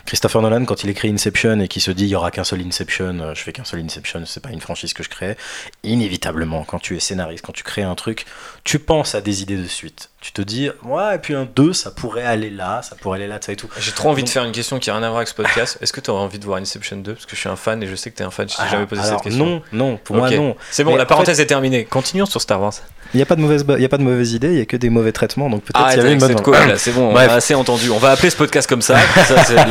[0.06, 2.60] Christopher Nolan, quand il écrit Inception et qu'il se dit il y aura qu'un seul
[2.60, 4.23] Inception, euh, je fais qu'un seul Inception.
[4.26, 5.38] C'est pas une franchise que je crée.
[5.84, 8.26] Inévitablement, quand tu es scénariste, quand tu crées un truc,
[8.65, 10.10] tu penses à des idées de suite.
[10.26, 13.27] Tu te dis ouais et puis un 2 ça pourrait aller là, ça pourrait aller
[13.27, 13.69] là, ça et tout.
[13.80, 15.77] J'ai trop envie de faire une question qui a rien à voir avec ce podcast.
[15.81, 17.84] Est-ce que tu aurais envie de voir Inception 2 Parce que je suis un fan
[17.84, 18.49] et je sais que t'es un fan.
[18.49, 19.45] Je t'ai Ah, jamais posé alors, cette question.
[19.45, 19.61] Non,
[19.91, 20.56] non, pour moi non.
[20.72, 21.85] C'est bon, Mais la en parenthèse est terminée.
[21.85, 22.73] Continuons sur Star Wars.
[23.14, 24.61] Il n'y a pas de mauvaise, il y a pas de mauvaise idée, il y
[24.61, 25.47] a que des mauvais traitements.
[25.47, 26.68] Donc peut-être Arrête il y avec une bonne.
[26.68, 27.27] là, c'est bon, Bref.
[27.30, 27.91] on a assez entendu.
[27.91, 28.95] On va appeler ce podcast comme ça,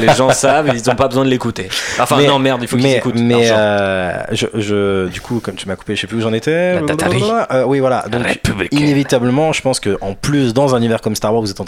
[0.00, 1.68] les gens savent, ils n'ont pas besoin de l'écouter.
[1.98, 3.16] Enfin, Mais- non, merde, il faut qu'ils écoutent.
[3.18, 6.32] mais euh, je, je- du coup, comme tu m'as coupé, je sais plus où j'en
[6.32, 6.74] étais.
[6.80, 7.46] La.
[7.50, 8.04] Euh, oui, voilà.
[8.08, 8.22] Donc,
[8.70, 10.14] inévitablement, je pense que en
[10.52, 11.64] dans un univers comme Star Wars, tu es en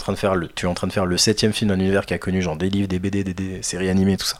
[0.73, 2.99] train de faire le septième film d'un univers qui a connu genre des livres, des
[2.99, 4.39] BD, des, des séries animées, tout ça.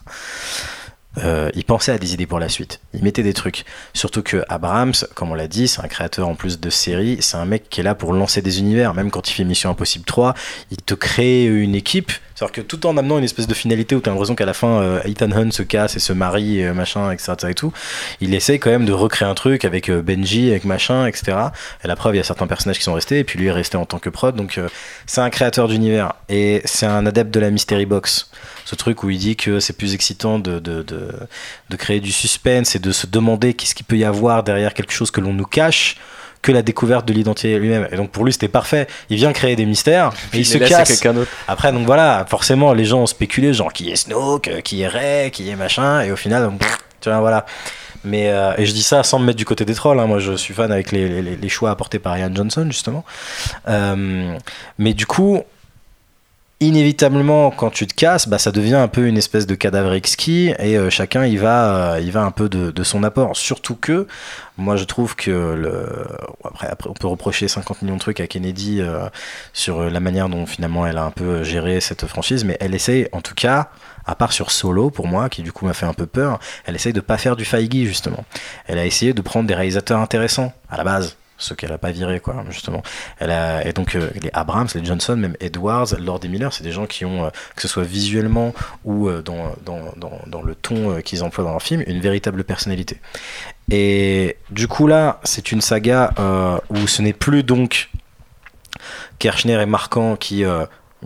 [1.23, 2.79] Euh, il pensait à des idées pour la suite.
[2.93, 3.65] Il mettait des trucs.
[3.93, 7.17] Surtout que Abrams, comme on l'a dit, c'est un créateur en plus de séries.
[7.21, 8.93] C'est un mec qui est là pour lancer des univers.
[8.93, 10.35] Même quand il fait Mission Impossible 3,
[10.71, 14.01] il te crée une équipe C'est-à-dire que tout en amenant une espèce de finalité où
[14.01, 16.71] tu as l'impression qu'à la fin, euh, Ethan Hunt se casse et se marie, et,
[16.71, 17.73] machin, etc., etc., et tout,
[18.21, 21.37] il essaye quand même de recréer un truc avec euh, Benji, avec machin, etc.
[21.83, 23.51] Et la preuve, il y a certains personnages qui sont restés, et puis lui est
[23.51, 24.35] resté en tant que prod.
[24.35, 24.69] Donc euh,
[25.05, 28.29] c'est un créateur d'univers, et c'est un adepte de la mystery box.
[28.69, 31.09] Ce truc où il dit que c'est plus excitant de, de, de,
[31.69, 34.91] de créer du suspense et de se demander qu'est-ce qu'il peut y avoir derrière quelque
[34.91, 35.95] chose que l'on nous cache
[36.41, 37.87] que la découverte de l'identité lui-même.
[37.91, 38.87] Et donc pour lui, c'était parfait.
[39.09, 40.89] Il vient créer des mystères et il se laisse à casse.
[41.47, 44.87] Après, donc voilà, forcément, les gens ont spéculé, genre qui est Snoke, euh, qui est
[44.87, 47.45] Rey, qui est machin, et au final, pff, tu vois, voilà.
[48.03, 49.99] Mais euh, et je dis ça sans me mettre du côté des trolls.
[49.99, 50.05] hein.
[50.07, 53.03] Moi, je suis fan avec les, les- les choix apportés par Ian Johnson justement.
[53.67, 54.37] Euh,
[54.77, 55.41] mais du coup,
[56.59, 60.53] inévitablement, quand tu te casses, bah, ça devient un peu une espèce de cadavre exquis
[60.59, 63.35] et euh, chacun il va, euh, il va un peu de, son apport.
[63.37, 64.07] Surtout que
[64.57, 65.87] moi, je trouve que le...
[66.43, 69.07] après, après, on peut reprocher 50 millions de trucs à Kennedy euh,
[69.53, 72.73] sur euh, la manière dont finalement elle a un peu géré cette franchise, mais elle
[72.73, 73.69] essaye, en tout cas,
[74.05, 76.75] à part sur Solo pour moi, qui du coup m'a fait un peu peur, elle
[76.75, 78.25] essaye de pas faire du Feige justement.
[78.65, 81.17] Elle a essayé de prendre des réalisateurs intéressants à la base.
[81.37, 82.81] Ceux qu'elle a pas viré quoi justement.
[83.21, 86.85] Et donc euh, les Abrams les Johnson même Edwards Lord et Miller c'est des gens
[86.85, 88.53] qui ont euh, que ce soit visuellement
[88.85, 92.99] ou euh, dans, dans, le ton qu'ils emploient dans leur film une véritable personnalité.
[93.69, 96.13] Et du coup là c'est une saga
[96.69, 97.89] où ce n'est plus donc
[99.19, 100.43] Kirchner et Marquand qui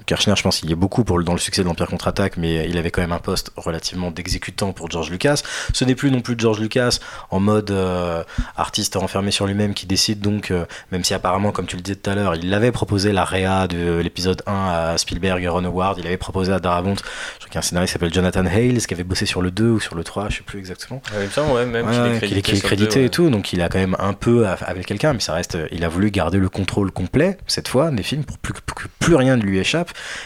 [0.05, 2.38] Kirchner, je pense qu'il y est beaucoup pour le, dans le succès de l'Empire contre-attaque,
[2.38, 5.41] mais il avait quand même un poste relativement d'exécutant pour George Lucas.
[5.73, 6.99] Ce n'est plus non plus George Lucas
[7.30, 8.23] en mode euh,
[8.55, 11.95] artiste renfermé sur lui-même qui décide donc, euh, même si apparemment, comme tu le disais
[11.95, 15.65] tout à l'heure, il avait proposé la réa de l'épisode 1 à Spielberg et Ron
[15.65, 18.13] Howard, il avait proposé à Darabont, je crois qu'il y a un scénariste qui s'appelle
[18.13, 20.59] Jonathan Hales qui avait bossé sur le 2 ou sur le 3, je sais plus
[20.59, 21.01] exactement.
[21.13, 22.57] Ouais, il me semble, ouais, même Ouais, qu'il est crédité.
[22.57, 25.34] est crédité et tout, donc il a quand même un peu avec quelqu'un, mais ça
[25.34, 28.59] reste, il a voulu garder le contrôle complet cette fois des films pour, plus, que
[28.99, 29.81] plus rien ne lui échappe.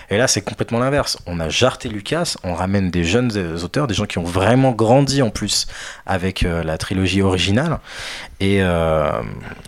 [0.10, 1.18] Et là, c'est complètement l'inverse.
[1.26, 4.72] On a jarté Lucas, on ramène des jeunes euh, auteurs, des gens qui ont vraiment
[4.72, 5.68] grandi en plus
[6.06, 7.80] avec euh, la trilogie originale,
[8.40, 9.12] et euh,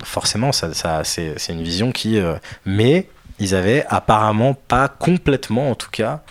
[0.03, 2.19] forcément, ça, c'est une vision qui,
[2.65, 3.07] mais
[3.39, 6.21] ils avaient apparemment pas complètement, en tout cas,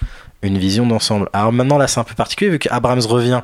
[0.42, 1.28] une vision d'ensemble.
[1.32, 3.42] Alors maintenant, là, c'est un peu particulier vu qu'Abrams revient.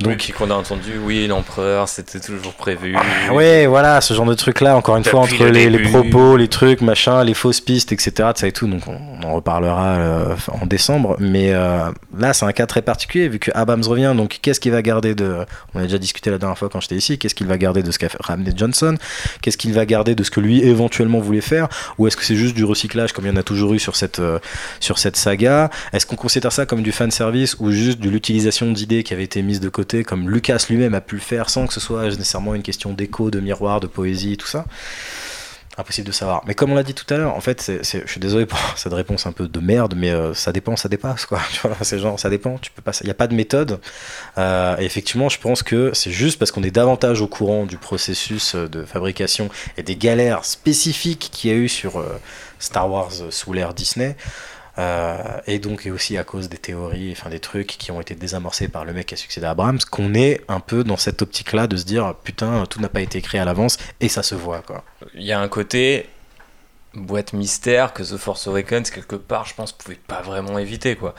[0.00, 2.94] Donc, puis qu'on a entendu, oui, l'empereur, c'était toujours prévu.
[2.96, 6.36] Ah ouais, voilà, ce genre de truc là, encore une fois, entre le les, propos,
[6.36, 9.86] les trucs, machin, les fausses pistes, etc., ça et tout, donc on, on en reparlera
[9.96, 14.14] euh, en décembre, mais euh, là c'est un cas très particulier, vu que Abrams revient,
[14.16, 15.38] donc qu'est-ce qu'il va garder de,
[15.74, 17.90] on a déjà discuté la dernière fois quand j'étais ici, qu'est-ce qu'il va garder de
[17.90, 18.94] ce qu'a fait- ramené Johnson,
[19.42, 21.66] qu'est-ce qu'il va garder de ce que lui éventuellement voulait faire,
[21.98, 23.96] ou est-ce que c'est juste du recyclage comme il y en a toujours eu sur
[23.96, 24.38] cette, euh,
[24.78, 28.70] sur cette saga, est-ce qu'on considère ça comme du fan service ou juste de l'utilisation
[28.70, 31.66] d'idées qui avaient été mises de côté, comme Lucas lui-même a pu le faire sans
[31.66, 34.64] que ce soit nécessairement une question d'écho, de miroir, de poésie, tout ça
[35.80, 36.42] Impossible de savoir.
[36.44, 38.58] Mais comme on l'a dit tout à l'heure, en fait, c'est, je suis désolé pour
[38.76, 41.38] cette réponse un peu de merde, mais euh, ça dépend, ça dépasse, quoi.
[41.82, 42.58] C'est genre, ça dépend.
[42.58, 43.78] Tu peux pas, il n'y a pas de méthode.
[44.38, 48.56] Euh, effectivement, je pense que c'est juste parce qu'on est davantage au courant du processus
[48.56, 52.04] euh, de fabrication et des galères spécifiques qu'il y a eu sur
[52.58, 54.16] Star Wars sous l'ère Disney.
[54.78, 58.14] Euh, et donc et aussi à cause des théories, enfin des trucs qui ont été
[58.14, 61.20] désamorcés par le mec qui a succédé à Abrams, qu'on est un peu dans cette
[61.20, 64.36] optique-là de se dire putain tout n'a pas été écrit à l'avance et ça se
[64.36, 64.84] voit quoi.
[65.14, 66.06] Il y a un côté
[66.94, 71.14] boîte mystère que The Force Awakens, quelque part, je pense, pouvait pas vraiment éviter, quoi.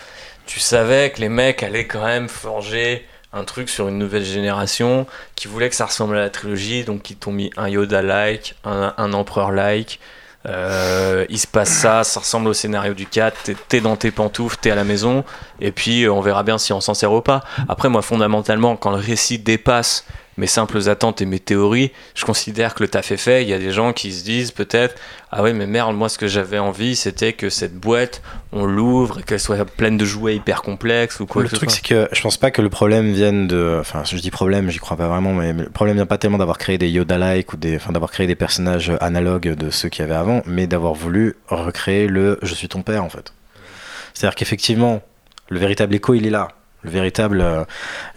[0.45, 5.05] Tu savais que les mecs allaient quand même forger un truc sur une nouvelle génération
[5.35, 8.93] qui voulait que ça ressemble à la trilogie, donc ils t'ont mis un Yoda-like, un,
[8.97, 9.99] un empereur-like.
[10.45, 14.57] Euh, il se passe ça, ça ressemble au scénario du 4, t'es- dans tes pantoufles,
[14.61, 15.25] t'es à la maison,
[15.59, 17.41] et puis euh, on verra bien si on s'en sert ou pas.
[17.67, 20.05] Après, moi, fondamentalement, quand le récit dépasse
[20.39, 23.43] mes simples attentes et mes théories, je considère que le taf est fait.
[23.43, 24.95] Il y a des gens qui se disent peut-être
[25.31, 28.21] Ah ouais, mais merde, moi ce que j'avais envie c'était que cette boîte,
[28.53, 31.69] on l'ouvre et qu'elle soit pleine de jouets hyper complexes ou quoi le que truc
[31.69, 34.79] c'est que je pense pas que le problème vienne de, enfin je dis problème, j'y
[34.79, 37.57] crois pas vraiment, mais mais le problème vient pas tellement d'avoir créé des Yoda-like ou
[37.57, 40.93] des, enfin d'avoir créé des personnages analogues de ceux qu'il y avait avant, mais d'avoir
[40.93, 43.33] voulu recréer le je suis ton père en fait.
[44.13, 45.01] C'est-à-dire qu'effectivement
[45.49, 46.47] le véritable écho il est là.
[46.83, 47.63] Le véritable, euh,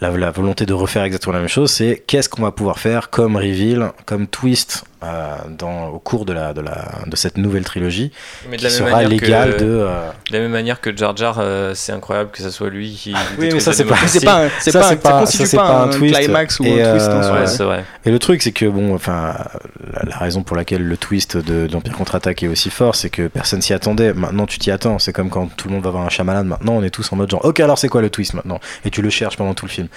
[0.01, 3.11] la, la volonté de refaire exactement la même chose, c'est qu'est-ce qu'on va pouvoir faire
[3.11, 7.65] comme reveal, comme twist euh, dans, au cours de, la, de, la, de cette nouvelle
[7.65, 8.13] trilogie,
[8.49, 9.67] Mais de qui la même sera manière légal que, de.
[9.67, 12.93] euh, de la même manière que Jar Jar, euh, c'est incroyable que ce soit lui
[12.93, 13.15] qui.
[13.39, 13.97] oui, mais ça, c'est pas-.
[14.07, 16.15] C'est pas, un- c'est Ça, pas, ça pas- ça, pas, un, un twist.
[16.17, 17.33] climax ou Et, un twist en soi.
[17.41, 17.85] Ouais, c'est vrai.
[18.05, 19.35] Et le truc, c'est que, bon, enfin,
[19.93, 23.11] la, la raison pour laquelle le twist de, de l'Empire contre-attaque est aussi fort, c'est
[23.11, 24.13] que personne s'y attendait.
[24.15, 24.99] Maintenant, tu t'y attends.
[24.99, 26.45] C'est comme quand tout le monde va voir un Shyamalan.
[26.45, 28.61] Maintenant, on est tous en mode genre, ok, alors c'est quoi le twist maintenant?
[28.85, 29.89] Et tu le cherches pendant tout le film.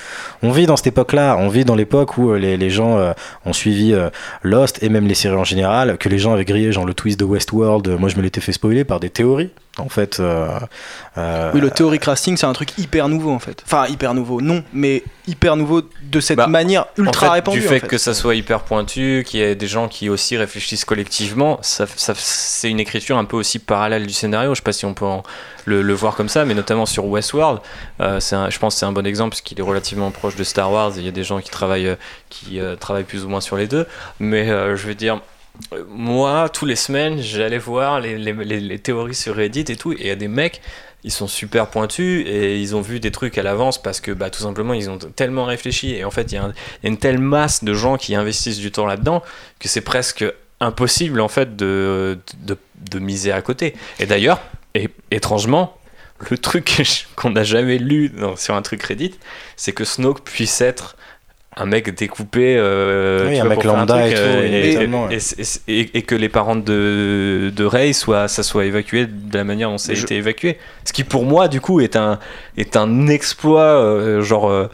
[0.44, 1.36] On vit dans cette époque-là.
[1.40, 3.12] On vit dans l'époque où euh, les, les gens euh,
[3.46, 4.10] ont suivi euh,
[4.44, 7.20] Lost et même les séries en général, que les gens avaient grillé, genre le twist
[7.20, 7.88] de Westworld.
[7.88, 10.58] euh, Moi, je me l'étais fait spoiler par des théories En fait, euh,
[11.18, 13.62] euh, Oui, le theory crafting, c'est un truc hyper nouveau en fait.
[13.66, 17.60] Enfin, hyper nouveau, non, mais hyper nouveau de cette Bah, manière ultra en fait, répandue.
[17.60, 17.88] Du fait, en fait.
[17.88, 21.86] que ça soit hyper pointu, qu'il y ait des gens qui aussi réfléchissent collectivement, ça,
[21.94, 24.52] ça- c'est une écriture un peu aussi parallèle du scénario.
[24.56, 25.24] Je sais pas si on peut en-
[25.66, 27.60] le, le voir comme ça, mais notamment sur Westworld,
[28.00, 30.44] euh, un- je pense que c'est un bon exemple parce qu'il est relativement proche de
[30.46, 30.94] Star Wars.
[30.96, 31.98] et Il y a des gens qui travaillent,
[32.30, 33.86] qui euh, travaillent plus ou moins sur les deux,
[34.20, 35.20] mais euh, je veux dire.
[35.88, 40.12] Moi, tous les semaines, j'allais voir les, théories sur Reddit et tout, et il y
[40.12, 40.62] a des mecs,
[41.06, 44.32] ils sont super pointus et ils ont vu des trucs à l'avance parce que bah,
[44.32, 45.94] tout simplement ils ont tellement réfléchi.
[45.94, 46.52] Et en fait, il y, a
[46.84, 49.22] une telle masse de gens qui investissent du temps là-dedans
[49.60, 50.26] que c'est presque
[50.60, 53.76] impossible en fait de, de, miser à côté.
[54.00, 54.42] Et d'ailleurs,
[55.12, 55.78] étrangement,
[56.32, 56.82] le truc
[57.16, 59.14] qu'on n'a jamais lu sur un truc Reddit,
[59.58, 60.96] c'est que Snoke puisse être
[61.58, 64.14] un mec découpé euh, Oui, un vois, mec lambda truc,
[65.96, 69.78] et que les parents de, de Rey soient, ça soit évacué de la manière dont
[69.78, 70.58] ça a Je- été évacué.
[70.84, 72.20] Ce qui pour moi du coup est un,
[72.58, 74.70] est un exploit euh, genre euh,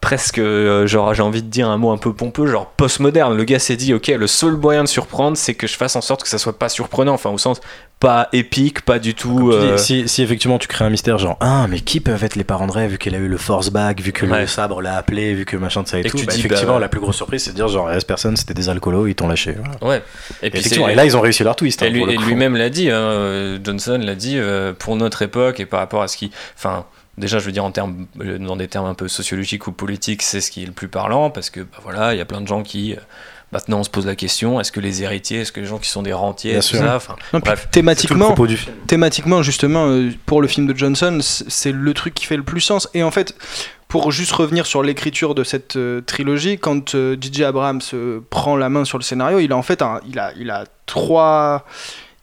[0.00, 0.40] presque
[0.86, 3.76] genre j'ai envie de dire un mot un peu pompeux genre postmoderne le gars s'est
[3.76, 6.38] dit ok le seul moyen de surprendre c'est que je fasse en sorte que ça
[6.38, 7.60] soit pas surprenant enfin au sens
[8.02, 11.36] pas épique pas du tout dis, euh, si, si effectivement tu crées un mystère genre
[11.40, 13.70] ah mais qui peuvent être les parents de Rey vu qu'elle a eu le force
[13.70, 14.40] back vu que Ouais.
[14.40, 16.32] le sabre l'a appelé vu que machin de ça et, Et que tout tu bah,
[16.32, 18.68] dis, effectivement bah, la plus grosse surprise c'est de dire genre reste personne c'était des
[18.68, 19.76] alcoolos ils t'ont lâché voilà.
[19.82, 20.02] ouais
[20.42, 22.56] et et, puis effectivement et là ils ont réussi leur twist Et, hein, et lui-même
[22.56, 26.08] l'a dit, hein, euh, Johnson l'a dit, euh, pour notre époque et par rapport à
[26.08, 26.30] ce qui.
[26.56, 26.84] Enfin,
[27.18, 28.06] déjà, je veux dire, en termes,
[28.40, 31.30] dans des termes un peu sociologiques ou politiques, c'est ce qui est le plus parlant
[31.30, 32.96] parce que, bah, voilà, il y a plein de gens qui.
[33.52, 35.90] Maintenant, on se pose la question est-ce que les héritiers, est-ce que les gens qui
[35.90, 36.78] sont des rentiers, Bien tout sûr.
[36.78, 37.60] ça, enfin, Non, puis bref.
[37.60, 41.72] C'est tout le thématiquement, du film thématiquement justement euh, pour le film de Johnson c'est
[41.72, 43.34] le truc qui fait le plus sens et en fait
[43.88, 48.56] pour juste revenir sur l'écriture de cette euh, trilogie quand euh, DJ Abrams euh, prend
[48.56, 51.66] la main sur le scénario il a en fait un, il a il a trois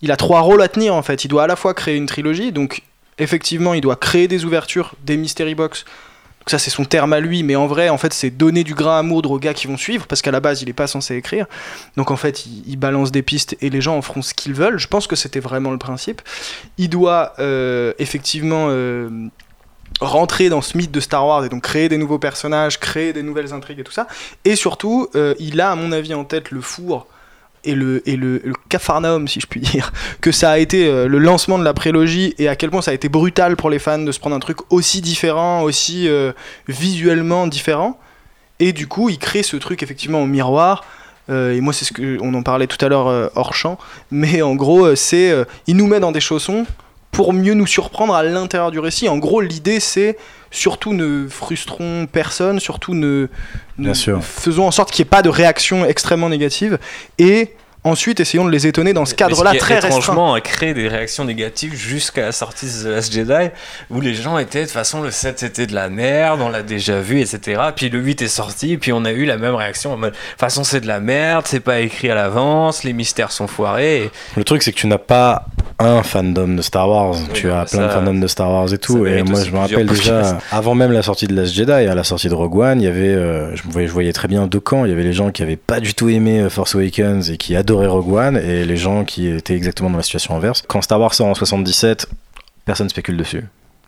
[0.01, 2.07] il a trois rôles à tenir en fait il doit à la fois créer une
[2.07, 2.81] trilogie donc
[3.19, 5.85] effectivement il doit créer des ouvertures des mystery box
[6.49, 8.99] ça c'est son terme à lui mais en vrai en fait c'est donner du grain
[8.99, 11.15] à moudre aux gars qui vont suivre parce qu'à la base il est pas censé
[11.15, 11.45] écrire.
[11.97, 14.53] Donc en fait il, il balance des pistes et les gens en feront ce qu'ils
[14.53, 14.79] veulent.
[14.79, 16.21] Je pense que c'était vraiment le principe.
[16.77, 19.09] Il doit euh, effectivement euh,
[20.01, 23.23] rentrer dans ce mythe de Star Wars et donc créer des nouveaux personnages, créer des
[23.23, 24.07] nouvelles intrigues et tout ça.
[24.45, 27.07] Et surtout, euh, il a à mon avis en tête le four
[27.63, 29.91] et le, et le, capharnaüm, si je puis dire,
[30.21, 32.91] que ça a été euh, le lancement de la prélogie et à quel point ça
[32.91, 36.31] a été brutal pour les fans de se prendre un truc aussi différent, aussi euh,
[36.67, 37.99] visuellement différent.
[38.59, 40.83] Et du coup, il crée ce truc effectivement au miroir.
[41.29, 43.77] Euh, et moi, c'est ce que on en parlait tout à l'heure hors champ.
[44.11, 45.33] Mais en gros, c'est
[45.67, 46.65] il nous met dans des chaussons
[47.11, 49.09] pour mieux nous surprendre à l'intérieur du récit.
[49.09, 50.17] En gros, l'idée, c'est
[50.51, 53.27] surtout ne frustrons personne, surtout ne,
[54.21, 56.79] faisons en sorte qu'il n'y ait pas de réaction extrêmement négative.
[57.17, 57.53] Et
[57.89, 59.97] ensuite, essayons de les étonner dans ce cadre-là très restreint.
[59.99, 63.49] étrangement, a créé des réactions négatives jusqu'à la sortie de The Last Jedi,
[63.89, 66.63] où les gens étaient, de toute façon, le 7 c'était de la merde, on l'a
[66.63, 67.61] déjà vu, etc.
[67.75, 70.15] Puis le 8 est sorti, puis on a eu la même réaction en mode, de
[70.17, 74.03] toute façon, c'est de la merde, c'est pas écrit à l'avance, les mystères sont foirés.
[74.03, 75.45] et- le truc c'est que tu n'as pas
[75.79, 79.05] un fandom de Star Wars tu as plein de fandoms de Star Wars et tout
[79.05, 82.03] et moi je me rappelle déjà avant même la sortie de Last Jedi à la
[82.03, 84.45] sortie de Rogue One il y avait euh, je, me voyais, je voyais très bien
[84.47, 86.75] deux camps il y avait les gens qui avaient pas du tout aimé euh, Force
[86.75, 90.35] Awakens et qui adoraient Rogue One et les gens qui étaient exactement dans la situation
[90.35, 90.63] inverse.
[90.67, 92.07] Quand Star Wars sort en 77
[92.65, 93.43] personne spécule dessus.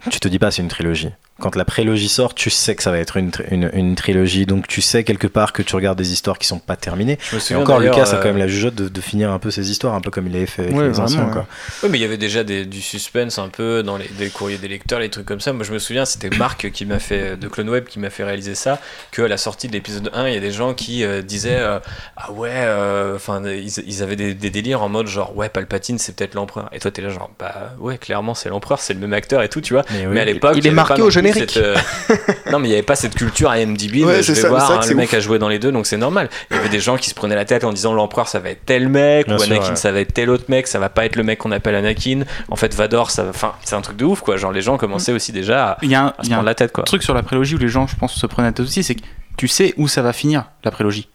[0.10, 1.10] Tu te dis pas c'est une trilogie
[1.42, 4.68] quand la prélogie sort, tu sais que ça va être une, une, une trilogie, donc
[4.68, 7.18] tu sais quelque part que tu regardes des histoires qui sont pas terminées.
[7.50, 9.70] Et encore, Lucas a euh, quand même la jugeote de, de finir un peu ses
[9.72, 11.26] histoires, un peu comme il avait fait avec Ouais, les vraiment, anciens.
[11.26, 11.32] ouais.
[11.32, 11.48] Quoi.
[11.84, 14.58] Oui, mais il y avait déjà des- du suspense un peu dans les des courriers
[14.58, 15.52] des lecteurs, les trucs comme ça.
[15.54, 18.24] Moi, je me souviens, c'était Marc qui m'a fait de Clone Web qui m'a fait
[18.24, 18.80] réaliser ça.
[19.12, 21.58] Que à la sortie de l'épisode 1, il y a des gens qui euh, disaient
[21.60, 21.80] euh,
[22.18, 25.98] ah ouais, euh, enfin ils, ils avaient des, des délires en mode genre ouais Palpatine
[25.98, 26.70] c'est peut-être l'empereur.
[26.72, 29.50] Et toi t'es là genre bah ouais clairement c'est l'empereur, c'est le même acteur et
[29.50, 29.84] tout tu vois.
[29.92, 30.14] Mais, oui.
[30.14, 31.76] Mais à l'époque, Il est y avait marqué au plus cette, euh,
[32.52, 34.04] non, mais il n'y avait pas cette culture IMDb.
[34.04, 35.14] Ouais, je vais ça, voir, hein, le mec ouf.
[35.16, 36.30] a joué dans les deux, donc c'est normal.
[36.50, 38.50] Il y avait des gens qui se prenaient la tête en disant l'empereur ça va
[38.50, 39.76] être tel mec, Bien ou sûr, Anakin ouais.
[39.76, 42.22] ça va être tel autre mec, ça va pas être le mec qu'on appelle Anakin.
[42.50, 43.30] En fait, Vador, ça va.
[43.30, 44.38] Enfin, c'est un truc de ouf quoi.
[44.38, 46.34] Genre, les gens commençaient aussi déjà à, Il y a un, à il se y
[46.34, 46.84] a un prendre la tête quoi.
[46.84, 48.96] truc sur la prélogie où les gens, je pense, se prennent la tête aussi, c'est
[48.96, 49.02] que
[49.38, 51.08] tu sais où ça va finir, la prélogie.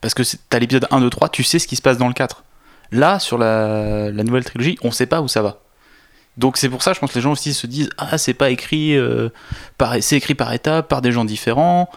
[0.00, 2.08] Parce que c'est- t'as l'épisode 1, 2, 3, tu sais ce qui se passe dans
[2.08, 2.44] le 4.
[2.92, 5.60] Là, sur la, la nouvelle trilogie, on sait pas où ça va.
[6.36, 8.50] Donc c'est pour ça, je pense que les gens aussi se disent Ah, c'est pas
[8.50, 9.28] écrit, euh,
[9.78, 11.90] par, c'est écrit par étapes, par des gens différents.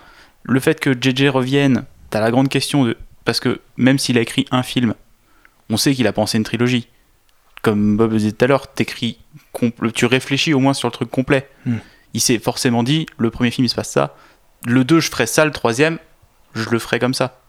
[0.44, 2.98] Le fait que JJ revienne, t'as la grande question de.
[3.26, 4.94] Parce que même s'il a écrit un film,
[5.70, 6.88] on sait qu'il a pensé une trilogie.
[7.64, 9.18] Comme Bob disait tout à l'heure, t'écris
[9.94, 11.50] tu réfléchis au moins sur le truc complet.
[11.66, 11.78] Hmm.
[12.14, 14.16] Il s'est forcément dit le premier film il se passe ça,
[14.66, 16.00] le 2 je ferai ça, le troisième
[16.54, 17.40] je le ferai comme ça.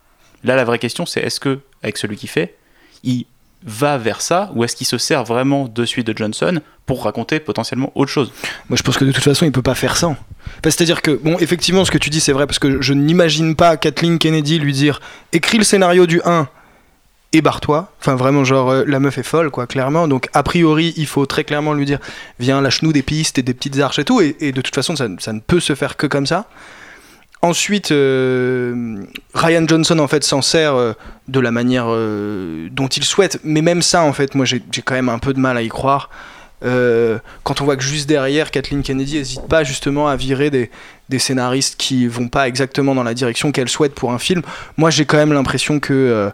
[0.44, 2.56] Là la vraie question c'est est-ce que avec celui qui fait,
[3.02, 3.26] il
[3.64, 7.40] va vers ça ou est-ce qu'il se sert vraiment de suite de Johnson pour raconter
[7.40, 8.32] potentiellement autre chose?
[8.68, 10.16] Moi, je pense que de toute façon, il peut pas faire ça.
[10.62, 13.76] C'est-à-dire que, bon, effectivement, ce que tu dis, c'est vrai, parce que je n'imagine pas
[13.76, 15.00] Kathleen Kennedy lui dire
[15.32, 16.48] écris le scénario du 1
[17.32, 17.92] et barre-toi.
[18.00, 20.08] Enfin, vraiment, genre, euh, la meuf est folle, quoi, clairement.
[20.08, 21.98] Donc, a priori, il faut très clairement lui dire
[22.38, 24.20] viens, lâche-nous des pistes et des petites arches et tout.
[24.20, 26.48] Et, de toute façon, ça ne peut se faire que comme ça.
[27.40, 30.92] Ensuite, euh, Ryan Johnson en fait s'en sert euh,
[31.28, 34.94] de la manière euh, dont il souhaite, mais même ça en fait, moi j'ai quand
[34.94, 36.10] même un peu de mal à y croire.
[36.60, 41.76] Quand on voit que juste derrière, Kathleen Kennedy n'hésite pas justement à virer des, scénaristes
[41.78, 44.42] qui vont pas exactement dans la direction qu'elle souhaite pour un film,
[44.76, 46.32] moi j'ai quand même l'impression que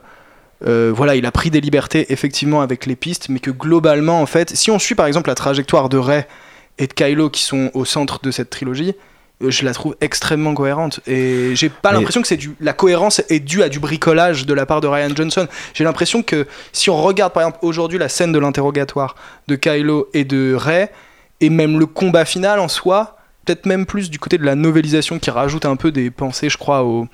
[0.62, 4.56] voilà, il a pris des libertés effectivement avec les pistes, mais que globalement en fait,
[4.56, 6.26] si on suit par exemple la trajectoire de Rey
[6.78, 8.94] et de Kylo qui sont au centre de cette trilogie,
[9.40, 13.20] je la trouve extrêmement cohérente et j'ai pas Mais- l'impression que c'est du la cohérence
[13.28, 15.46] est due à du bricolage de la part de Ryan Johnson.
[15.74, 19.16] J'ai l'impression que si on regarde par exemple aujourd'hui la scène de l'interrogatoire
[19.48, 20.90] de Kylo et de Rey
[21.40, 25.18] et même le combat final en soi, peut-être même plus du côté de la novélisation
[25.18, 27.08] qui rajoute un peu des pensées, je crois, au,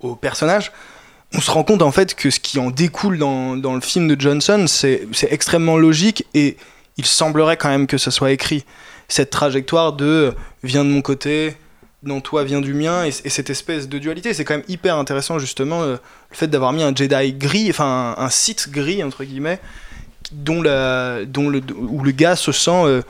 [0.00, 0.72] au personnage.
[1.34, 4.08] On se rend compte en fait que ce qui en découle dans, dans le film
[4.08, 6.56] de Johnson, c'est c'est extrêmement logique et
[6.96, 8.64] il semblerait quand même que ça soit écrit.
[9.08, 11.56] Cette trajectoire de euh, viens de mon côté,
[12.02, 14.96] non toi viens du mien, et, et cette espèce de dualité, c'est quand même hyper
[14.96, 15.96] intéressant justement euh,
[16.30, 19.60] le fait d'avoir mis un Jedi gris, enfin un, un Sith gris entre guillemets,
[20.32, 21.24] dont le,
[21.78, 23.02] où le gars se sent euh,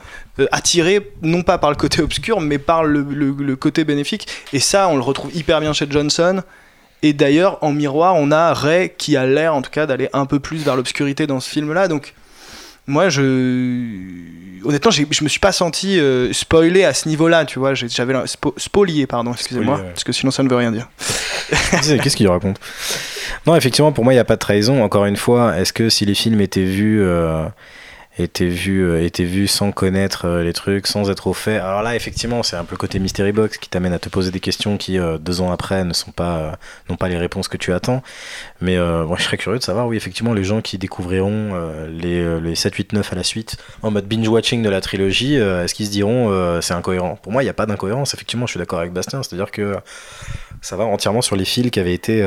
[0.51, 4.27] attiré non pas par le côté obscur, mais par le, le- le côté bénéfique.
[4.53, 6.43] Et ça, on le retrouve hyper bien chez Johnson.
[7.01, 10.25] Et d'ailleurs, en miroir, on a Ray qui a l'air, en tout cas, d'aller un
[10.27, 11.87] peu plus vers l'obscurité dans ce film-là.
[11.87, 12.13] Donc,
[12.87, 13.21] moi, je.
[14.63, 17.73] Honnêtement, je me suis pas senti euh, spoilé à ce niveau-là, tu vois.
[17.73, 18.13] J'avais.
[18.25, 19.77] spo- spolié, pardon, excusez-moi.
[19.77, 19.83] Ouais.
[19.89, 20.89] Parce que sinon, ça ne veut rien dire.
[21.71, 22.59] Qu'est-ce qu'il raconte?
[23.45, 24.83] Non, effectivement, pour moi, il n'y a pas de trahison.
[24.83, 27.45] Encore une fois, est-ce que si les films étaient vus, euh,
[28.17, 31.81] étaient vus, euh, étaient vus sans connaître euh, les trucs, sans être au fait Alors
[31.81, 34.39] là, effectivement, c'est un peu le côté mystery box qui t'amène à te poser des
[34.39, 36.57] questions qui, euh, deux ans après, ne sont pas,
[36.89, 38.01] n'ont pas les réponses que tu attends.
[38.61, 41.53] Mais moi, je serais curieux de savoir, oui, effectivement, les gens qui découvriront
[41.89, 45.73] les, les 7, 8, 9 à la suite en mode binge-watching de la trilogie, est-ce
[45.73, 47.17] qu'ils se diront c'est incohérent?
[47.21, 48.13] Pour moi, il n'y a pas d'incohérence.
[48.13, 49.75] Effectivement, je suis d'accord avec Bastien, c'est-à-dire que
[50.61, 52.23] ça va entièrement sur les fils qui avaient été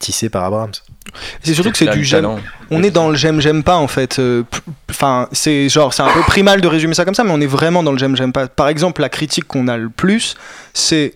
[0.00, 0.72] tissés par Abrams.
[1.42, 2.40] C'est surtout que c'est du j'aime.
[2.72, 4.18] On est dans le j'aime j'aime pas en fait.
[4.18, 4.42] Euh,
[4.90, 7.46] Enfin, c'est genre c'est un peu primal de résumer ça comme ça, mais on est
[7.46, 8.48] vraiment dans le j'aime j'aime pas.
[8.48, 10.34] Par exemple, la critique qu'on a le plus,
[10.74, 11.14] c'est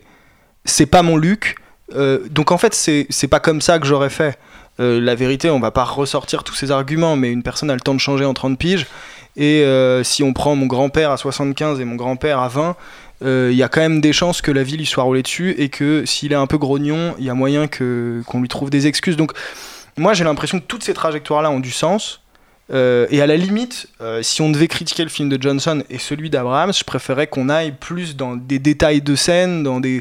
[0.65, 1.57] c'est pas mon Luc.
[1.95, 4.39] Euh, donc en fait, c'est c'est pas comme ça que j'aurais fait.
[4.81, 7.81] Euh, la vérité, on va pas ressortir tous ces arguments, mais une personne a le
[7.81, 8.87] temps de changer en 30 piges.
[9.37, 12.77] Et euh, si on prend mon grand-père à 75 et mon grand-père à 20,
[13.25, 15.55] euh, il y a quand même des chances que la vie lui soit roulée dessus
[15.59, 18.71] et que s'il est un peu grognon, il y a moyen que qu'on lui trouve
[18.71, 19.17] des excuses.
[19.17, 19.33] Donc
[19.97, 22.21] moi j'ai l'impression que toutes ces trajectoires-là ont du sens.
[22.73, 25.99] Euh, et à la limite, euh, si on devait critiquer le film de Johnson et
[25.99, 30.01] celui d'Abrahams, je préférais qu'on aille plus dans des détails de scène, dans des,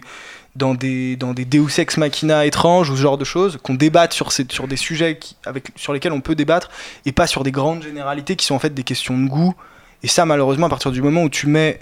[0.56, 4.14] dans des, dans des Deus Ex Machina étranges ou ce genre de choses, qu'on débatte
[4.14, 6.70] sur, ces, sur des sujets avec, sur lesquels on peut débattre
[7.06, 9.54] et pas sur des grandes généralités qui sont en fait des questions de goût.
[10.02, 11.80] Et ça, malheureusement, à partir du moment où tu mets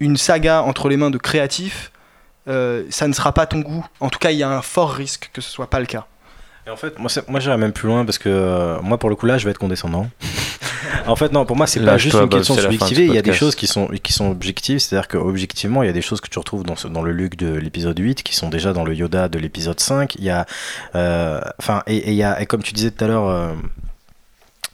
[0.00, 1.90] une saga entre les mains de créatifs,
[2.48, 3.86] euh, ça ne sera pas ton goût.
[4.00, 6.06] En tout cas, il y a un fort risque que ce soit pas le cas.
[6.66, 9.16] Et en fait, moi, moi j'irais même plus loin parce que euh, moi, pour le
[9.16, 10.08] coup, là, je vais être condescendant.
[11.06, 12.98] en fait, non, pour moi, c'est pas juste une question subjective.
[13.08, 14.78] Il y a des choses qui sont, qui sont objectives.
[14.78, 17.36] C'est-à-dire qu'objectivement, il y a des choses que tu retrouves dans, ce- dans le Luke
[17.36, 20.14] de l'épisode 8 qui sont déjà dans le Yoda de l'épisode 5.
[20.16, 20.46] Il y a.
[20.94, 23.54] euh, Enfin, et, et il y a, et comme tu disais tout à l'heure.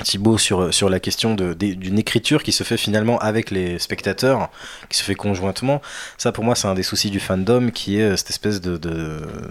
[0.01, 4.51] Thibaut sur, sur la question d'une écriture qui se fait finalement avec les spectateurs,
[4.89, 5.81] qui se fait conjointement.
[6.19, 8.79] Ça, pour moi, c'est un des soucis du fandom qui est euh, cette espèce de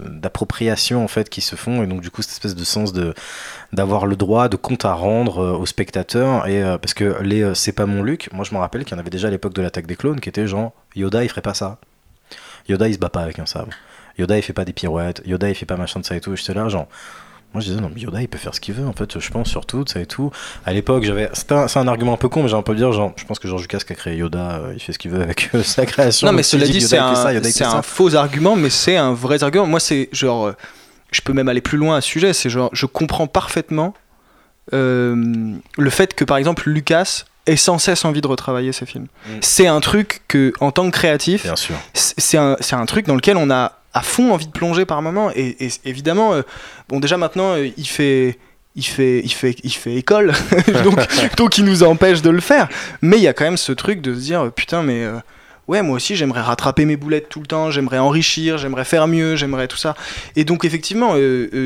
[0.08, 3.14] d'appropriation en fait qui se font et donc du coup cette espèce de sens de
[3.72, 7.54] d'avoir le droit de compte à rendre euh, aux spectateurs et euh, parce que les
[7.54, 8.30] c'est pas mon Luc.
[8.32, 10.20] Moi, je me rappelle qu'il y en avait déjà à l'époque de l'attaque des clones
[10.20, 11.78] qui était genre Yoda, il ferait pas ça.
[12.68, 13.72] Yoda, il se bat pas avec un sabre.
[14.18, 15.22] Yoda, il fait pas des pirouettes.
[15.24, 16.36] Yoda, il fait pas machin de ça et tout.
[16.36, 16.88] J'étais là, genre.
[17.52, 19.30] Moi, je disais, non, mais Yoda, il peut faire ce qu'il veut, en fait, je
[19.30, 20.30] pense, surtout, ça et tout.
[20.64, 21.28] À l'époque, j'avais.
[21.32, 23.40] C'est un, un argument un peu con, mais j'ai un peu dire, genre, je pense
[23.40, 25.62] que George Lucas qui a créé Yoda, euh, il fait ce qu'il veut avec euh,
[25.64, 26.28] sa création.
[26.28, 27.12] Non, mais cela dit, c'est un,
[27.72, 29.66] un faux argument, mais c'est un vrai argument.
[29.66, 30.46] Moi, c'est genre.
[30.46, 30.52] euh,
[31.10, 32.32] Je peux même aller plus loin à ce sujet.
[32.32, 33.94] C'est genre, je comprends parfaitement
[34.72, 39.06] le fait que, par exemple, Lucas ait sans cesse envie de retravailler ses films.
[39.26, 39.30] Mm.
[39.40, 41.74] C'est un truc que, en tant que créatif, Bien sûr.
[41.94, 45.02] c'est un, c'est un truc dans lequel on a à fond envie de plonger par
[45.02, 45.30] moment.
[45.34, 46.42] Et, et évidemment, euh,
[46.88, 48.38] bon, déjà maintenant, euh, il fait.
[48.76, 50.32] Il fait, il, fait, il fait école,
[50.84, 52.68] donc, donc il nous empêche de le faire.
[53.02, 55.18] Mais il y a quand même ce truc de se dire putain, mais euh,
[55.66, 59.34] ouais, moi aussi j'aimerais rattraper mes boulettes tout le temps, j'aimerais enrichir, j'aimerais faire mieux,
[59.34, 59.96] j'aimerais tout ça.
[60.36, 61.16] Et donc effectivement,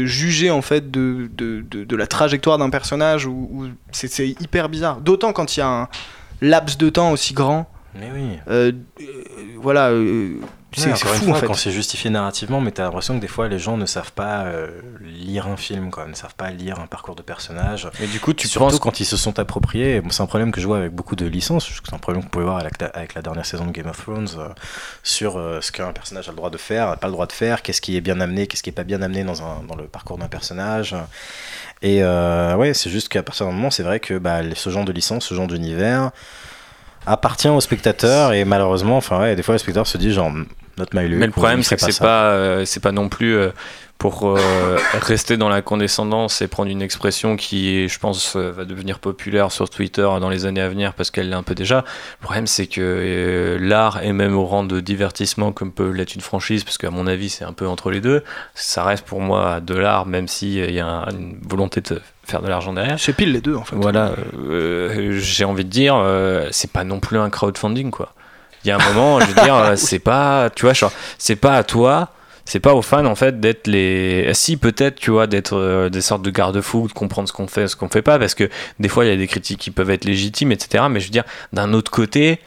[0.06, 3.28] juger en fait de, de, de, la trajectoire d'un personnage,
[3.92, 5.02] c'est hyper bizarre.
[5.02, 5.88] D'autant quand il y a un
[6.40, 7.70] laps de temps aussi grand.
[7.94, 8.72] Mais oui.
[9.60, 9.92] voilà
[10.76, 11.46] c'est fou en fait.
[11.46, 14.44] Quand c'est justifié narrativement, mais t'as l'impression que des fois les gens ne savent pas
[14.44, 14.68] euh,
[15.00, 17.88] lire un film, quoi, ne savent pas lire un parcours de personnage.
[18.00, 20.02] Et du coup, tu surtout penses quand ils se sont appropriés.
[20.10, 21.70] c'est un problème que je vois avec beaucoup de licences.
[21.84, 24.28] C'est un problème que vous pouvez voir avec la, dernière saison de Game of Thrones
[24.38, 24.48] euh,
[25.02, 27.62] sur euh, ce qu'un personnage a le droit de faire, pas le droit de faire,
[27.62, 29.84] qu'est-ce qui est bien amené, qu'est-ce qui est pas bien amené dans, un, dans le
[29.84, 30.94] parcours d'un personnage.
[31.82, 34.92] Et ouais, c'est juste qu'à partir d'un moment, c'est vrai que bah, ce genre de
[34.92, 36.10] licence, ce genre d'univers
[37.06, 40.32] appartient aux spectateurs et malheureusement enfin ouais des fois les spectateurs se disent genre
[40.92, 43.50] mais le problème, c'est que c'est pas, euh, c'est pas non plus euh,
[43.98, 48.98] pour euh, rester dans la condescendance et prendre une expression qui, je pense, va devenir
[48.98, 51.84] populaire sur Twitter dans les années à venir parce qu'elle l'est un peu déjà.
[52.20, 56.20] Le problème, c'est que l'art est même au rang de divertissement comme peut l'être une
[56.20, 58.24] franchise, parce qu'à mon avis, c'est un peu entre les deux.
[58.54, 62.42] Ça reste pour moi de l'art, même s'il il y a une volonté de faire
[62.42, 62.98] de l'argent derrière.
[62.98, 63.76] C'est pile les deux, en fait.
[63.76, 64.14] Voilà,
[65.10, 66.04] j'ai envie de dire,
[66.50, 68.12] c'est pas non plus un crowdfunding, quoi.
[68.64, 71.56] Il y a un moment, je veux dire, euh, c'est pas, tu vois, c'est pas
[71.56, 72.10] à toi,
[72.44, 74.30] c'est pas aux fans en fait d'être les.
[74.34, 77.68] Si peut-être, tu vois, d'être euh, des sortes de garde-fous, de comprendre ce qu'on fait,
[77.68, 78.48] ce qu'on fait pas, parce que
[78.80, 80.84] des fois il y a des critiques qui peuvent être légitimes, etc.
[80.90, 82.40] Mais je veux dire, d'un autre côté.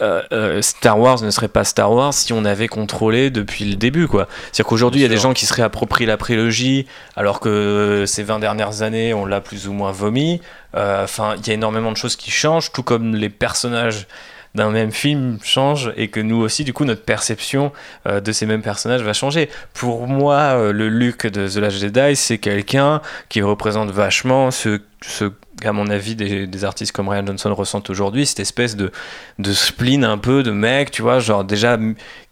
[0.00, 4.06] Euh, Star Wars ne serait pas Star Wars si on avait contrôlé depuis le début
[4.06, 4.28] quoi.
[4.52, 8.22] C'est-à-dire qu'aujourd'hui il y a des gens qui se réapproprient la prélogie alors que ces
[8.22, 10.40] 20 dernières années on l'a plus ou moins vomi.
[10.72, 14.06] Enfin il y a énormément de choses qui changent tout comme les personnages
[14.54, 17.72] d'un même film change et que nous aussi, du coup, notre perception
[18.06, 19.48] euh, de ces mêmes personnages va changer.
[19.74, 24.80] Pour moi, euh, le Luke de The Last Jedi, c'est quelqu'un qui représente vachement ce,
[25.02, 25.30] ce
[25.64, 28.90] à mon avis, des, artistes comme Ryan Johnson ressentent aujourd'hui, cette espèce de,
[29.38, 31.78] de spleen un peu de mecs, tu vois, genre déjà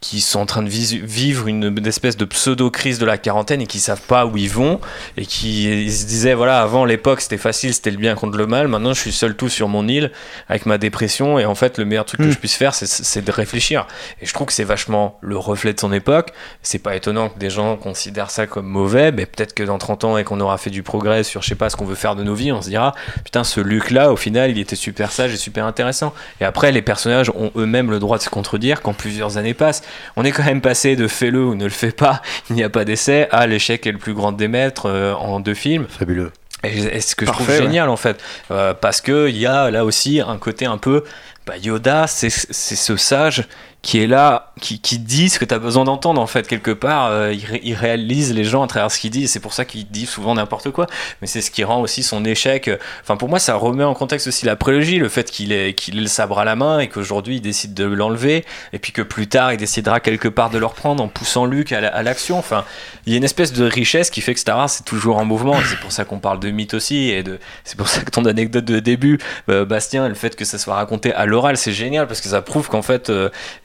[0.01, 3.79] qui sont en train de vivre une, espèce de pseudo-crise de la quarantaine et qui
[3.79, 4.79] savent pas où ils vont
[5.15, 8.67] et qui se disaient, voilà, avant l'époque c'était facile, c'était le bien contre le mal,
[8.67, 10.11] maintenant je suis seul tout sur mon île
[10.49, 12.31] avec ma dépression et en fait le meilleur truc que hmm.
[12.31, 13.87] je puisse faire c'est de réfléchir.
[14.21, 16.31] Et je trouve que c'est vachement le reflet de son époque.
[16.61, 20.03] C'est pas étonnant que des gens considèrent ça comme mauvais, mais peut-être que dans 30
[20.03, 22.15] ans et qu'on aura fait du progrès sur, je sais pas, ce qu'on veut faire
[22.15, 22.93] de nos vies, on se dira,
[23.23, 26.13] putain, ce Luc-là, au final, il était super sage et super intéressant.
[26.41, 29.83] Et après, les personnages ont eux-mêmes le droit de se contredire quand plusieurs années passent.
[30.15, 32.69] On est quand même passé de fais-le ou ne le fais pas, il n'y a
[32.69, 35.85] pas d'essai, à l'échec est le plus grand des maîtres euh, en deux films.
[35.89, 36.31] Fabuleux.
[36.63, 38.19] Et ce que je trouve génial en fait,
[38.49, 41.03] euh, parce qu'il y a là aussi un côté un peu
[41.45, 43.47] bah, Yoda, c'est ce sage
[43.81, 46.71] qui est là, qui, qui dit ce que tu as besoin d'entendre en fait quelque
[46.71, 47.07] part.
[47.11, 47.33] Euh,
[47.63, 49.27] il, réalise les gens à travers ce qu'il dit.
[49.27, 50.87] C'est pour ça qu'il dit souvent n'importe quoi.
[51.21, 52.67] Mais c'est ce qui rend aussi son échec.
[52.67, 55.73] Euh, enfin pour moi ça remet en contexte aussi la prélogie, le fait qu'il ait,
[55.73, 58.91] qu'il ait le sabre à la main et qu'aujourd'hui il décide de l'enlever et puis
[58.91, 62.37] que plus tard il décidera quelque part de le reprendre en poussant Luke à l'action.
[62.37, 62.65] Enfin
[63.05, 65.25] il y a une espèce de richesse qui fait que Star Wars c'est toujours en
[65.25, 65.55] mouvement.
[65.63, 68.25] C'est pour ça qu'on parle de mythe aussi et de c'est pour ça que ton
[68.25, 72.07] anecdote de début, euh, Bastien, le fait que ça soit raconté à l'oral c'est génial
[72.07, 73.11] parce que ça prouve qu'en fait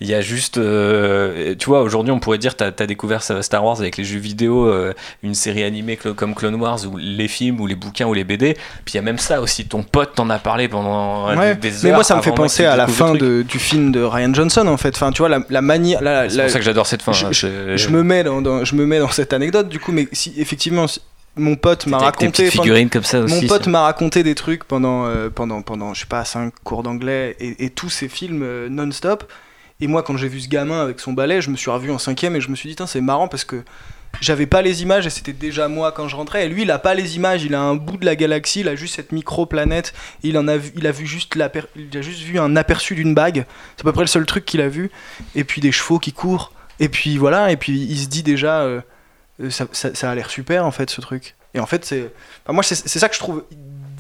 [0.03, 0.59] il y a juste.
[0.59, 4.19] Euh, tu vois, aujourd'hui, on pourrait dire tu as, découvert Star Wars avec les jeux
[4.19, 4.93] vidéo, euh,
[5.23, 8.55] une série animée comme Clone Wars, ou les films, ou les bouquins, ou les BD.
[8.85, 9.65] Puis il y a même ça aussi.
[9.65, 11.83] Ton pote t'en a parlé pendant euh, des heures.
[11.85, 14.67] Mais moi, ça me fait penser à la fin de, du film de Ryan Johnson,
[14.67, 14.95] en fait.
[14.97, 16.01] Enfin, tu vois, la, la manière.
[16.29, 17.13] C'est pour ça que j'adore cette fin.
[17.13, 20.09] Je, hein, je, me mets dans, je me mets dans cette anecdote, du coup, mais
[20.13, 20.87] si effectivement
[21.37, 22.51] mon pote m'a raconté
[22.91, 26.53] comme ça mon pote m'a raconté des trucs pendant pendant pendant je sais pas cinq
[26.63, 29.25] cours d'anglais et, et, tous ces films non-stop
[29.83, 31.99] et moi, quand j'ai vu ce gamin avec son balai, je me suis revu en
[31.99, 33.65] cinquième et je me suis dit, c'est marrant parce que
[34.21, 36.47] j'avais pas les images et c'était déjà moi quand je rentrais.
[36.47, 38.69] Et lui, il a pas les images, il a un bout de la galaxie, il
[38.69, 39.93] a juste cette micro-planète,
[40.23, 43.13] il, en a vu, il, a vu juste il a juste vu un aperçu d'une
[43.13, 43.45] bague,
[43.77, 44.93] c'est à peu près le seul truc qu'il a vu.
[45.35, 48.61] Et puis des chevaux qui courent, et puis voilà, et puis il se dit déjà,
[48.61, 48.81] euh,
[49.51, 51.35] ça, ça, a l'air super en fait ce truc.
[51.55, 52.13] Et en fait, c'est.
[52.49, 53.45] moi, c'est ça que je trouve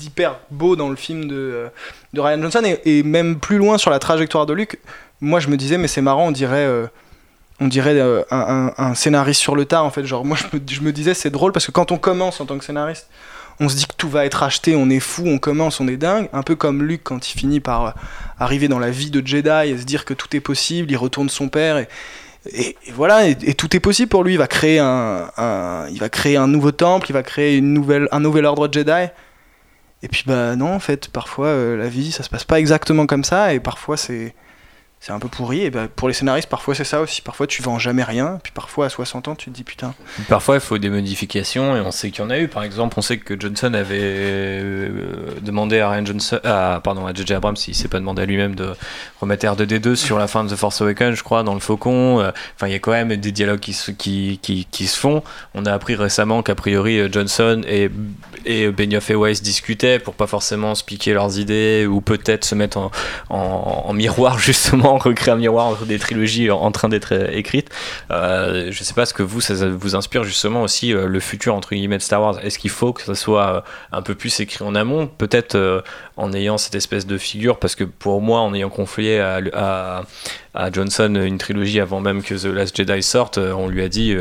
[0.00, 1.68] hyper beau dans le film de, euh,
[2.12, 4.78] de Ryan Johnson et, et, même plus loin sur la trajectoire de Luke
[5.22, 6.86] moi je me disais mais c'est marrant on dirait euh,
[7.60, 10.04] on dirait euh, un, scénariste sur le tas en fait.
[10.04, 12.64] Genre moi je me, disais c'est drôle parce que quand on commence en tant que
[12.64, 13.08] scénariste
[13.60, 15.96] on se dit que tout va être acheté on est fou on commence on est
[15.96, 16.28] dingue.
[16.32, 17.90] Un peu comme Luke quand il finit par euh,
[18.38, 21.28] arriver dans la vie de Jedi et se dire que tout est possible il retourne
[21.28, 24.34] son père et, voilà et, tout est possible pour lui.
[24.34, 25.28] Il va créer un,
[25.92, 29.08] il va créer un nouveau temple il va créer une nouvelle un nouvel ordre Jedi.
[30.04, 33.22] Et puis bah non en fait parfois la vie ça se passe pas exactement comme
[33.22, 34.34] ça et parfois c'est
[35.02, 35.62] c'est un peu pourri.
[35.62, 37.22] Et ben, pour les scénaristes, parfois c'est ça aussi.
[37.22, 39.94] Parfois tu vends jamais rien, puis parfois à 60 ans tu te dis putain.
[40.28, 42.46] Parfois il faut des modifications et on sait qu'il y en a eu.
[42.46, 47.12] Par exemple, on sait que Johnson avait euh, demandé à Ryan Johnson, à, pardon, à
[47.12, 47.34] J.J.
[47.34, 48.74] Abrams, s'il s'est pas demandé à lui-même de
[49.20, 52.20] remettre R2D2 sur la fin de The Force Awakens, je crois, dans le Faucon.
[52.20, 54.96] Euh, enfin, il y a quand même des dialogues qui se, qui, qui, qui se
[54.96, 55.24] font.
[55.54, 57.90] On a appris récemment qu'a priori euh, Johnson et,
[58.44, 62.54] et Benioff et Weiss discutaient pour pas forcément se piquer leurs idées ou peut-être se
[62.54, 62.92] mettre en,
[63.30, 67.70] en miroir justement recréer un miroir entre des trilogies en train d'être euh, écrites.
[68.10, 71.54] Euh, je sais pas ce que vous, ça vous inspire justement aussi euh, le futur
[71.54, 72.38] entre guillemets de Star Wars.
[72.42, 73.60] Est-ce qu'il faut que ça soit euh,
[73.92, 75.82] un peu plus écrit en amont, peut-être
[76.16, 79.40] en ayant cette espèce de figure, parce que pour moi, en ayant confié à,
[80.54, 84.14] à, Johnson une trilogie avant même que The Last Jedi sorte, on lui a dit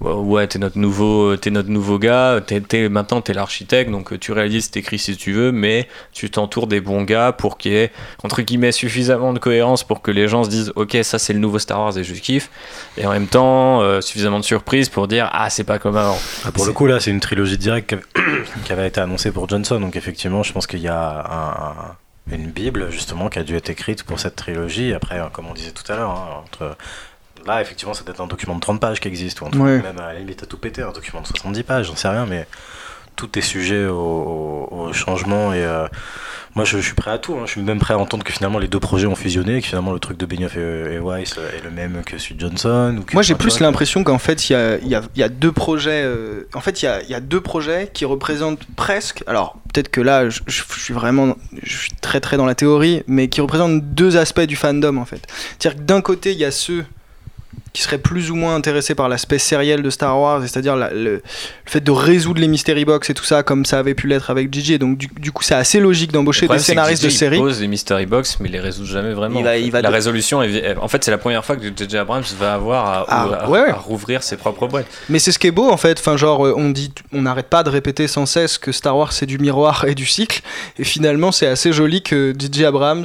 [0.00, 4.70] ouais t'es notre nouveau t'es notre nouveau gars, t'es, maintenant t'es l'architecte, donc tu réalises,
[4.70, 7.92] t'écris si tu veux, mais tu t'entoures des bons gars pour qu'il y ait
[8.22, 11.38] entre guillemets suffisamment de cohérence pour que les gens se disent ok ça c'est le
[11.38, 12.50] nouveau Star Wars et je kiffe.
[12.96, 16.18] Et en même temps euh, suffisamment de surprise pour dire ah c'est pas comme avant.
[16.44, 18.04] Ah, pour le coup là c'est une trilogie directe qui avait,
[18.64, 19.80] qui avait été annoncée pour Johnson.
[19.80, 21.26] Donc effectivement je pense qu'il y a
[22.30, 24.94] un, une bible justement qui a dû être écrite pour cette trilogie.
[24.94, 26.76] Après comme on disait tout à l'heure hein, entre
[27.46, 29.82] là effectivement c'est peut-être un document de 30 pages qui existe ou en tout Ouais.
[29.82, 32.24] même à la limite à tout péter un document de 70 pages j'en sais rien
[32.24, 32.46] mais
[33.16, 35.86] tout est sujet au, au, au changement et euh,
[36.54, 37.42] moi je, je, suis prêt à tout hein.
[37.46, 39.92] je suis même prêt à entendre que finalement les deux projets ont fusionné que finalement
[39.92, 43.02] le truc de Benioff et, et Weiss est le même que celui de Johnson ou
[43.04, 45.52] que moi j'ai plus l'impression qu'en fait il y a, y, a, y a, deux
[45.52, 49.56] projets euh, en fait il y a, y a, deux projets qui représentent presque alors
[49.72, 53.28] peut-être que là je, je, suis vraiment je suis très très dans la théorie mais
[53.28, 55.26] qui représentent deux aspects du fandom en fait
[55.58, 56.84] c'est-à-dire que d'un côté il y a ceux
[57.74, 61.22] qui seraient plus ou moins intéressés par l'aspect sériel de Star Wars, c'est-à-dire le, le,
[61.66, 64.54] fait de résoudre les mystery box et tout ça, comme ça avait pu l'être avec
[64.54, 64.78] JJ.
[64.78, 67.36] Donc du, du coup, c'est assez logique d'embaucher des scénaristes de série.
[67.36, 69.40] Il pose des mystery box, mais il les résout jamais vraiment.
[69.40, 69.94] Il va, il va la de...
[69.94, 70.76] résolution, est...
[70.76, 73.60] en fait, c'est la première fois que JJ Abrams va avoir à, ah, à, ouais,
[73.60, 73.70] ouais.
[73.70, 74.86] à, rouvrir ses propres boîtes.
[75.08, 75.98] Mais c'est ce qui est beau en fait.
[75.98, 79.26] Enfin, genre, on dit, on n'arrête pas de répéter sans cesse que Star Wars c'est
[79.26, 80.42] du miroir et du cycle,
[80.78, 83.04] et finalement, c'est assez joli que JJ Abrams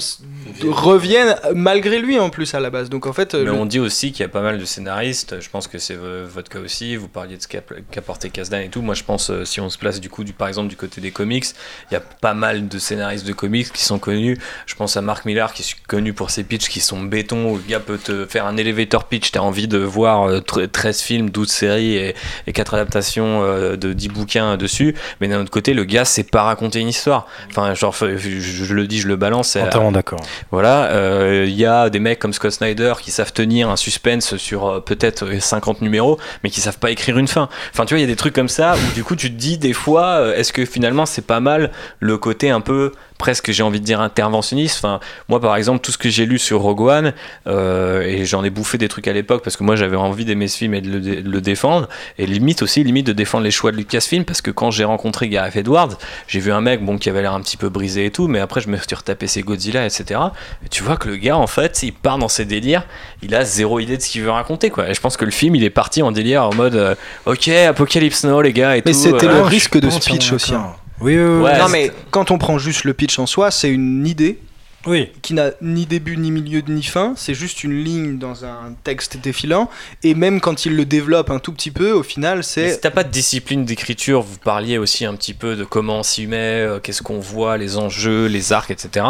[0.64, 2.91] revienne malgré lui en plus à la base.
[2.91, 3.54] Donc en fait, mais le...
[3.54, 5.40] on dit aussi qu'il y a pas mal de scénaristes.
[5.41, 6.95] Je pense que c'est votre cas aussi.
[6.95, 8.81] Vous parliez de ce qu'a porté Kasdan et tout.
[8.81, 11.02] Moi, je pense euh, si on se place du coup, du, par exemple, du côté
[11.02, 11.45] des comics,
[11.90, 14.38] il y a pas mal de scénaristes de comics qui sont connus.
[14.65, 17.52] Je pense à Mark Millar qui est connu pour ses pitchs qui sont béton.
[17.52, 19.31] Où le gars peut te faire un elevator pitch.
[19.31, 22.15] T'as envie de voir euh, 13 films, 12 séries et,
[22.48, 24.95] et 4 adaptations euh, de 10 bouquins dessus.
[25.22, 27.27] Mais d'un autre côté, le gars sait pas raconter une histoire.
[27.49, 29.56] Enfin, genre, je, je le dis, je le balance.
[29.56, 30.19] Entièrement d'accord.
[30.52, 34.38] Voilà, il euh, y a des mecs comme Scott Snyder qui savent tenir un suspense
[34.38, 37.50] sur euh, peut-être 50 numéros, mais qui savent pas écrire une fin.
[37.74, 39.38] Enfin, tu vois, il y a des trucs comme ça où du coup tu te
[39.38, 43.52] dis des fois, euh, est-ce que finalement c'est pas mal le côté un peu presque
[43.52, 44.78] j'ai envie de dire interventionniste.
[44.80, 47.14] Enfin, moi par exemple, tout ce que j'ai lu sur Rogue One,
[47.46, 50.48] euh, et j'en ai bouffé des trucs à l'époque parce que moi j'avais envie d'aimer
[50.48, 51.88] ce film et de le, de le, défendre,
[52.18, 55.30] et limite aussi limite de défendre les choix de Lucasfilm parce que quand j'ai rencontré
[55.30, 55.98] Gareth Edwards,
[56.28, 58.40] j'ai vu un mec bon qui avait l'air un petit peu brisé et tout, mais
[58.40, 60.20] après je me suis retapé ses Godzilla, etc.
[60.66, 62.86] Et tu vois que le gars en fait, il part dans ses délires,
[63.22, 64.90] il a zéro idée de ce qu'il veut raconter quoi.
[64.90, 67.50] Et je pense que le film il est parti en délire en mode euh, ok
[67.50, 68.98] Apocalypse Now les gars et mais tout.
[68.98, 70.54] c'était euh, le risque de ce pitch aussi.
[70.54, 70.74] Hein.
[71.02, 71.42] Oui, oui, oui.
[71.44, 74.40] Ouais, non, mais quand on prend juste le pitch en soi, c'est une idée
[74.86, 75.12] oui.
[75.22, 77.14] qui n'a ni début, ni milieu, ni fin.
[77.16, 79.70] C'est juste une ligne dans un texte défilant.
[80.04, 82.74] Et même quand il le développe un tout petit peu, au final, c'est.
[82.74, 86.04] Si t'as pas de discipline d'écriture, vous parliez aussi un petit peu de comment on
[86.04, 89.06] s'y met, euh, qu'est-ce qu'on voit, les enjeux, les arcs, etc.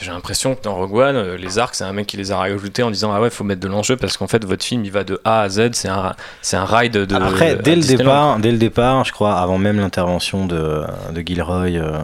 [0.00, 2.36] J'ai l'impression que dans Rogue One, euh, les arcs, c'est un mec qui les a
[2.36, 4.90] rajoutés en disant Ah ouais, faut mettre de l'enjeu parce qu'en fait, votre film, il
[4.90, 5.70] va de A à Z.
[5.72, 7.14] C'est un, c'est un ride de.
[7.14, 10.82] Après, dès le, départ, dès le départ, je crois, avant même l'intervention de,
[11.12, 12.02] de Gilroy, euh,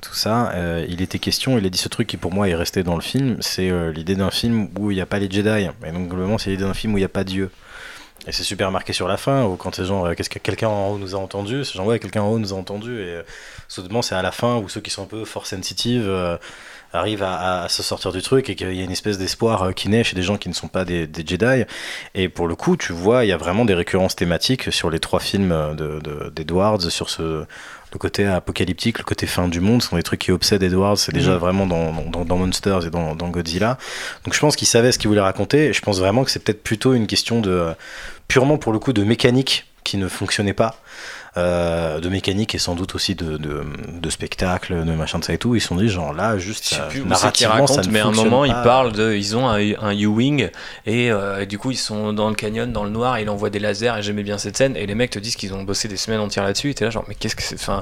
[0.00, 2.54] tout ça, euh, il était question, il a dit ce truc qui pour moi est
[2.54, 5.30] resté dans le film, c'est euh, l'idée d'un film où il n'y a pas les
[5.30, 5.68] Jedi.
[5.86, 7.50] Et donc, globalement, c'est l'idée d'un film où il n'y a pas Dieu.
[8.26, 10.88] Et c'est super marqué sur la fin, où quand c'est genre, qu'est-ce que quelqu'un en
[10.88, 13.00] haut nous a entendu C'est genre, ouais, quelqu'un en haut nous a entendu.
[13.00, 13.20] Et
[13.68, 16.10] soudainement, c'est à la fin où ceux qui sont un peu force sensitive
[16.92, 20.04] arrivent à, se sortir du truc et qu'il y a une espèce d'espoir qui naît
[20.04, 21.64] chez des gens qui ne sont pas des, Jedi.
[22.14, 24.98] Et pour le coup, tu vois, il y a vraiment des récurrences thématiques sur les
[24.98, 25.54] trois films
[26.34, 27.44] d'Edwards, de, de, sur ce,
[27.96, 30.98] le côté apocalyptique, le côté fin du monde, ce sont des trucs qui obsèdent Edwards,
[30.98, 31.38] c'est déjà mmh.
[31.38, 33.78] vraiment dans, dans, dans, Monsters et dans, dans Godzilla.
[34.24, 36.40] Donc je pense qu'il savait ce qu'il voulait raconter, et je pense vraiment que c'est
[36.40, 37.72] peut-être plutôt une question de,
[38.28, 40.76] purement pour le coup, de mécanique qui ne fonctionnait pas.
[41.38, 45.34] Euh, de mécanique et sans doute aussi de, de, de, spectacle, de machin de ça
[45.34, 45.54] et tout.
[45.54, 48.10] Ils se sont dit genre là juste ça, plus narrativement raconte, ça mais à un
[48.10, 48.46] moment pas.
[48.46, 50.48] ils parlent de, ils ont un, un U-wing
[50.86, 53.28] et, euh, et, du coup ils sont dans le canyon, dans le noir, et il
[53.28, 55.62] envoie des lasers et j'aimais bien cette scène et les mecs te disent qu'ils ont
[55.62, 56.70] bossé des semaines entières là-dessus.
[56.70, 57.80] Et t'es là genre mais qu'est-ce que c'est, enfin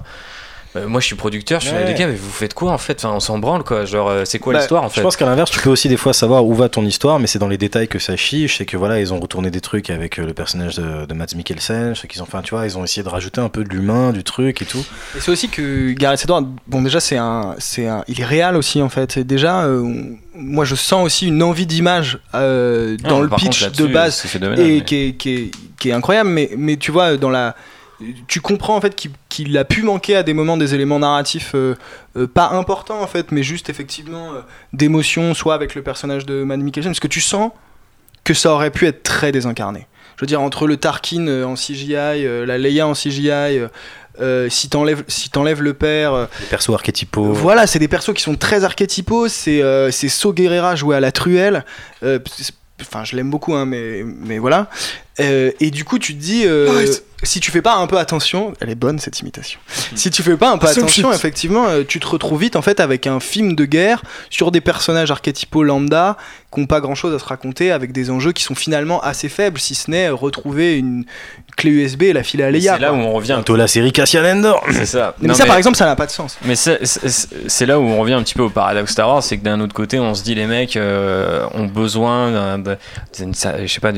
[0.77, 1.85] euh, moi je suis producteur, je suis Ouais.
[1.87, 3.05] les gars, mais vous faites quoi en fait?
[3.05, 3.85] Enfin, on s'en branle quoi.
[3.85, 5.03] Genre, euh, c'est quoi Bah, l'histoire en Je fait?
[5.03, 7.39] pense qu'à l'inverse, tu peux aussi des fois savoir où va ton histoire, mais c'est
[7.39, 8.49] dans les détails que ça chie.
[8.49, 11.15] Je sais que voilà, ils ont retourné des trucs avec euh, le personnage de, de
[11.15, 11.95] Mads Mikkelsen.
[11.95, 13.69] Je sais qu'ils ont, enfin, tu vois, ils ont essayé de rajouter un peu de
[13.69, 14.85] l'humain, du truc et tout.
[15.17, 18.57] Et c'est aussi que Gareth Edwards, bon déjà c'est un, c'est un, il est réel
[18.57, 19.17] aussi en fait.
[19.17, 19.83] Et déjà, euh,
[20.35, 24.39] moi je sens aussi une envie d'image euh, dans le contre, pitch de base et
[24.41, 26.31] mais- qui est, qui, est, qui est incroyable.
[26.31, 27.55] Mais, mais tu vois dans la,
[28.26, 28.94] tu comprends en fait
[29.28, 31.74] qu'il, a pu manquer à des moments des éléments narratifs euh,
[32.16, 34.40] euh, pas importants en fait, mais juste effectivement euh,
[34.72, 37.51] d'émotion, soit avec le personnage de Matt Mikkelsen, parce que tu sens
[38.24, 39.86] que ça aurait pu être très désincarné.
[40.16, 41.94] Je veux dire, entre le Tarkin en CGI,
[42.47, 43.66] la Leia en CGI,
[44.20, 47.32] euh, si t'enlèves si t'enlèves le père, euh, Les persos archétypaux.
[47.32, 49.28] voilà, c'est des persos qui sont très archétypaux.
[49.28, 51.64] C'est euh, c'est So Guerrera joué à la truelle.
[52.81, 54.69] Enfin, je l'aime beaucoup, hein, mais, mais voilà.
[55.21, 56.87] Euh, et du coup, tu te dis, euh,
[57.23, 59.61] si tu fais pas un peu attention, elle est bonne cette imitation.
[59.95, 62.81] si tu fais pas un peu attention, effectivement, euh, tu te retrouves vite en fait
[62.81, 66.17] avec un film de guerre sur des personnages archétypaux lambda
[66.53, 69.29] qui n'ont pas grand chose à se raconter, avec des enjeux qui sont finalement assez
[69.29, 71.05] faibles, si ce n'est retrouver une
[71.56, 72.74] clé USB et la filer à Leia.
[72.74, 73.35] C'est là où on revient.
[73.35, 74.62] Bientôt la série Cassian Andor.
[74.72, 75.14] C'est ça.
[75.20, 76.36] Mais Non, ça, par exemple, ça n'a pas de sens.
[76.44, 79.44] Mais c'est- là où on revient un petit peu au paradoxe Star Wars, c'est que
[79.44, 82.59] d'un autre côté, on se dit les mecs euh, ont besoin
[83.18, 83.35] d'une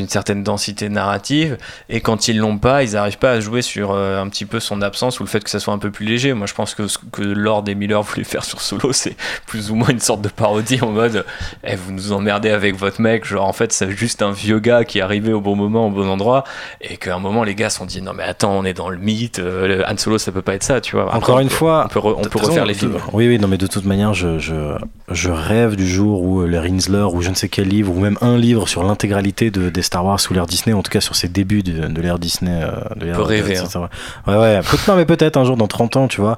[0.09, 1.57] certaine densité narrative,
[1.89, 4.61] et quand ils l'ont pas, ils n'arrivent pas à jouer sur euh, un petit peu
[4.61, 6.33] son absence ou le fait que ça soit un peu plus léger.
[6.35, 9.17] Moi, je pense que ce que Lord et Miller voulaient faire sur Solo, c'est
[9.47, 11.25] plus ou moins une sorte de parodie en mode,
[11.65, 14.85] eh, vous nous emmerdez avec votre mec, genre en fait c'est juste un vieux gars
[14.85, 16.45] qui est arrivé au bon moment, au bon endroit,
[16.81, 18.91] et qu'à un moment les gars se sont dit non mais attends, on est dans
[18.91, 21.05] le mythe, euh, Han Solo ça peut pas être ça, tu vois.
[21.07, 22.67] Après, Encore on une peut- fois, on peut, re- on De peut toute refaire façon,
[22.67, 22.97] les films.
[23.15, 24.77] Oui, oui, non, mais de toute manière, je, je,
[25.11, 27.99] je rêve du jour où euh, le Rinsler ou je ne sais quel livre, ou
[28.01, 31.01] même un livre sur l'intégralité de, des Star Wars sous l'ère Disney, en tout cas
[31.01, 32.51] sur ses débuts de, de l'ère Disney.
[32.63, 33.89] euh, de peut rêver, hein.
[34.27, 36.37] Ouais, ouais, non, mais peut-être un jour dans 30 ans, tu vois.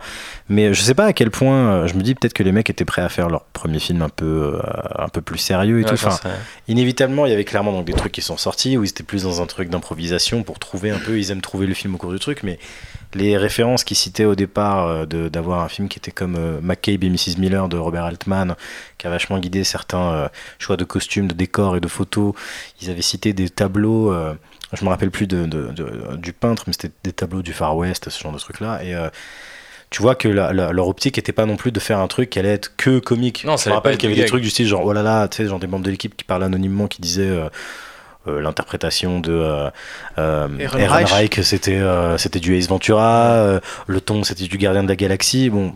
[0.51, 2.70] Mais je sais pas à quel point, euh, je me dis peut-être que les mecs
[2.70, 4.59] étaient prêts à faire leur premier film un peu,
[4.98, 5.94] un peu plus sérieux et Ouais, tout.
[5.94, 6.16] Enfin,
[6.68, 9.24] inévitablement, il y avait clairement donc, des trucs qui sont sortis où ils étaient plus
[9.24, 12.12] dans un truc d'improvisation pour trouver un peu, ils aiment trouver le film au cours
[12.12, 12.58] du truc, mais
[13.14, 16.60] les références qu'ils citaient au départ euh, de- d'avoir un film qui était comme euh,
[16.62, 17.38] McCabe et Mrs.
[17.38, 18.54] Miller de Robert Altman,
[18.98, 22.34] qui a vachement guidé certains euh, choix de costumes, de décors et de photos.
[22.82, 24.34] Ils avaient cité des tableaux, euh,
[24.74, 27.76] je me rappelle plus de, de- de- du peintre, mais c'était des tableaux du Far
[27.76, 28.84] West, ce genre de trucs-là.
[28.84, 29.08] Et euh,
[29.90, 32.28] tu vois que la- la- leur optique était pas non plus de faire un truc
[32.28, 33.44] qui allait être que comique.
[33.46, 35.02] Non, je ça me rappelle qu'il y avait des trucs du style genre oh là
[35.02, 37.48] là, tu sais, genre des membres de l'équipe qui parlaient anonymement, qui disaient euh,
[38.26, 39.70] l'interprétation de euh,
[40.18, 40.48] euh,
[41.42, 45.50] c'était euh, c'était du Ace Ventura, euh, le ton c'était du Gardien de la Galaxie.
[45.50, 45.74] Bon,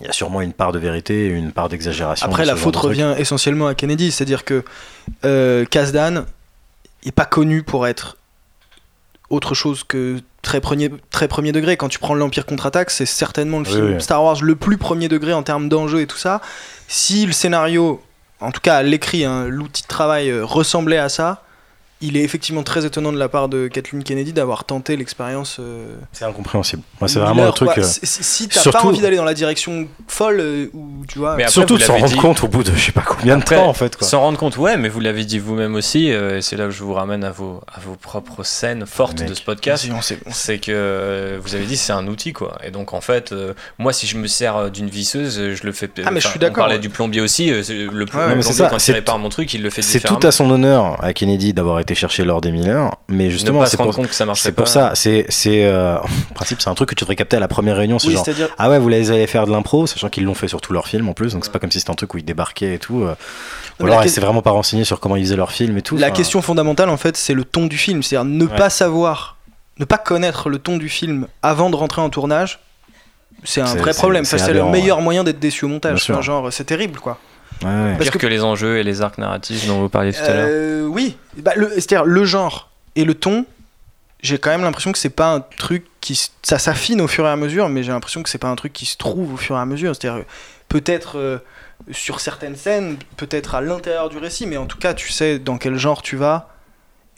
[0.00, 2.26] il y a sûrement une part de vérité et une part d'exagération.
[2.26, 4.64] Après, la faute revient essentiellement à Kennedy, c'est-à-dire que
[5.24, 6.24] euh, Kasdan
[7.04, 8.16] n'est pas connu pour être
[9.30, 11.76] autre chose que très premier, très premier degré.
[11.76, 14.00] Quand tu prends l'Empire contre-attaque, c'est certainement le Oui, film oui.
[14.02, 16.40] Star Wars le plus premier degré en termes d'enjeu et tout ça.
[16.88, 18.02] Si le scénario,
[18.44, 21.42] en tout cas l'écrit, hein, l'outil de travail euh, ressemblait à ça,
[22.00, 25.56] il est effectivement très étonnant de la part de Kathleen Kennedy d'avoir tenté l'expérience.
[25.60, 26.82] euh, C'est incompréhensible.
[27.00, 27.70] Moi, c'est vraiment le truc.
[27.72, 27.82] quoi.
[27.82, 31.18] euh, Si- Si t'as surtout- pas envie d'aller dans la direction folle, euh, ou tu
[31.18, 31.36] vois.
[31.36, 33.38] Mais après, Surtout de s'en rendre dit- compte au bout de je sais pas combien
[33.38, 33.96] de temps en fait.
[34.02, 36.70] S'en rendre compte, ouais, mais vous l'avez dit vous-même aussi, euh, et c'est là où
[36.70, 39.28] je vous ramène à vos, à vos propres scènes fortes Mec.
[39.30, 39.88] de ce podcast.
[40.30, 42.58] C'est que euh, vous avez dit c'est un outil quoi.
[42.64, 45.88] Et donc en fait, euh, moi si je me sers d'une visseuse, je le fais.
[46.04, 46.80] Ah, mais je suis d'accord, On parlait ouais.
[46.80, 47.50] du plombier aussi.
[47.50, 50.18] euh, le, Ouais, ouais, plombier quand il répare mon truc, il le fait C'est tout
[50.22, 53.94] à son honneur à Kennedy d'avoir été chercher Lord et Miller, mais justement, c'est pour,
[53.94, 54.70] compte que ça c'est pour pas.
[54.70, 54.92] ça.
[54.94, 55.96] C'est, c'est, euh,
[56.30, 57.98] en principe, c'est un truc que tu devrais capter à la première réunion.
[57.98, 58.48] C'est Oui, genre, c'est-à-dire.
[58.58, 60.88] ah ouais, vous les allez faire de l'impro, sachant qu'ils l'ont fait sur tous leurs
[60.88, 62.78] films en plus, donc c'est pas comme si c'était un truc où ils débarquaient et
[62.78, 63.02] tout.
[63.02, 63.14] euh,
[63.80, 65.82] Non, Ou alors, que- s'étaient vraiment pas renseignés sur comment ils faisaient leurs films et
[65.82, 65.96] tout.
[65.96, 68.02] La question fondamentale, en fait, c'est le ton du film.
[68.02, 68.56] C'est-à-dire ne Ouais.
[68.56, 69.36] pas savoir,
[69.78, 72.60] ne pas connaître le ton du film avant de rentrer en tournage.
[73.42, 74.24] C'est un C'est- vrai c'est- problème.
[74.24, 76.10] c'est C'est le meilleur moyen d'être déçu au montage.
[76.22, 77.18] genre, c'est terrible, quoi.
[77.62, 77.92] Ouais, ouais.
[77.92, 78.26] parce Pire que- que...
[78.26, 80.46] les enjeux et les arcs narratifs dont vous parliez tout à l'heure.
[80.50, 83.46] Euh, oui, Bah, le- c'est-à-dire le genre et le ton.
[84.22, 87.28] J'ai quand même l'impression que c'est pas un truc qui ça s'affine au fur et
[87.28, 89.56] à mesure, mais j'ai l'impression que c'est pas un truc qui se trouve au fur
[89.56, 89.94] et à mesure.
[89.94, 90.24] C'est-à-dire
[90.68, 91.38] peut-être euh,
[91.90, 95.58] sur certaines scènes, peut-être à l'intérieur du récit, mais en tout cas tu sais dans
[95.58, 96.48] quel genre tu vas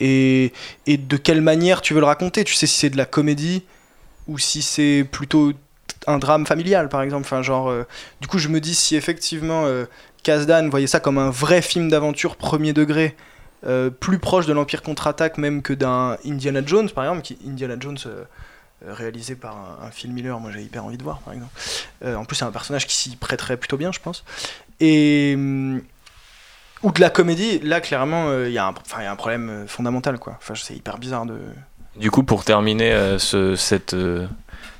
[0.01, 0.53] et,
[0.87, 2.43] et de quelle manière tu veux le raconter.
[2.43, 3.63] Tu sais si c'est de la comédie
[4.27, 5.53] ou si c'est plutôt
[6.07, 7.25] un drame familial par exemple.
[7.27, 7.85] Enfin genre, euh,
[8.21, 9.87] du coup je me dis si effectivement euh,
[10.23, 13.17] Kasdan voyait ça comme un vrai film d'aventure premier degré,
[13.67, 17.77] euh, plus proche de l'Empire contre-attaque même que d'un Indiana Jones par exemple, qui Indiana
[17.79, 18.25] Jones euh,
[18.85, 21.53] euh, réalisé par un, un Phil Miller, moi j'ai hyper envie de voir par exemple.
[22.05, 24.25] Euh, en plus c'est un personnage qui s'y prêterait plutôt bien je pense.
[24.81, 25.81] Et hum,
[26.83, 29.49] ou de la comédie, là clairement euh, il y, enfin, il y a un problème
[29.49, 30.35] euh, fondamental quoi.
[30.39, 31.39] Enfin c'est hyper bizarre de.
[31.97, 33.97] Du coup, pour terminer euh, ce, cette,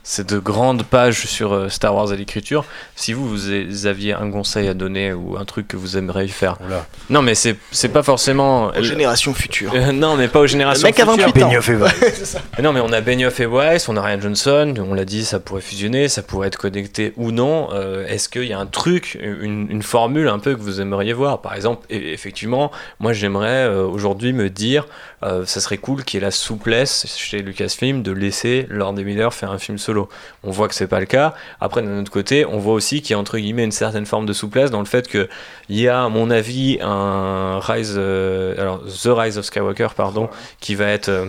[0.09, 2.65] ces de grandes pages sur euh, Star Wars à l'écriture.
[2.95, 6.29] Si vous, vous a- aviez un conseil à donner ou un truc que vous aimeriez
[6.29, 6.59] faire.
[6.65, 6.87] Oula.
[7.11, 8.67] Non, mais c'est c'est pas forcément.
[8.69, 9.73] Aux générations futures.
[9.75, 10.87] Euh, non, mais pas aux générations.
[10.87, 11.27] Le mec a futures.
[11.27, 11.49] 28 ans.
[11.49, 12.37] Benioff et Weiss.
[12.57, 15.25] Mais non, mais on a Benioff et Weiss, on a Ryan Johnson, on l'a dit,
[15.25, 17.69] ça pourrait fusionner, ça pourrait être connecté ou non.
[17.73, 21.13] Euh, Est-ce qu'il y a un truc, une, une formule un peu que vous aimeriez
[21.13, 21.43] voir?
[21.43, 22.71] Par exemple, e- effectivement,
[23.01, 24.87] moi j'aimerais euh, aujourd'hui me dire,
[25.23, 29.33] euh, ça serait cool qu'il y ait la souplesse chez Lucasfilm de laisser Lord Miller
[29.33, 30.09] faire un film solo.
[30.45, 31.35] On voit que c'est pas le cas.
[31.61, 34.27] Après, d'un autre côté, on voit aussi qu'il y a entre guillemets une certaine forme
[34.27, 35.29] de souplesse dans le fait que
[35.69, 40.29] il y a, à mon avis, un Rise, euh, alors The Rise of Skywalker, pardon,
[40.61, 41.27] qui va être euh,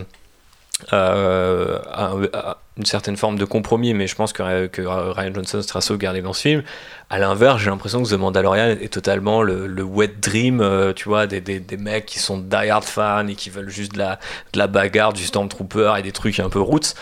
[0.93, 5.61] euh, un- un- une certaine forme de compromis, mais je pense que, que Ryan Johnson
[5.61, 6.63] sera sauvegardé dans ce film.
[7.09, 11.09] À l'inverse, j'ai l'impression que The Mandalorian est totalement le, le wet dream, euh, tu
[11.09, 14.19] vois, des, des, des mecs qui sont die-hard fans et qui veulent juste de la,
[14.53, 16.93] de la bagarre, du Stormtrooper et des trucs un peu roots.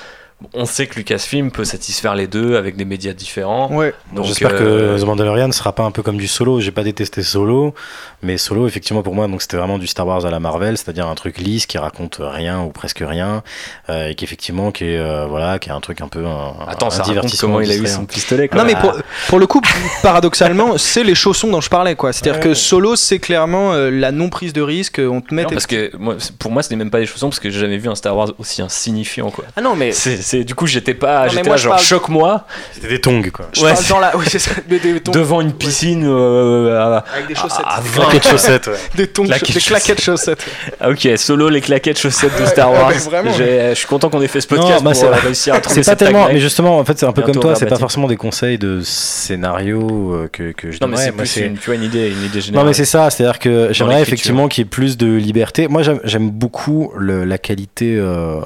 [0.54, 3.74] On sait que Lucasfilm peut satisfaire les deux avec des médias différents.
[3.74, 3.94] Ouais.
[4.14, 6.60] Donc, J'espère euh, que The Mandalorian ne sera pas un peu comme du solo.
[6.60, 7.74] J'ai pas détesté solo,
[8.22, 11.08] mais solo, effectivement, pour moi, donc c'était vraiment du Star Wars à la Marvel, c'est-à-dire
[11.08, 13.44] un truc lisse qui raconte rien ou presque rien,
[13.90, 16.54] euh, et qui effectivement, qui est euh, voilà, qui est un truc un peu un,
[16.68, 18.50] Attends, un ça divertissement comment il a eu son pistolet.
[18.50, 18.60] quoi.
[18.60, 18.94] Non mais pour,
[19.30, 19.62] pour le coup,
[20.04, 22.12] paradoxalement, c'est les chaussons dont je parlais quoi.
[22.14, 22.50] C'est-à-dire Ouais.
[22.50, 25.00] que solo, c'est clairement euh, la non prise de risque.
[25.04, 25.44] On te met.
[25.44, 27.50] Non, parce que moi, c'est- pour moi, ce n'est même pas des chaussons parce que
[27.50, 29.46] j'ai jamais vu un Star Wars aussi insignifiant quoi.
[29.56, 31.86] Ah non mais C'est, c'est- du coup, j'étais pas, Non, j'étais moi, là genre parle-
[31.86, 33.46] choque-moi C'était des tongs, quoi.
[33.54, 34.16] je Ouais, parle dans la.
[34.18, 34.52] Oui c'est ça.
[34.68, 36.04] Des, des, tongs- devant une piscine.
[36.06, 37.66] euh, à- avec des chaussettes.
[37.66, 38.02] à Des 20.
[38.04, 38.74] claquettes chaussettes, ouais.
[38.96, 40.46] Des tongs, claquettes des claquettes chaussettes.
[40.80, 42.92] Ah, ok, solo les claquettes chaussettes de Star Wars.
[42.94, 45.60] Je suis content qu'on ait fait ce podcast Non, bah, pour c'est- euh, réussir à
[45.62, 47.78] trouver C'est pas tellement, mais justement, en fait, c'est un peu comme toi, c'est pas
[47.78, 51.38] forcément des conseils de scénario euh, que, que je Non, mais c'est Moi, plus
[51.74, 52.68] une, idée, une idée Non générale.
[52.68, 55.68] mais c'est ça, c'est-à-dire que j'aimerais effectivement qu'il y ait plus de liberté.
[55.68, 58.40] Moi j'aime- j'aime beaucoup le- la qualité euh,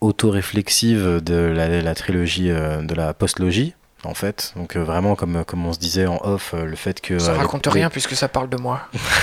[0.00, 3.74] auto-réflexive de la, la trilogie euh, de la postlogie
[4.04, 4.52] en fait.
[4.56, 7.32] Donc euh, vraiment comme, comme on se disait en off, euh, le fait que, Ça
[7.32, 8.80] euh, raconte les, rien puisque ça parle de moi.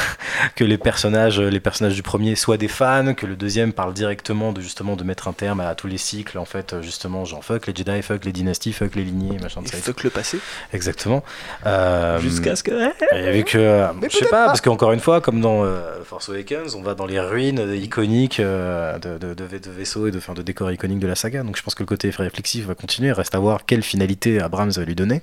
[0.56, 4.54] que les personnages, les personnages du premier soient des fans, que le deuxième parle directement
[4.54, 7.44] de justement de mettre un terme à tous les cycles en fait euh, justement genre
[7.44, 9.78] fuck les Jedi, fuck les dynasties, fuck les lignées, machin de ça.
[9.78, 10.40] fuck le passé.
[10.74, 11.24] Exactement.
[11.66, 12.72] Euh, Jusqu'à ce que.
[13.16, 14.46] et vu que, Mais je sais pas, pas.
[14.48, 17.76] parce qu'encore une fois, comme dans euh, Force Awakens, on va dans les ruines euh,
[17.76, 21.08] iconiques euh, de, de, de, vai- de vaisseaux et de, enfin, de décors iconiques de
[21.08, 21.44] la saga.
[21.44, 23.12] Donc je pense que le côté réflexif va continuer.
[23.12, 25.22] Reste à voir quelle finalité Abrams va lui donner.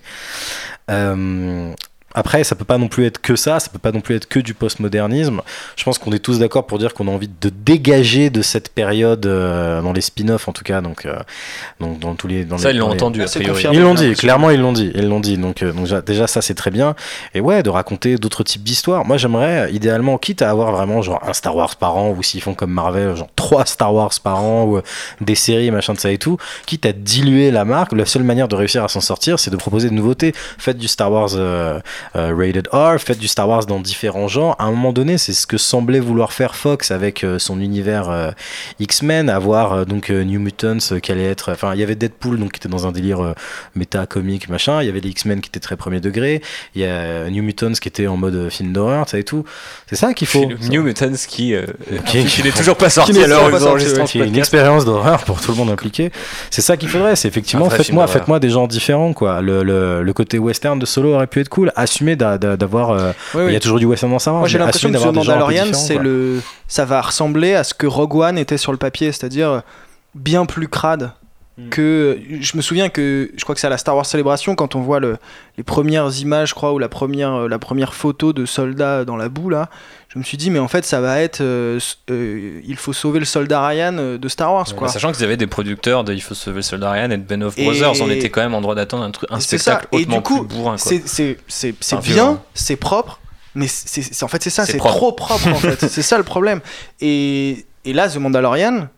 [0.90, 1.72] Euh,
[2.14, 4.26] après, ça peut pas non plus être que ça, ça peut pas non plus être
[4.28, 5.40] que du postmodernisme.
[5.76, 8.68] Je pense qu'on est tous d'accord pour dire qu'on a envie de dégager de cette
[8.72, 11.16] période euh, dans les spin-offs en tout cas, donc, euh,
[11.80, 13.76] donc dans tous les dans Ça, les, ils l'ont les- entendu, a Ah, confirmé.
[13.76, 15.36] ils l'ont j'ai dit, clairement ils l'ont dit, ils l'ont dit.
[15.38, 16.94] Donc, euh, donc déjà ça c'est très bien.
[17.34, 19.04] Et ouais, de raconter d'autres types d'histoires.
[19.04, 22.40] Moi j'aimerais idéalement, quitte à avoir vraiment genre un Star Wars par an, ou s'ils
[22.42, 24.82] font comme Marvel, genre trois Star Wars par an, ou euh,
[25.20, 28.48] des séries, machin de ça et tout, quitte à diluer la marque, la seule manière
[28.48, 30.32] de réussir à s'en sortir, c'est de proposer de nouveautés.
[30.58, 31.30] Faites du Star Wars
[32.14, 34.56] rated R, faites du Star Wars dans différents genres.
[34.58, 38.08] À un moment donné, c'est ce que semblait vouloir faire Fox avec euh, son univers
[38.10, 38.30] euh,
[38.78, 41.94] X-Men, avoir euh, donc euh, New Mutants euh, qui allait être, enfin il y avait
[41.94, 43.32] Deadpool donc qui était dans un délire euh,
[43.74, 46.42] méta comique machin, il y avait les X-Men qui étaient très premier degré,
[46.74, 49.24] il y a euh, New Mutants qui était en mode euh, film d'horreur, ça et
[49.24, 49.44] tout.
[49.88, 50.44] C'est ça qu'il faut.
[50.70, 51.64] New Mutants qui, euh,
[52.06, 53.12] Qui- qui n'est toujours pas sorti
[53.68, 56.10] enregistrons qui est une expérience d'horreur pour tout le monde impliqué.
[56.50, 59.40] C'est ça qu'il faudrait, c'est effectivement faites-moi faites-moi des genres différents quoi.
[59.40, 62.90] Le, le, le côté western de Solo aurait pu être cool, assumer d'a- d'a- d'avoir
[62.90, 63.52] euh, Ouais, il ouais.
[63.52, 64.40] y a toujours du western dans Star Wars.
[64.40, 68.16] Moi j'ai l'impression que peu Mandalorian, c'est le, ça va ressembler à ce que Rogue
[68.16, 69.62] One était sur le papier, c'est-à-dire
[70.14, 71.12] bien plus crade.
[71.56, 71.68] Mm.
[71.68, 74.74] Que je me souviens que je crois que c'est à la Star Wars Célébration quand
[74.74, 75.18] on voit le,
[75.56, 79.28] les premières images, je crois, ou la première, la première photo de soldats dans la
[79.28, 79.70] boue là.
[80.08, 81.78] Je me suis dit mais en fait ça va être, euh,
[82.10, 84.88] euh, il faut sauver le soldat Ryan euh, de Star Wars quoi.
[84.88, 87.40] Sachant qu'ils avaient des producteurs de Il faut sauver le soldat Ryan et de Ben
[87.44, 89.74] of Et- Brothers, on était quand même en droit d'attendre un, truc, un C'est ça.
[89.78, 90.76] spectacle Et hautement du coup, plus bourrin.
[90.76, 90.92] Quoi.
[91.06, 93.20] C'est bien, c'est propre,
[93.54, 95.86] mais c'est en fait c'est ça, C'est trop propre en fait.
[95.88, 96.60] C'est ça le problème.
[97.00, 98.88] Et, et là, The Mandalorian,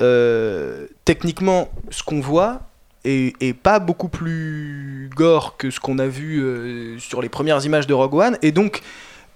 [0.00, 2.60] euh, techniquement, ce qu'on voit
[3.04, 7.64] est, est pas beaucoup plus gore que ce qu'on a vu euh, sur les premières
[7.64, 8.38] images de Rogue One.
[8.42, 8.80] Et donc,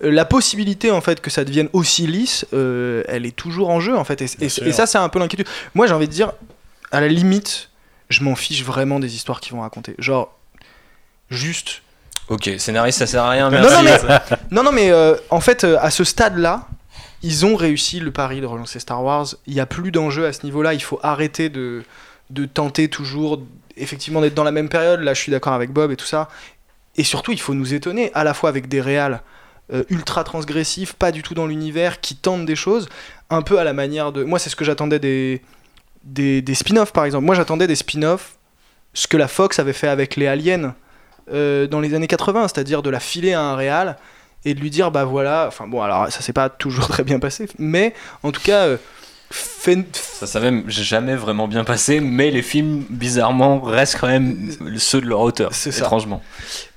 [0.03, 3.81] euh, la possibilité en fait que ça devienne aussi lisse, euh, elle est toujours en
[3.81, 4.23] jeu en fait.
[4.23, 4.67] Et, et- sûr.
[4.67, 5.47] et ça, c'est un peu l'inquiétude.
[5.75, 6.33] Moi, j'ai envie de dire,
[6.93, 7.71] à la limite,
[8.09, 9.95] je m'en fiche vraiment des histoires qu'ils vont raconter.
[9.99, 10.33] Genre,
[11.31, 11.83] juste
[12.29, 13.51] Ok, scénariste, ça sert à rien.
[13.51, 13.75] Non, Merci.
[13.77, 16.67] non, mais- Non, non, mais euh, en fait, euh, à ce stade-là,
[17.23, 19.27] ils ont réussi le pari de relancer Star Wars.
[19.47, 20.75] Il n'y a plus d'enjeu à ce niveau-là.
[20.75, 21.83] Il faut arrêter de,
[22.31, 23.43] de tenter toujours,
[23.77, 25.01] effectivement, d'être dans la même période.
[25.01, 26.29] Là, je suis d'accord avec Bob et tout ça.
[26.97, 29.23] Et surtout, il faut nous étonner, à la fois avec des réals
[29.73, 32.89] euh, ultra transgressifs, pas du tout dans l'univers, qui tentent des choses,
[33.31, 34.25] un peu à la manière de.
[34.25, 35.43] Moi, c'est ce que j'attendais des,
[36.05, 37.25] des, des spin-offs, par exemple.
[37.25, 38.37] Moi, j'attendais des spin-offs
[38.95, 40.75] ce que la Fox avait fait avec les aliens
[41.33, 43.99] euh, dans les années 80, c'est-à-dire de la filer à un réal
[44.47, 47.19] et de lui dire bah voilà, enfin bon alors ça s'est pas toujours très bien
[47.19, 47.93] passé, mais
[48.23, 48.77] en tout cas euh,
[49.31, 54.51] fait- Ça s'est même jamais vraiment bien passé, mais les films, bizarrement, restent quand même
[54.79, 55.85] ceux de leur auteur, C'est ça.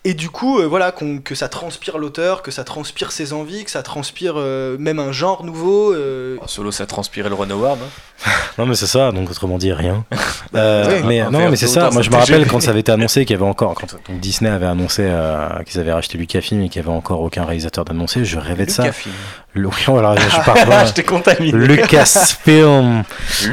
[0.05, 3.71] Et du coup, euh, voilà, que ça transpire l'auteur, que ça transpire ses envies, que
[3.71, 5.93] ça transpire euh, même un genre nouveau.
[5.93, 7.79] euh, En solo, ça transpirait le Ron Howard.
[7.83, 7.89] hein.
[8.57, 10.05] Non mais c'est ça, donc autrement dit rien.
[10.55, 11.03] Euh, Ouais.
[11.05, 11.91] mais On va non mais c'est ça.
[11.91, 14.19] Moi je me rappelle quand ça avait été annoncé qu'il y avait encore, quand donc,
[14.19, 17.85] Disney avait annoncé euh, qu'ils avaient racheté Lucasfilm et qu'il y avait encore aucun réalisateur
[17.85, 18.81] d'annoncer, je rêvais de ça.
[18.83, 19.13] Lucasfilm.
[19.53, 20.85] Le, voilà, je pars Ah, pas.
[20.85, 21.51] je t'ai contaminé.
[21.55, 23.03] Lucasfilm,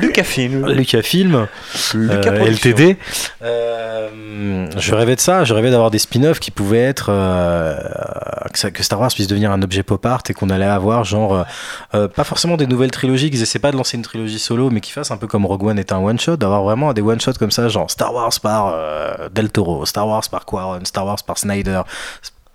[0.01, 0.67] Lucasfilm.
[0.69, 1.47] Lucasfilm,
[1.95, 2.47] Lucas euh.
[2.51, 2.97] LTD.
[3.43, 5.45] Euh, je rêvais de ça.
[5.45, 7.77] Je rêvais d'avoir des spin-offs qui pouvaient être euh,
[8.53, 11.43] que, Star Wars puisse devenir un objet pop art et qu'on allait avoir genre euh,
[11.95, 14.81] euh, pas forcément des nouvelles trilogies, qu'ils essaient pas de lancer une trilogie solo, mais
[14.81, 17.21] qu'ils fassent un peu comme Rogue One est un one shot, d'avoir vraiment des one
[17.21, 18.75] shots comme ça, genre Star Wars par
[19.31, 21.83] Del Toro, Star Wars par Quaron, Star Wars par Snyder.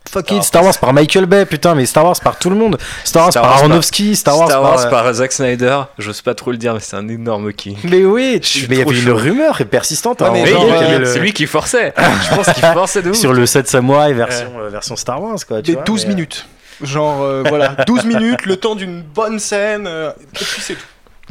[0.09, 2.55] Fuck Star it, Star Wars par Michael Bay, putain, mais Star Wars par tout le
[2.57, 2.77] monde.
[3.05, 5.31] Star Wars Star par Wars par- Aronofsky, Star Wars, Star Wars par, euh, par Zack
[5.31, 7.77] Snyder, j'ose pas trop le dire, mais c'est un énorme king.
[7.85, 10.21] Mais oui, mais il y avait une rumeur persistante.
[10.21, 11.93] Ouais, hein, le- C'est lui qui forçait.
[12.29, 13.15] Je pense qu'il forçait de ouf.
[13.15, 15.57] sur le 7 samouraï version, euh, version Star Wars quoi.
[15.61, 16.45] tu des vois, 12 mais, euh, minutes.
[16.81, 20.81] Genre, euh, voilà, 12 minutes, le temps d'une bonne scène, euh, et puis c'est tout.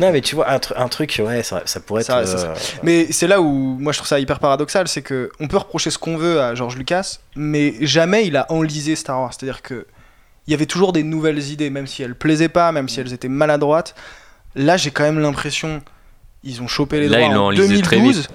[0.00, 2.28] Non mais tu vois un, tru- un truc ouais ça, ça pourrait Ça, être.
[2.28, 5.46] ça, euh, Mais c'est là où moi je trouve ça hyper paradoxal, c'est que on
[5.46, 9.32] peut reprocher ce qu'on veut à George Lucas, mais jamais il a enlisé Star Wars.
[9.32, 9.86] C'est-à-dire que
[10.46, 13.12] il y avait toujours des nouvelles idées, même si elles plaisaient pas, même si elles
[13.12, 13.94] étaient maladroites.
[14.56, 15.82] Là, j'ai quand même l'impression
[16.42, 18.28] ils ont chopé les Là, droits ils en enlisé très 2012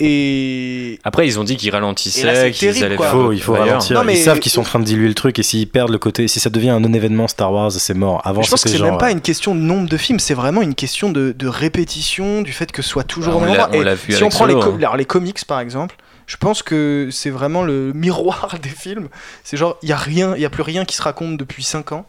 [0.00, 3.06] et Après, ils ont dit qu'ils ralentissaient, qu'ils allaient quoi.
[3.06, 3.66] il faut, il faut d'ailleurs.
[3.68, 3.96] ralentir.
[3.98, 5.90] Non, mais- Ils savent qu'ils sont en train de diluer le truc et s'ils perdent
[5.92, 8.20] le côté, si ça devient un non-événement Star Wars, c'est mort.
[8.24, 10.18] Avant, je pense que c'est genre, même pas euh, une question de nombre de films,
[10.18, 13.42] c'est vraiment une question de, de répétition, du fait que ce soit toujours Bah, au
[13.42, 13.78] on même l'a- endroit.
[13.78, 14.78] on Et l'a vu si avec on prend les, Solo, co- hein.
[14.78, 15.96] alors, les comics par exemple,
[16.26, 19.08] je pense que c'est vraiment le miroir des films.
[19.44, 21.62] C'est genre, il y a rien, il y a plus rien qui se raconte depuis
[21.62, 22.06] 5 ans.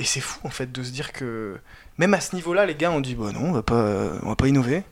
[0.00, 1.56] Et c'est fou en fait de se dire que
[1.98, 3.84] même à ce niveau-là, les gars ont dit bah non, on va pas,
[4.22, 4.84] on va pas innover.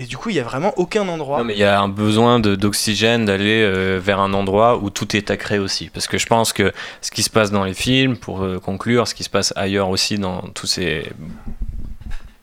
[0.00, 1.38] Et du coup, il y a vraiment aucun endroit.
[1.38, 5.16] Non, mais il y a un besoin d'oxygène d'aller euh, vers un endroit où tout
[5.16, 5.90] est créer aussi.
[5.92, 9.08] Parce que je pense que ce qui se passe dans les films, pour euh, conclure,
[9.08, 11.04] ce qui se passe ailleurs aussi dans tous ces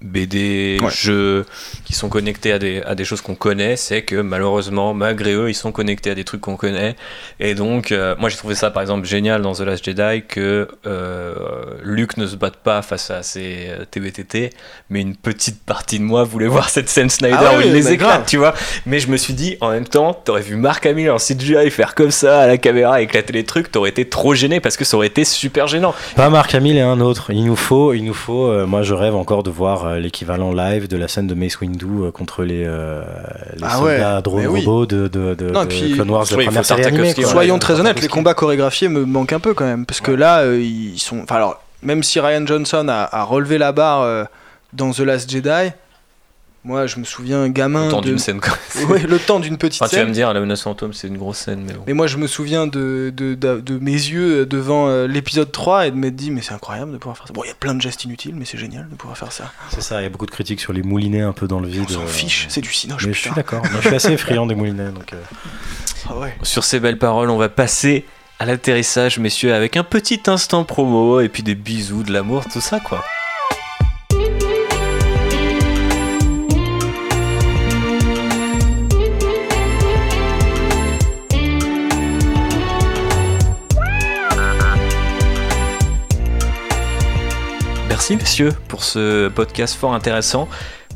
[0.06, 0.90] BD, Ouais.
[0.91, 1.45] jeux
[1.84, 5.49] qui sont connectés à des, à des choses qu'on connaît, c'est que malheureusement, malgré eux,
[5.49, 6.95] ils sont connectés à des trucs qu'on connaît.
[7.40, 10.68] Et donc, euh, moi j'ai trouvé ça par exemple génial dans The Last Jedi que
[10.86, 11.36] euh,
[11.84, 14.52] Luke ne se batte pas face à ses euh, TBTT,
[14.90, 17.73] mais une petite partie de moi voulait voir cette scène Snyder Ah où oui, il
[17.73, 18.23] les éclate, grave.
[18.27, 18.53] tu vois.
[18.86, 21.95] Mais je me suis dit, en même temps, t'aurais vu Mark Hamill en CGI faire
[21.95, 24.98] comme ça à la caméra, éclater les trucs, t'aurais été trop gêné parce que ça
[24.98, 25.94] aurait été super gênant.
[26.15, 27.32] Pas Marc Hamill et un autre.
[27.32, 28.48] Il nous faut, il nous faut.
[28.48, 31.60] euh, moi, je rêve encore de voir euh, l'équivalent live de la scène de Mace
[31.60, 33.02] Windu euh, contre les, euh,
[33.56, 34.60] les Ah ouais, soldats drones oui.
[34.66, 37.14] robots de, de, de, Non, de puis- Clone Wars, la Oui, première série animée.
[37.14, 37.26] Quoi.
[37.26, 39.86] Soyons très honnêtes, les combats chorégraphiés me manquent un peu quand même.
[39.86, 41.20] Parce que là, euh, ils sont.
[41.24, 44.24] Enfin, alors, même si Ryan Johnson a, a relevé la barre euh,
[44.74, 45.72] dans The Last Jedi,
[46.66, 47.86] moi je me souviens, gamin.
[47.86, 48.08] Le temps de...
[48.10, 48.42] d'une scène.
[48.42, 48.58] quoi.
[48.90, 50.10] Ouais, le temps d'une petite Enfin, tu vas scène.
[50.10, 51.84] me dire, la menace fantôme, c'est une grosse scène, mais bon.
[51.88, 55.88] Mais moi je me souviens de, de, de, de mes yeux devant euh, l'épisode 3
[55.88, 57.34] et de m'être dit, mais c'est incroyable de pouvoir faire ça.
[57.34, 59.52] Bon, il y a plein de gestes inutiles, mais c'est génial de pouvoir faire ça.
[59.70, 60.02] C'est ça.
[60.02, 61.86] Il y a beaucoup de critiques sur les moulinets un peu dans le vide.
[61.90, 63.06] On s'en euh, fiche, c'est du cinoche.
[63.06, 63.42] Mais je suis putain.
[63.42, 63.64] d'accord.
[63.82, 64.92] Je suis assez friand des moulinets.
[64.92, 65.22] Donc, euh,
[66.10, 66.36] Ah ouais.
[66.42, 68.06] Sur ces belles paroles, on va passer
[68.40, 72.60] à l'atterrissage, messieurs, avec un petit instant promo et puis des bisous, de l'amour, tout
[72.62, 73.04] ça, quoi.
[88.07, 90.48] Merci messieurs pour ce podcast fort intéressant.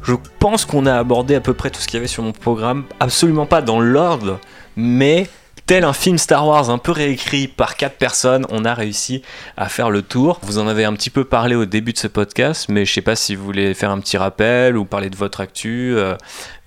[0.04, 2.34] Je pense qu'on a abordé à peu près tout ce qu'il y avait sur mon
[2.34, 4.40] programme, absolument pas dans l'ordre,
[4.76, 5.28] mais
[5.70, 9.22] tel un film Star Wars un peu réécrit par quatre personnes, on a réussi
[9.56, 10.40] à faire le tour.
[10.42, 13.04] Vous en avez un petit peu parlé au début de ce podcast, mais je sais
[13.04, 15.94] pas si vous voulez faire un petit rappel ou parler de votre actu.
[15.96, 16.16] euh,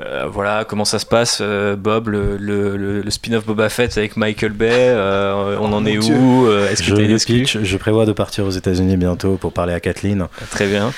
[0.07, 3.99] euh, voilà, comment ça se passe, euh, Bob, le, le- le- le spin-off Boba Fett
[3.99, 6.15] avec Michael Bay, euh, on Oh en mon est Dieu.
[6.15, 7.59] où euh, Est-ce que je pitch.
[7.61, 10.29] Je prévois de partir aux États-Unis bientôt pour parler à Kathleen.
[10.53, 10.93] Très bien.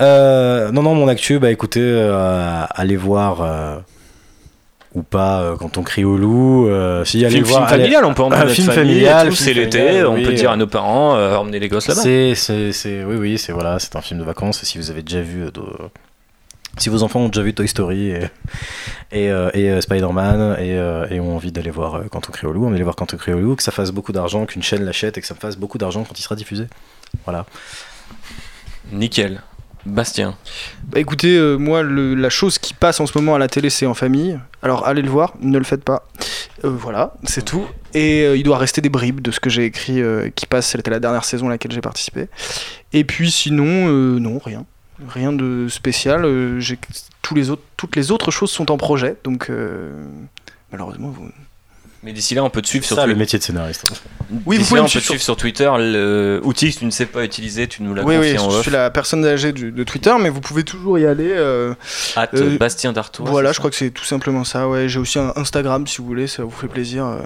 [0.00, 3.40] Euh, non, non, mon actu, bah écoutez, euh, allez voir.
[4.94, 6.68] Ou pas euh, quand on crie au loup.
[6.68, 7.60] euh, si, allez Film, voir.
[7.68, 10.24] film allez- familial, on peut emmener Un notre film famille, familial, c'est l'été, on oui,
[10.24, 12.02] peut dire à nos parents, euh, emmener les gosses là-bas.
[12.02, 14.62] C'est, oui, oui, c'est voilà, c'est un film de vacances.
[14.64, 15.62] Si vous avez déjà vu, euh, de-
[16.78, 18.20] si vos enfants ont déjà vu Toy Story et,
[19.12, 20.70] et, euh, et, Spider-Man et,
[21.14, 23.12] et ont envie d'aller voir Quand on crie au loup, on va aller voir Quand
[23.12, 25.34] on crie au loup, que ça fasse beaucoup d'argent, qu'une chaîne l'achète et que ça
[25.34, 26.66] me fasse beaucoup d'argent quand il sera diffusé.
[27.24, 27.44] Voilà.
[28.90, 29.42] Nickel.
[29.84, 30.36] Bastien.
[30.84, 33.86] Bah écoutez, euh, moi, la chose qui passe en ce moment à la télé, c'est
[33.86, 34.38] en famille.
[34.62, 36.06] Alors allez le voir, ne le faites pas.
[36.64, 37.66] Euh, voilà, c'est tout.
[37.94, 40.00] Et euh, il doit rester des bribes de ce que j'ai écrit
[40.36, 40.68] qui passe.
[40.68, 42.28] C'était la dernière saison à laquelle j'ai participé.
[42.92, 43.88] Et puis sinon,
[44.20, 44.64] non, rien.
[45.08, 46.26] Rien de spécial.
[47.22, 49.16] Toutes les autres choses sont en projet.
[49.24, 49.50] Donc
[50.70, 51.28] malheureusement, vous...
[52.04, 53.18] Mais d'ici là, on peut te suivre sur ça le Twitter.
[53.20, 53.84] métier de scénariste.
[54.44, 55.70] Oui, vous pouvez là, on peut te suivre suivre sur Twitter.
[55.78, 58.56] L'outil que tu ne sais pas utiliser, tu nous l'as Oui, confié oui, en je
[58.56, 58.62] off.
[58.62, 61.30] suis la personne âgée du- de Twitter, mais vous pouvez toujours y aller.
[61.30, 61.74] euh,
[62.16, 63.30] At Euh, Bastien Dartois.
[63.30, 64.68] voilà, je crois que c'est tout simplement ça.
[64.68, 67.04] Ouais, j'ai aussi un Instagram si vous voulez, ça vous fait plaisir.
[67.06, 67.20] euh,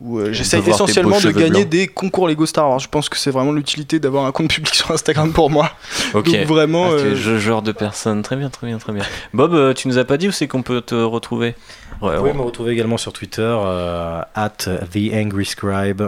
[0.00, 1.68] où euh, j'essaye essentiellement de gagner blancs.
[1.68, 2.80] des concours Lego Star Wars.
[2.80, 5.70] Je pense que c'est vraiment l'utilité d'avoir un compte public sur Instagram pour moi.
[6.14, 6.26] Ok.
[6.26, 8.22] Donc vraiment, Ah, euh, ce genre de personne.
[8.22, 9.04] Très bien, très bien, très bien.
[9.32, 11.54] Bob, euh, tu nous as pas dit où c'est qu'on peut te retrouver
[12.02, 14.50] Ouais, Vous pouvez me retrouver également sur Twitter, euh, at
[14.92, 16.02] TheAngryScribe,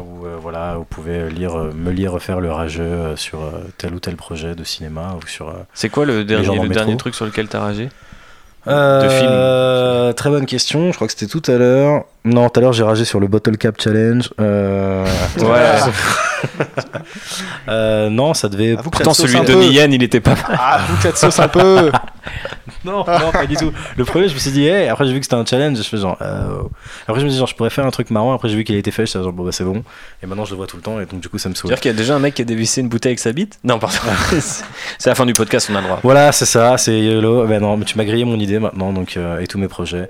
[0.00, 3.94] où euh, voilà, vous pouvez lire, euh, me lire faire le rageux sur euh, tel
[3.94, 5.48] ou tel projet de cinéma ou sur.
[5.48, 7.88] euh, C'est quoi le dernier, le dernier truc sur lequel t'as ragé?
[8.66, 10.90] Euh, Très bonne question.
[10.90, 12.04] Je crois que c'était tout à l'heure.
[12.24, 14.28] Non, tout à l'heure j'ai ragé sur le Bottle Cap Challenge.
[14.40, 15.06] Euh,
[17.68, 18.76] euh, non, ça devait.
[18.76, 19.54] Pourtant, celui de.
[19.54, 20.44] Nian, il était pas mal.
[20.48, 21.90] Ah, avoue que ça un peu.
[22.84, 23.72] Non, non, pas du tout.
[23.96, 25.82] Le premier, je me suis dit, hey, après j'ai vu que c'était un challenge, je
[25.82, 26.62] fais genre, euh...
[27.06, 28.74] après je me dis genre, je pourrais faire un truc marrant, après j'ai vu qu'il
[28.74, 29.82] a été fait, je suis genre, bon bah c'est bon,
[30.22, 31.68] et maintenant je le vois tout le temps, et donc du coup ça me saoule.
[31.68, 33.58] C'est-à-dire qu'il y a déjà un mec qui a dévissé une bouteille avec sa bite?
[33.64, 33.96] Non, pardon.
[34.98, 36.00] c'est la fin du podcast, on a le droit.
[36.02, 37.46] Voilà, c'est ça, c'est YOLO.
[37.46, 40.08] Ben non, mais tu m'as grillé mon idée maintenant, donc euh, et tous mes projets.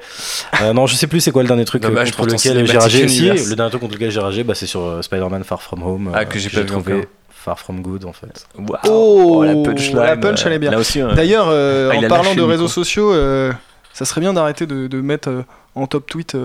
[0.63, 2.79] Euh, non, je sais plus c'est quoi le dernier truc euh, Dommage contre lequel j'ai
[2.79, 3.09] ragé.
[3.09, 6.13] Si, le dernier truc contre lequel j'ai ragé, bah, c'est sur Spider-Man Far From Home.
[6.15, 7.05] Ah, que j'ai pas vu trouvé encore.
[7.43, 8.47] Far From Good en fait.
[8.57, 9.97] Waouh, Oh, la punchline.
[9.97, 10.73] la punch, elle est bien.
[10.73, 12.69] Euh, D'ailleurs, euh, Ah, en a parlant de réseaux micro.
[12.69, 13.53] sociaux, euh,
[13.95, 15.43] ça serait bien d'arrêter de, de mettre euh,
[15.75, 16.37] en top tweet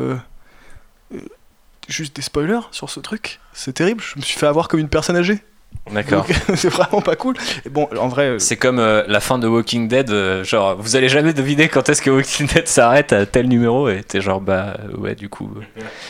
[1.88, 3.40] juste des spoilers sur ce truc.
[3.54, 4.02] C'est terrible.
[4.02, 5.40] Je me suis fait avoir comme une personne âgée.
[5.92, 6.26] D'accord.
[6.56, 7.36] C'est vraiment pas cool.
[7.66, 10.76] Et bon, en vrai, euh, C'est comme euh, la fin de Walking Dead, euh, genre
[10.78, 14.20] vous allez jamais deviner quand est-ce que Walking Dead s'arrête à tel numéro et t'es
[14.22, 15.52] genre bah ouais du coup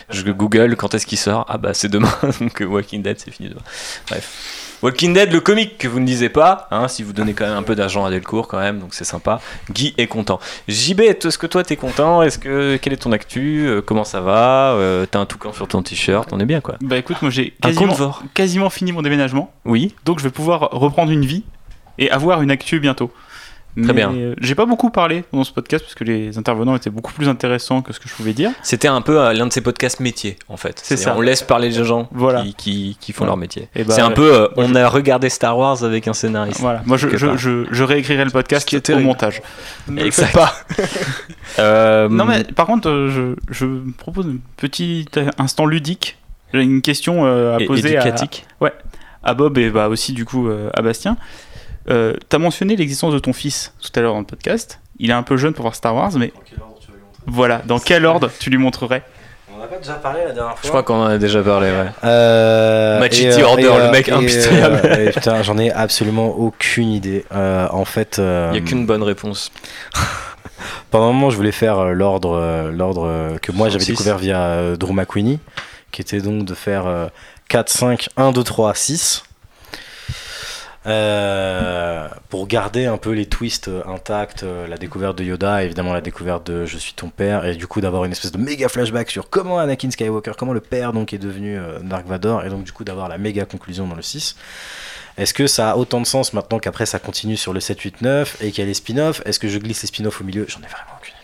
[0.09, 3.49] je google quand est-ce qu'il sort ah bah c'est demain donc Walking Dead c'est fini
[3.49, 3.61] demain.
[4.07, 4.64] Bref.
[4.81, 7.55] Walking Dead le comique que vous ne lisez pas hein, si vous donnez quand même
[7.57, 9.39] un peu d'argent à Delcourt quand même donc c'est sympa.
[9.71, 10.39] Guy est content.
[10.67, 12.21] JB est-ce que toi t'es content?
[12.21, 13.65] Est-ce que quelle est ton actu?
[13.67, 14.73] Euh, Comment ça va?
[14.73, 16.75] Euh, T'as un toucan sur ton t-shirt on est bien quoi.
[16.81, 17.95] Bah écoute, moi j'ai quasiment,
[18.33, 19.95] quasiment fini mon déménagement, Oui.
[20.05, 21.43] donc je vais pouvoir reprendre une vie
[21.97, 23.11] et avoir une actu bientôt.
[23.83, 24.13] Très bien.
[24.13, 27.27] euh, J'ai pas beaucoup parlé dans ce podcast parce que les intervenants étaient beaucoup plus
[27.27, 28.51] intéressants que ce que je pouvais dire.
[28.63, 30.79] C'était un peu euh, l'un de ces podcasts métiers en fait.
[30.83, 31.13] C'est ça.
[31.17, 32.41] On laisse parler les gens Voilà.
[32.43, 33.67] qui, qui, qui font leur métier.
[33.75, 34.13] Bah, c'est un ouais.
[34.13, 36.61] peu, euh, on a regardé Star Wars avec un scénariste.
[36.61, 39.41] Voilà, moi je, je, je, réécrirai le podcast qui est au montage.
[39.89, 40.27] ne le exact.
[40.27, 40.53] faites pas.
[41.59, 43.65] Euh, Non mais par contre, je, je
[43.97, 45.05] propose un petit
[45.37, 46.17] instant ludique.
[46.53, 48.45] J'ai une question à poser à, éducatique.
[49.23, 51.17] à Bob et bah aussi du coup à Bastien.
[51.89, 54.79] Euh, T'as mentionné l'existence de ton fils tout à l'heure dans le podcast.
[54.99, 56.31] Il est un peu jeune pour voir Star Wars, mais
[57.27, 59.03] voilà, dans quel ordre tu lui montrerais
[59.53, 61.67] On n'a pas déjà parlé la dernière fois Je crois qu'on en a déjà parlé,
[61.69, 61.87] ouais.
[62.03, 64.81] Euh, Machiti et, euh, Order, le euh, mec impitoyable.
[64.85, 67.25] euh, putain, j'en ai absolument aucune idée.
[67.33, 69.51] Euh, en fait, euh, Il n'y a qu'une bonne réponse.
[70.91, 74.93] pendant un moment, je voulais faire l'ordre, l'ordre que moi j'avais découvert via euh, Drew
[74.93, 75.39] McQueenie,
[75.91, 77.07] qui était donc de faire euh,
[77.49, 79.23] 4, 5, 1, 2, 3, 6.
[80.87, 85.93] Euh, pour garder un peu les twists euh, intacts, euh, la découverte de Yoda, évidemment
[85.93, 88.69] la découverte de Je suis ton père, et du coup d'avoir une espèce de méga
[88.69, 92.63] flashback sur comment Anakin Skywalker, comment le père donc est devenu Dark Vador, et donc
[92.63, 94.35] du coup d'avoir la méga conclusion dans le 6.
[95.17, 98.01] Est-ce que ça a autant de sens maintenant qu'après ça continue sur le 7, 8,
[98.01, 99.21] 9 et qu'il y a les spin-offs?
[99.25, 100.45] Est-ce que je glisse les spin-offs au milieu?
[100.47, 101.14] J'en ai vraiment aucune.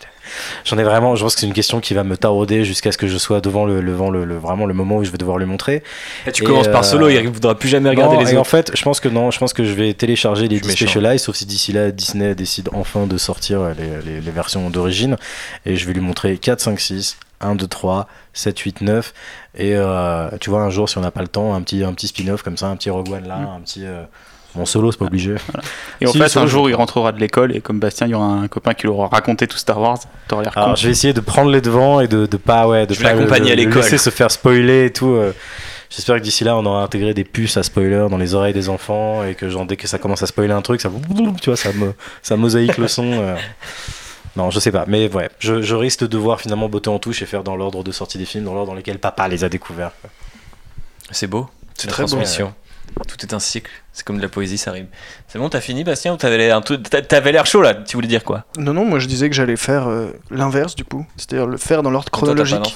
[0.66, 2.98] J'en ai vraiment, je pense que c'est une question qui va me tarauder jusqu'à ce
[2.98, 5.38] que je sois devant le, le, le, le- vraiment le moment où je vais devoir
[5.38, 5.84] lui montrer.
[6.28, 8.34] Et tu Et, commences par euh, solo, il ne voudra plus jamais regarder Non, les
[8.34, 8.50] et en autres.
[8.50, 10.68] fait, je pense que non, je pense que je vais télécharger les Je suis 10
[10.70, 10.86] méchant.
[10.92, 14.70] Specialized, sauf si d'ici là Disney décide enfin de sortir euh, les, les- les versions
[14.70, 15.18] d'origine.
[15.66, 19.14] Et je vais lui montrer 4, 5, 6, 1, 2, 3, 7, 8, 9.
[19.58, 21.94] Et euh, tu vois, un jour, si on n'a pas le temps, un petit, un
[21.94, 23.48] petit spin-off comme ça, un petit Rogue One là, Mm.
[23.58, 23.86] un petit.
[23.86, 24.04] euh,
[24.56, 25.36] Mon solo, c'est pas obligé.
[26.02, 28.10] Et en Si, fait, ça, un jour, il rentrera de l'école et comme Bastien, il
[28.10, 29.98] y aura un copain qui lui aura raconté tout Star Wars.
[30.28, 30.61] T'auras l'air con.
[30.61, 33.02] Alors, je vais essayer de prendre les devants et de, de pas, ouais, de Je
[33.02, 33.84] pas l'accompagner à le- le l'école.
[33.84, 35.07] laisser se faire spoiler et tout.
[35.14, 35.32] euh.
[35.90, 38.69] J'espère que d'ici là, on aura intégré des puces à spoiler dans les oreilles des
[38.69, 40.90] enfants et que genre, dès que ça commence à spoiler un truc, ça,
[41.41, 43.03] tu vois, ça, me, ça mosaïque le son.
[43.11, 43.36] euh.
[44.38, 47.22] Non, je sais pas, mais ouais, je, je risque de devoir finalement botter en touche
[47.22, 49.49] et faire dans l'ordre de sortie des films, dans l'ordre dans lequel papa les a
[49.49, 49.91] découverts.
[51.10, 51.49] C'est beau.
[51.76, 52.18] C'est très beau.
[53.08, 53.72] Tout est un cycle.
[53.94, 54.88] C'est comme de la poésie, ça rime.
[55.28, 56.62] C'est bon, t'as fini, Bastien Ou t'avais l'air
[57.08, 58.46] t'avais l'air chaud là Tu voulais dire quoi?
[58.58, 61.06] Non, non, moi je disais que j'allais faire euh, l'inverse du coup.
[61.18, 62.76] C'est-à-dire le faire dans l'ordre Toi, t'as pas chronologique.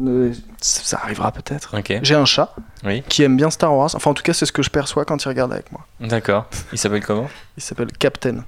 [0.00, 1.74] Euh, ça arrivera peut-être.
[2.02, 2.54] J'ai un chat
[2.84, 3.02] Oui.
[3.08, 3.90] qui aime bien Star Wars.
[3.94, 5.86] Enfin, en tout cas, c'est ce que je perçois quand il regarde avec moi.
[6.00, 6.46] d'accord.
[6.72, 7.28] Il s'appelle comment?
[7.56, 8.44] Il s'appelle Captain.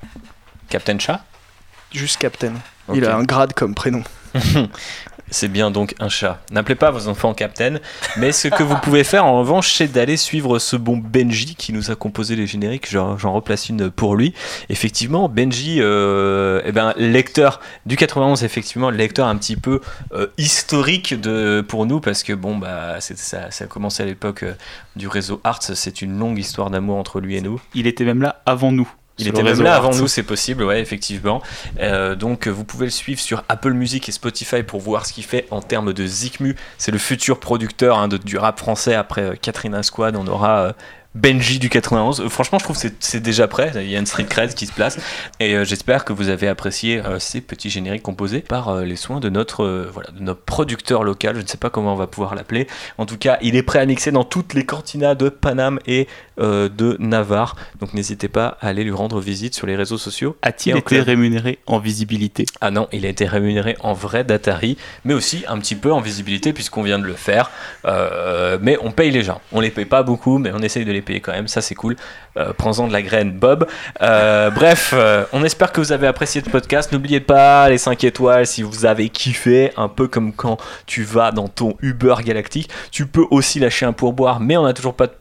[0.68, 1.24] Captain Chat
[1.92, 2.52] Juste Captain.
[2.92, 4.02] Il a un grade comme prénom.
[5.30, 6.40] C'est bien donc un chat.
[6.52, 7.78] N'appelez pas vos enfants Captain,
[8.16, 11.72] mais ce que vous pouvez faire en revanche, c'est d'aller suivre ce bon Benji qui
[11.72, 12.88] nous a composé les génériques.
[12.88, 14.34] J'en replace une pour lui.
[14.68, 19.80] Effectivement, Benji, euh, eh ben, lecteur du 91, effectivement, lecteur un petit peu
[20.12, 24.44] euh, historique de, pour nous parce que bon, bah, ça, ça a commencé à l'époque
[24.44, 24.54] euh,
[24.94, 25.62] du réseau Arts.
[25.62, 27.60] C'est une longue histoire d'amour entre lui et nous.
[27.74, 28.88] Il était même là avant nous.
[29.18, 31.42] Il était même là avant nous, c'est possible, ouais, effectivement.
[31.80, 35.14] Euh, donc, euh, vous pouvez le suivre sur Apple Music et Spotify pour voir ce
[35.14, 36.54] qu'il fait en termes de Zikmu.
[36.76, 40.16] C'est le futur producteur hein, de, du rap français après euh, Katrina Squad.
[40.16, 40.72] On aura euh,
[41.16, 42.20] Benji du 91.
[42.20, 43.72] Euh, franchement, je trouve que c'est- déjà prêt.
[43.76, 44.98] Il y a une street cred qui se place.
[45.40, 48.96] Et euh, j'espère que vous avez apprécié euh, ces petits génériques composés par euh, les
[48.96, 51.36] soins de notre, voilà, de notre producteur local.
[51.36, 52.66] Je ne sais pas comment on va pouvoir l'appeler.
[52.98, 56.06] En tout cas, il est prêt à mixer dans toutes les cantinas de Paname et
[56.38, 57.56] de Navarre.
[57.80, 60.36] Donc n'hésitez pas à aller lui rendre visite sur les réseaux sociaux.
[60.42, 62.44] A-t-il été rémunéré en visibilité?
[62.60, 64.76] Ah non, il a été rémunéré en vrai d'Atari,
[65.06, 67.50] mais aussi un petit peu en visibilité puisqu'on vient de le faire.
[68.60, 69.40] Mais on paye les gens.
[69.52, 71.48] On les paye pas beaucoup, mais on essaye de les quand même.
[71.48, 71.96] Ça c'est cool.
[72.36, 73.66] Euh, Prends-en de la graine, Bob.
[74.02, 76.92] Euh, bref, euh, on espère que vous avez apprécié ce podcast.
[76.92, 79.72] N'oubliez pas les 5 étoiles si vous avez kiffé.
[79.76, 82.70] Un peu comme quand tu vas dans ton Uber galactique.
[82.90, 85.12] Tu peux aussi lâcher un pourboire, mais on n'a toujours pas de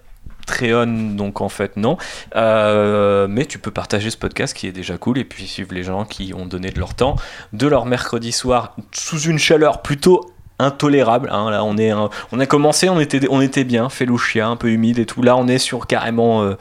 [0.47, 1.97] Patreon, donc en fait non.
[2.35, 6.05] Mais tu peux partager ce podcast qui est déjà cool et puis suivre les gens
[6.05, 7.15] qui ont donné de leur temps,
[7.53, 11.29] de leur mercredi soir sous une chaleur plutôt intolérable.
[11.31, 11.49] hein.
[11.51, 14.69] Là, on est, un- on a commencé, on était, on était bien, Felouchia, un peu
[14.69, 15.21] humide et tout.
[15.21, 16.55] Là, on est sur carrément euh,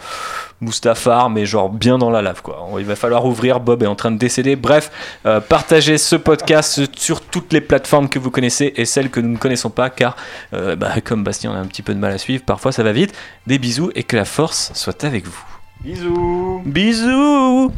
[0.60, 2.66] Mustafar, mais genre bien dans la lave quoi.
[2.78, 3.60] Il va falloir ouvrir.
[3.60, 4.56] Bob est en train de décéder.
[4.56, 4.90] Bref,
[5.26, 9.28] euh, partagez ce podcast sur toutes les plateformes que vous connaissez et celles que nous
[9.30, 10.16] ne connaissons pas, car
[10.54, 12.42] euh, bah, comme Bastien, on a un petit peu de mal à suivre.
[12.44, 13.14] Parfois, ça va vite.
[13.46, 15.44] Des bisous et que la force soit avec vous.
[15.82, 17.72] Bisous Bisous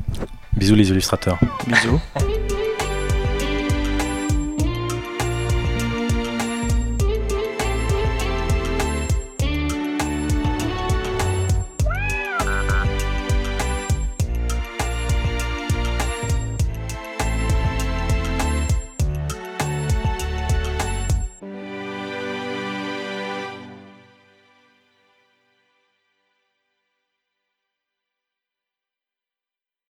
[0.52, 1.38] Bisous les illustrateurs.
[1.66, 2.00] Bisous